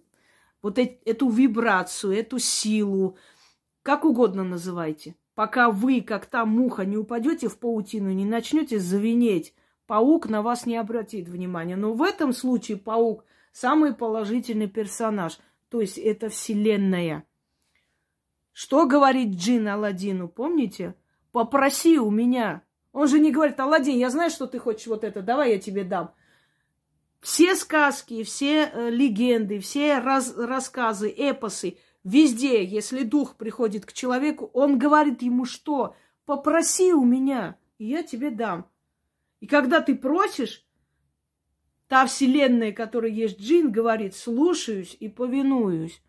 вот 0.63 0.79
э- 0.79 0.99
эту 1.05 1.29
вибрацию, 1.29 2.13
эту 2.13 2.39
силу, 2.39 3.17
как 3.83 4.05
угодно 4.05 4.45
называйте. 4.45 5.17
Пока 5.35 5.71
вы, 5.71 6.03
как 6.03 6.27
та 6.27 6.45
муха, 6.45 6.85
не 6.85 6.97
упадете 6.97 7.49
в 7.49 7.59
паутину, 7.59 8.11
не 8.13 8.25
начнете 8.25 8.79
звенеть, 8.79 9.55
паук 9.87 10.29
на 10.29 10.43
вас 10.43 10.67
не 10.67 10.77
обратит 10.77 11.29
внимания. 11.29 11.77
Но 11.77 11.95
в 11.95 12.03
этом 12.03 12.33
случае 12.33 12.77
паук 12.77 13.25
самый 13.53 13.95
положительный 13.95 14.69
персонаж. 14.69 15.39
То 15.71 15.81
есть 15.81 15.99
это 15.99 16.29
вселенная. 16.29 17.25
Что 18.53 18.87
говорит 18.87 19.37
Джин 19.37 19.69
Алладину, 19.69 20.29
помните? 20.29 20.95
Попроси 21.33 21.99
у 21.99 22.11
меня. 22.11 22.63
Он 22.93 23.07
же 23.07 23.19
не 23.19 23.31
говорит, 23.31 23.59
Алладин, 23.61 23.99
я 23.99 24.11
знаю, 24.11 24.31
что 24.31 24.47
ты 24.47 24.59
хочешь 24.59 24.87
вот 24.87 25.05
это, 25.05 25.23
давай 25.23 25.53
я 25.53 25.59
тебе 25.59 25.85
дам. 25.85 26.13
Все 27.21 27.55
сказки, 27.55 28.23
все 28.25 28.65
э, 28.65 28.91
легенды, 28.91 29.61
все 29.61 29.99
раз, 29.99 30.35
рассказы, 30.37 31.13
эпосы, 31.15 31.77
везде, 32.03 32.65
если 32.65 33.03
дух 33.03 33.37
приходит 33.37 33.85
к 33.87 33.93
человеку, 33.93 34.51
он 34.55 34.79
говорит 34.79 35.23
ему 35.23 35.45
что? 35.45 35.95
Попроси 36.25 36.93
у 36.93 37.05
меня, 37.05 37.59
и 37.79 37.87
я 37.87 38.03
тебе 38.03 38.31
дам. 38.31 38.67
И 39.41 39.47
когда 39.47 39.81
ты 39.81 39.95
просишь, 39.95 40.65
та 41.89 42.07
вселенная, 42.07 42.73
которая 42.73 43.11
есть 43.11 43.41
джин, 43.41 43.71
говорит, 43.71 44.15
слушаюсь 44.15 44.97
и 44.99 45.09
повинуюсь. 45.09 46.03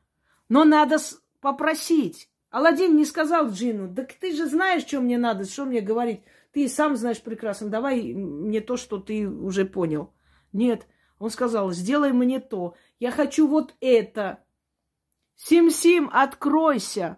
Но 0.48 0.64
надо 0.64 0.98
попросить. 1.40 2.30
Аладдин 2.52 2.96
не 2.96 3.06
сказал 3.06 3.50
джину, 3.50 3.94
так 3.94 4.14
ты 4.14 4.36
же 4.36 4.46
знаешь, 4.46 4.84
что 4.84 5.02
мне 5.02 5.18
надо, 5.18 5.46
что 5.46 5.66
мне 5.66 5.82
говорить. 5.82 6.22
Ты 6.52 6.68
сам 6.68 6.96
знаешь 6.96 7.22
прекрасно, 7.22 7.70
давай 7.70 8.14
мне 8.14 8.62
то, 8.62 8.76
что 8.78 8.98
ты 8.98 9.28
уже 9.28 9.66
понял. 9.66 10.14
Нет, 10.52 10.86
он 11.18 11.30
сказал, 11.30 11.72
сделай 11.72 12.12
мне 12.12 12.40
то. 12.40 12.76
Я 13.00 13.12
хочу 13.12 13.48
вот 13.48 13.76
это. 13.80 14.44
Сим-сим, 15.36 16.10
откройся. 16.12 17.18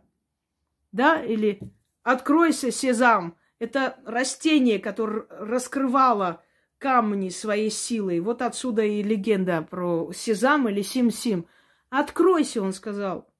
Да, 0.91 1.21
или 1.21 1.59
откройся, 2.03 2.71
сезам. 2.71 3.37
Это 3.57 3.97
растение, 4.05 4.77
которое 4.77 5.25
раскрывало 5.29 6.43
камни 6.77 7.29
своей 7.29 7.71
силой. 7.71 8.19
Вот 8.19 8.41
отсюда 8.41 8.83
и 8.83 9.01
легенда 9.01 9.61
про 9.61 10.11
сезам 10.13 10.69
или 10.69 10.81
сим-сим. 10.81 11.47
Откройся, 11.89 12.61
он 12.61 12.73
сказал. 12.73 13.33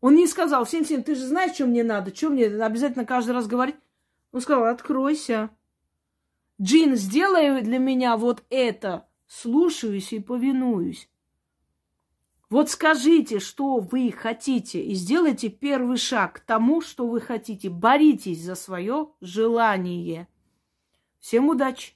Он 0.00 0.14
не 0.14 0.26
сказал, 0.26 0.66
Сим-Сим, 0.66 1.02
ты 1.02 1.14
же 1.14 1.26
знаешь, 1.26 1.54
что 1.54 1.66
мне 1.66 1.82
надо, 1.82 2.14
что 2.14 2.28
мне 2.28 2.46
обязательно 2.46 3.04
каждый 3.04 3.32
раз 3.32 3.46
говорить. 3.46 3.76
Он 4.36 4.42
сказал, 4.42 4.66
откройся. 4.66 5.48
Джин, 6.60 6.94
сделай 6.94 7.62
для 7.62 7.78
меня 7.78 8.18
вот 8.18 8.44
это 8.50 9.08
слушаюсь 9.26 10.12
и 10.12 10.20
повинуюсь. 10.20 11.08
Вот 12.50 12.68
скажите, 12.68 13.40
что 13.40 13.78
вы 13.78 14.12
хотите, 14.12 14.82
и 14.82 14.92
сделайте 14.92 15.48
первый 15.48 15.96
шаг 15.96 16.34
к 16.34 16.40
тому, 16.40 16.82
что 16.82 17.08
вы 17.08 17.22
хотите. 17.22 17.70
Боритесь 17.70 18.42
за 18.42 18.56
свое 18.56 19.08
желание. 19.22 20.28
Всем 21.18 21.48
удачи! 21.48 21.94